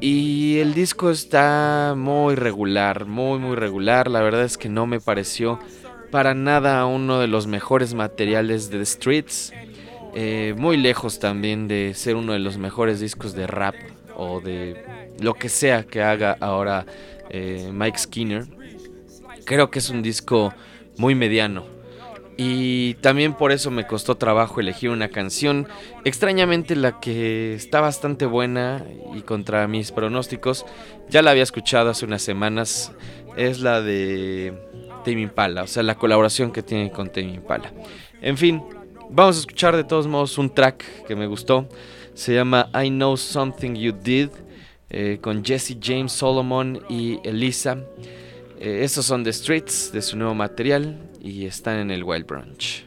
Y 0.00 0.58
el 0.58 0.74
disco 0.74 1.10
está 1.10 1.94
muy 1.96 2.34
regular, 2.34 3.06
muy 3.06 3.38
muy 3.38 3.56
regular. 3.56 4.10
La 4.10 4.20
verdad 4.20 4.44
es 4.44 4.58
que 4.58 4.68
no 4.68 4.86
me 4.86 5.00
pareció 5.00 5.58
para 6.10 6.34
nada 6.34 6.84
uno 6.86 7.18
de 7.18 7.28
los 7.28 7.46
mejores 7.46 7.94
materiales 7.94 8.70
de 8.70 8.78
The 8.78 8.86
Streets. 8.86 9.52
Eh, 10.14 10.54
muy 10.56 10.76
lejos 10.76 11.18
también 11.18 11.68
de 11.68 11.92
ser 11.94 12.16
uno 12.16 12.32
de 12.32 12.38
los 12.38 12.56
mejores 12.56 13.00
discos 13.00 13.34
de 13.34 13.46
rap 13.46 13.74
o 14.14 14.40
de 14.40 14.82
lo 15.20 15.34
que 15.34 15.48
sea 15.48 15.84
que 15.84 16.02
haga 16.02 16.36
ahora 16.40 16.86
eh, 17.30 17.70
Mike 17.72 17.98
Skinner. 17.98 18.46
Creo 19.44 19.70
que 19.70 19.78
es 19.78 19.90
un 19.90 20.02
disco 20.02 20.52
muy 20.96 21.14
mediano. 21.14 21.75
Y 22.36 22.94
también 22.94 23.32
por 23.32 23.50
eso 23.50 23.70
me 23.70 23.86
costó 23.86 24.16
trabajo 24.16 24.60
elegir 24.60 24.90
una 24.90 25.08
canción. 25.08 25.66
Extrañamente 26.04 26.76
la 26.76 27.00
que 27.00 27.54
está 27.54 27.80
bastante 27.80 28.26
buena 28.26 28.84
y 29.14 29.22
contra 29.22 29.66
mis 29.68 29.90
pronósticos, 29.90 30.66
ya 31.08 31.22
la 31.22 31.30
había 31.30 31.42
escuchado 31.42 31.90
hace 31.90 32.04
unas 32.04 32.22
semanas, 32.22 32.92
es 33.36 33.60
la 33.60 33.80
de 33.80 34.52
Tame 35.04 35.22
Impala, 35.22 35.62
o 35.62 35.66
sea, 35.66 35.82
la 35.82 35.94
colaboración 35.94 36.52
que 36.52 36.62
tiene 36.62 36.90
con 36.90 37.08
Tame 37.10 37.34
Impala. 37.34 37.72
En 38.20 38.36
fin, 38.36 38.62
vamos 39.08 39.36
a 39.36 39.40
escuchar 39.40 39.74
de 39.74 39.84
todos 39.84 40.06
modos 40.06 40.36
un 40.36 40.50
track 40.50 41.06
que 41.06 41.16
me 41.16 41.26
gustó. 41.26 41.68
Se 42.12 42.34
llama 42.34 42.68
I 42.74 42.88
Know 42.90 43.16
Something 43.16 43.74
You 43.74 43.92
Did 43.92 44.30
eh, 44.90 45.18
con 45.20 45.44
Jesse 45.44 45.76
James 45.82 46.12
Solomon 46.12 46.80
y 46.88 47.18
Elisa. 47.24 47.78
Eh, 48.58 48.80
estos 48.82 49.06
son 49.06 49.24
The 49.24 49.32
Streets 49.32 49.92
de 49.92 50.02
su 50.02 50.16
nuevo 50.16 50.34
material 50.34 50.98
y 51.20 51.46
están 51.46 51.78
en 51.78 51.90
el 51.90 52.04
Wild 52.04 52.26
Brunch. 52.26 52.84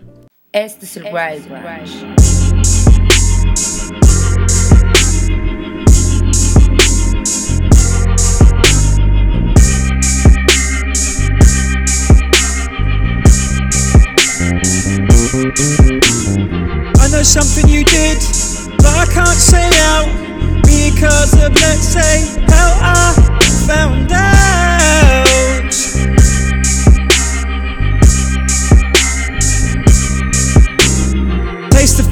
Este 0.51 0.85
es 0.85 0.97
el 0.97 1.03
Wild 1.13 1.47
Brunch. 1.47 2.05
I 17.01 17.07
know 17.11 17.23
something 17.23 17.67
you 17.67 17.83
did, 17.83 18.17
but 18.77 18.95
I 18.95 19.05
can't 19.13 19.27
say 19.27 19.69
out 19.83 20.09
because 20.63 21.33
of, 21.33 21.53
let's 21.53 21.87
say, 21.87 22.25
how 22.47 22.77
I 22.81 23.13
found 23.67 24.11
out. 24.11 25.08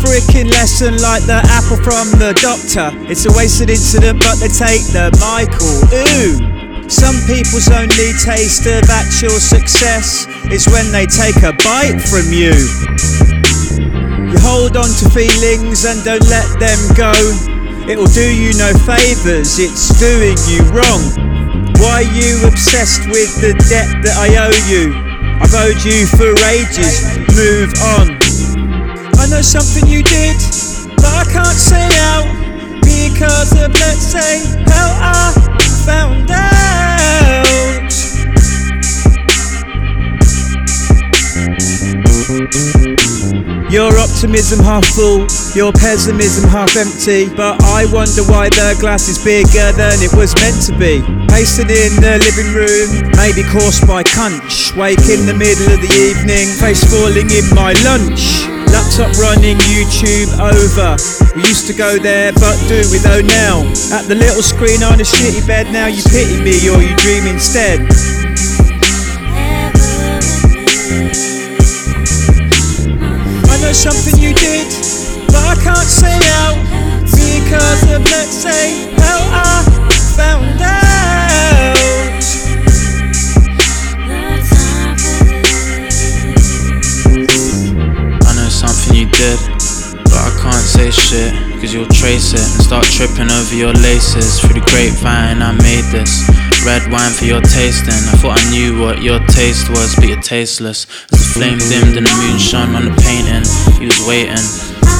Freaking 0.02 0.50
lesson 0.50 0.98
like 1.02 1.24
the 1.26 1.42
apple 1.50 1.78
from 1.82 2.10
the 2.22 2.34
doctor. 2.42 2.94
It's 3.10 3.26
a 3.26 3.32
wasted 3.34 3.70
incident, 3.70 4.20
but 4.20 4.38
they 4.38 4.50
take 4.50 4.86
the 4.94 5.10
Michael. 5.18 5.82
Ooh. 5.94 6.90
Some 6.90 7.20
people's 7.28 7.68
only 7.68 8.16
taste 8.24 8.64
of 8.66 8.88
actual 8.88 9.38
success 9.42 10.26
is 10.48 10.68
when 10.72 10.88
they 10.92 11.06
take 11.06 11.36
a 11.44 11.52
bite 11.66 12.00
from 12.00 12.32
you. 12.32 12.56
You 14.32 14.38
hold 14.40 14.78
on 14.78 14.88
to 15.04 15.06
feelings 15.12 15.84
and 15.84 16.00
don't 16.04 16.24
let 16.32 16.48
them 16.60 16.80
go. 16.96 17.12
It'll 17.92 18.12
do 18.12 18.24
you 18.24 18.56
no 18.56 18.72
favours, 18.88 19.60
it's 19.60 19.92
doing 20.00 20.38
you 20.48 20.64
wrong. 20.72 21.04
Why 21.80 22.08
you 22.08 22.40
obsessed 22.48 23.08
with 23.12 23.32
the 23.42 23.54
debt 23.68 23.88
that 24.04 24.16
I 24.16 24.36
owe 24.48 24.60
you? 24.72 24.96
I've 25.40 25.54
owed 25.54 25.84
you 25.84 26.08
for 26.08 26.32
ages, 26.50 27.04
move 27.36 27.72
on. 27.84 28.67
I 29.28 29.30
know 29.30 29.42
something 29.42 29.86
you 29.92 30.04
did, 30.04 30.38
but 30.96 31.04
I 31.04 31.26
can't 31.28 31.60
say 31.60 31.84
out 32.16 32.32
because 32.80 33.52
of, 33.60 33.76
let's 33.76 34.00
say, 34.00 34.40
how 34.72 34.88
I 35.04 35.36
found 35.84 36.32
out. 36.32 36.48
Your 43.70 43.92
optimism 44.00 44.64
half 44.64 44.86
full, 44.96 45.28
your 45.54 45.74
pessimism 45.74 46.50
half 46.50 46.78
empty. 46.78 47.28
But 47.28 47.62
I 47.64 47.84
wonder 47.92 48.24
why 48.32 48.48
the 48.48 48.78
glass 48.80 49.10
is 49.10 49.22
bigger 49.22 49.74
than 49.76 50.00
it 50.00 50.16
was 50.16 50.34
meant 50.40 50.64
to 50.68 50.74
be. 50.80 51.04
Pacing 51.28 51.68
in 51.68 52.00
the 52.00 52.16
living 52.24 52.56
room, 52.56 53.12
maybe 53.18 53.44
caused 53.52 53.86
by 53.86 54.04
cunch. 54.04 54.74
Wake 54.78 55.10
in 55.12 55.26
the 55.26 55.36
middle 55.36 55.68
of 55.74 55.82
the 55.82 55.92
evening, 56.00 56.48
face 56.64 56.80
falling 56.90 57.30
in 57.30 57.44
my 57.54 57.74
lunch. 57.84 58.57
Laptop 58.72 59.16
running 59.18 59.58
YouTube 59.70 60.32
over. 60.40 60.98
We 61.36 61.44
used 61.48 61.68
to 61.68 61.74
go 61.74 61.98
there, 61.98 62.34
but 62.34 62.58
do 62.68 62.84
we 62.92 62.98
though 63.00 63.22
now? 63.22 63.64
At 63.94 64.08
the 64.08 64.16
little 64.16 64.42
screen 64.42 64.84
on 64.84 65.00
a 65.00 65.04
shitty 65.04 65.46
bed, 65.48 65.72
now 65.72 65.88
you 65.88 66.04
pity 66.04 66.42
me 66.42 66.58
or 66.70 66.82
you 66.82 66.96
dream 66.98 67.28
instead. 67.28 67.82
I 73.48 73.56
know 73.62 73.72
something 73.72 74.18
you 74.20 74.34
did, 74.34 74.68
but 75.28 75.44
I 75.44 75.56
can't 75.64 75.88
say 75.88 76.18
out 76.42 76.58
because 77.14 77.84
of 77.94 78.02
let's 78.12 78.34
say 78.34 78.97
Cause 91.58 91.74
you'll 91.74 91.90
trace 91.90 92.38
it 92.38 92.46
and 92.46 92.62
start 92.62 92.86
tripping 92.86 93.34
over 93.34 93.56
your 93.56 93.74
laces. 93.74 94.40
Through 94.40 94.62
the 94.62 94.66
grapevine, 94.70 95.42
I 95.42 95.58
made 95.58 95.90
this. 95.90 96.30
Red 96.62 96.86
wine 96.94 97.12
for 97.12 97.26
your 97.26 97.42
tasting. 97.42 97.98
I 97.98 98.14
thought 98.22 98.38
I 98.38 98.46
knew 98.54 98.80
what 98.80 99.02
your 99.02 99.18
taste 99.26 99.68
was, 99.74 99.96
but 99.96 100.06
you're 100.06 100.22
tasteless. 100.22 100.86
As 101.10 101.18
the 101.18 101.28
flame 101.34 101.58
dimmed 101.58 101.98
and 101.98 102.06
the 102.06 102.14
moon 102.14 102.38
shone 102.38 102.78
on 102.78 102.86
the 102.86 102.94
painting, 103.02 103.42
he 103.82 103.90
was 103.90 103.98
waiting. 104.06 104.38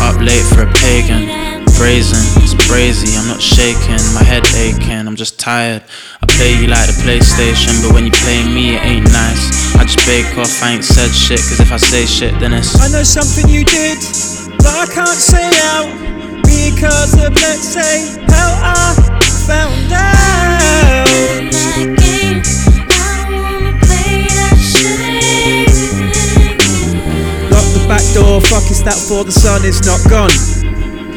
Up 0.02 0.18
late 0.18 0.42
for 0.50 0.66
a 0.66 0.72
pagan. 0.82 1.30
Brazen, 1.78 2.26
it's 2.42 2.58
brazy, 2.66 3.14
I'm 3.14 3.30
not 3.30 3.40
shaking, 3.40 4.02
my 4.18 4.26
head 4.26 4.42
aching, 4.58 5.06
I'm 5.06 5.16
just 5.16 5.40
tired. 5.40 5.84
I 6.24 6.26
play 6.26 6.58
you 6.58 6.66
like 6.66 6.90
the 6.90 6.98
PlayStation, 7.06 7.86
but 7.86 7.94
when 7.94 8.04
you 8.10 8.12
play 8.26 8.42
me, 8.50 8.74
it 8.74 8.82
ain't 8.82 9.06
nice. 9.14 9.78
I 9.78 9.86
just 9.86 10.02
bake 10.10 10.26
off, 10.42 10.50
I 10.64 10.74
ain't 10.74 10.84
said 10.84 11.14
shit, 11.14 11.38
cause 11.38 11.60
if 11.60 11.72
I 11.72 11.78
say 11.78 12.08
shit, 12.08 12.34
then 12.40 12.54
it's. 12.54 12.82
I 12.82 12.90
know 12.90 13.04
something 13.04 13.48
you 13.48 13.64
did, 13.64 14.00
but 14.58 14.74
I 14.74 14.88
can't 14.90 15.22
say 15.22 15.46
out 15.70 16.17
because 16.74 17.14
of 17.14 17.34
let's 17.36 17.64
say 17.64 18.18
how 18.28 18.52
I 18.60 18.94
found 19.48 19.92
out. 19.94 21.08
Lock 27.52 27.68
the 27.74 27.86
back 27.88 28.04
door, 28.14 28.42
fuck 28.42 28.70
is 28.70 28.84
that 28.84 29.00
for 29.08 29.24
the 29.24 29.32
sun 29.32 29.64
is 29.64 29.86
not 29.86 30.02
gone. 30.10 30.32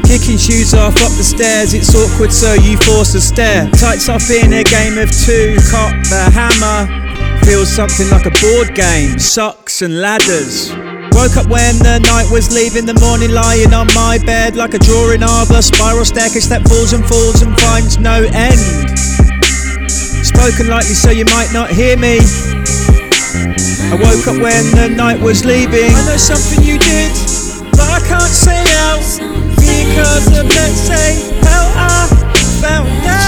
Kicking 0.05 0.39
shoes 0.39 0.75
off 0.75 0.95
up 1.03 1.13
the 1.19 1.25
stairs, 1.25 1.75
it's 1.75 1.95
awkward 1.95 2.33
so 2.33 2.55
you 2.55 2.77
force 2.79 3.15
a 3.15 3.21
stare. 3.21 3.69
Tights 3.71 4.09
off 4.09 4.31
in 4.31 4.53
a 4.53 4.63
game 4.65 4.99
of 4.99 5.11
two, 5.11 5.57
cock 5.71 5.95
the 6.11 6.31
hammer. 6.31 6.87
Feels 7.45 7.71
something 7.75 8.09
like 8.11 8.27
a 8.27 8.35
board 8.41 8.75
game, 8.75 9.19
socks 9.19 9.83
and 9.83 10.01
ladders. 10.01 10.71
Woke 11.21 11.37
up 11.37 11.53
when 11.53 11.77
the 11.77 12.01
night 12.01 12.33
was 12.33 12.49
leaving 12.49 12.87
the 12.87 12.97
morning, 12.97 13.31
lying 13.31 13.75
on 13.75 13.87
my 13.93 14.17
bed 14.25 14.57
like 14.57 14.73
a 14.73 14.79
drawing 14.79 15.23
of 15.23 15.51
a 15.51 15.61
spiral 15.61 16.07
staircase 16.07 16.49
that 16.49 16.65
falls 16.65 16.95
and 16.95 17.05
falls 17.05 17.43
and 17.43 17.53
finds 17.61 18.01
no 18.01 18.25
end. 18.33 18.57
Spoken 20.25 20.73
lightly 20.73 20.97
so 20.97 21.11
you 21.11 21.27
might 21.27 21.53
not 21.53 21.69
hear 21.69 21.99
me. 22.01 22.25
I 23.93 24.01
woke 24.01 24.33
up 24.33 24.41
when 24.41 24.65
the 24.73 24.89
night 24.97 25.21
was 25.21 25.45
leaving. 25.45 25.93
I 25.93 26.09
know 26.09 26.17
something 26.17 26.65
you 26.65 26.81
did, 26.81 27.13
but 27.77 27.85
I 27.85 28.01
can't 28.09 28.33
say 28.33 28.57
out 28.89 29.05
because 29.61 30.25
of 30.33 30.49
let's 30.49 30.81
say 30.89 31.21
how 31.45 31.69
I 31.77 32.09
found 32.65 32.89
out. 33.05 33.20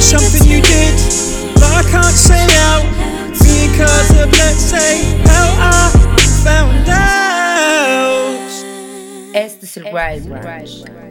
something 0.00 0.46
you 0.48 0.60
did 0.62 1.36
I 1.76 1.82
can't 1.90 2.16
say 2.16 2.46
now 2.46 2.82
because 3.38 4.08
say 4.56 5.04
how 5.24 5.48
I 5.58 5.90
found 6.42 6.88
out. 6.88 7.26
Este 9.34 9.66
es 9.66 9.76
el 9.76 9.84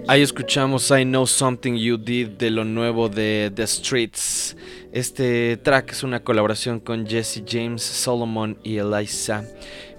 Ahí 0.07 0.23
escuchamos 0.23 0.89
I 0.89 1.03
Know 1.03 1.27
Something 1.27 1.75
You 1.75 1.97
Did 1.97 2.29
de 2.39 2.49
lo 2.49 2.63
nuevo 2.63 3.09
de 3.09 3.51
The 3.53 3.67
Streets. 3.67 4.57
Este 4.91 5.57
track 5.57 5.91
es 5.91 6.01
una 6.01 6.23
colaboración 6.23 6.79
con 6.79 7.05
Jesse 7.05 7.43
James, 7.47 7.83
Solomon 7.83 8.57
y 8.63 8.77
Eliza. 8.77 9.43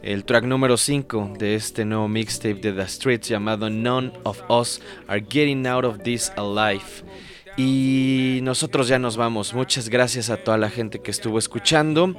El 0.03 0.25
track 0.25 0.45
número 0.45 0.77
5 0.77 1.35
de 1.39 1.55
este 1.55 1.85
nuevo 1.85 2.09
mixtape 2.09 2.55
de 2.55 2.73
The 2.73 2.89
Streets 2.89 3.29
llamado 3.29 3.71
None 3.71 4.13
of 4.25 4.41
Us 4.49 4.81
Are 5.07 5.21
Getting 5.21 5.67
Out 5.67 5.85
of 5.85 6.03
This 6.03 6.33
Alive. 6.37 7.05
Y 7.57 8.41
nosotros 8.43 8.89
ya 8.89 8.99
nos 8.99 9.17
vamos. 9.17 9.55
Muchas 9.55 9.89
gracias 9.89 10.29
a 10.29 10.37
toda 10.37 10.59
la 10.59 10.69
gente 10.69 11.01
que 11.01 11.11
estuvo 11.11 11.39
escuchando. 11.39 12.15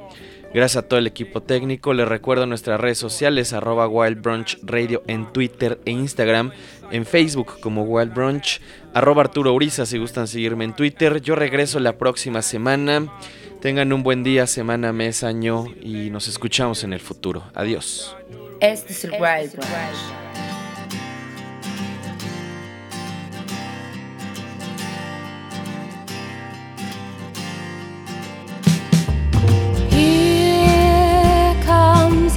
Gracias 0.52 0.82
a 0.82 0.88
todo 0.88 0.98
el 0.98 1.06
equipo 1.06 1.42
técnico. 1.42 1.92
Les 1.92 2.08
recuerdo 2.08 2.46
nuestras 2.46 2.80
redes 2.80 2.98
sociales, 2.98 3.52
arroba 3.52 3.86
Wild 3.86 4.26
Radio 4.62 5.02
en 5.06 5.30
Twitter 5.32 5.78
e 5.84 5.90
Instagram, 5.90 6.52
en 6.90 7.04
Facebook 7.04 7.60
como 7.60 7.82
Wild 7.82 8.14
Brunch, 8.14 8.60
arroba 8.94 9.22
Arturo 9.22 9.52
Uriza 9.52 9.84
si 9.84 9.98
gustan 9.98 10.26
seguirme 10.26 10.64
en 10.64 10.74
Twitter. 10.74 11.20
Yo 11.20 11.36
regreso 11.36 11.78
la 11.80 11.98
próxima 11.98 12.42
semana. 12.42 13.12
Tengan 13.60 13.92
un 13.92 14.02
buen 14.02 14.22
día, 14.22 14.46
semana, 14.46 14.92
mes, 14.92 15.22
año 15.22 15.66
y 15.82 16.10
nos 16.10 16.28
escuchamos 16.28 16.82
en 16.84 16.92
el 16.92 17.00
futuro. 17.00 17.44
Adiós. 17.54 18.16
Este 18.60 18.92
es 18.92 19.04
el 19.04 19.12
wildbrunch. 19.12 20.27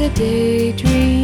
a 0.01 0.09
daydream. 0.09 1.20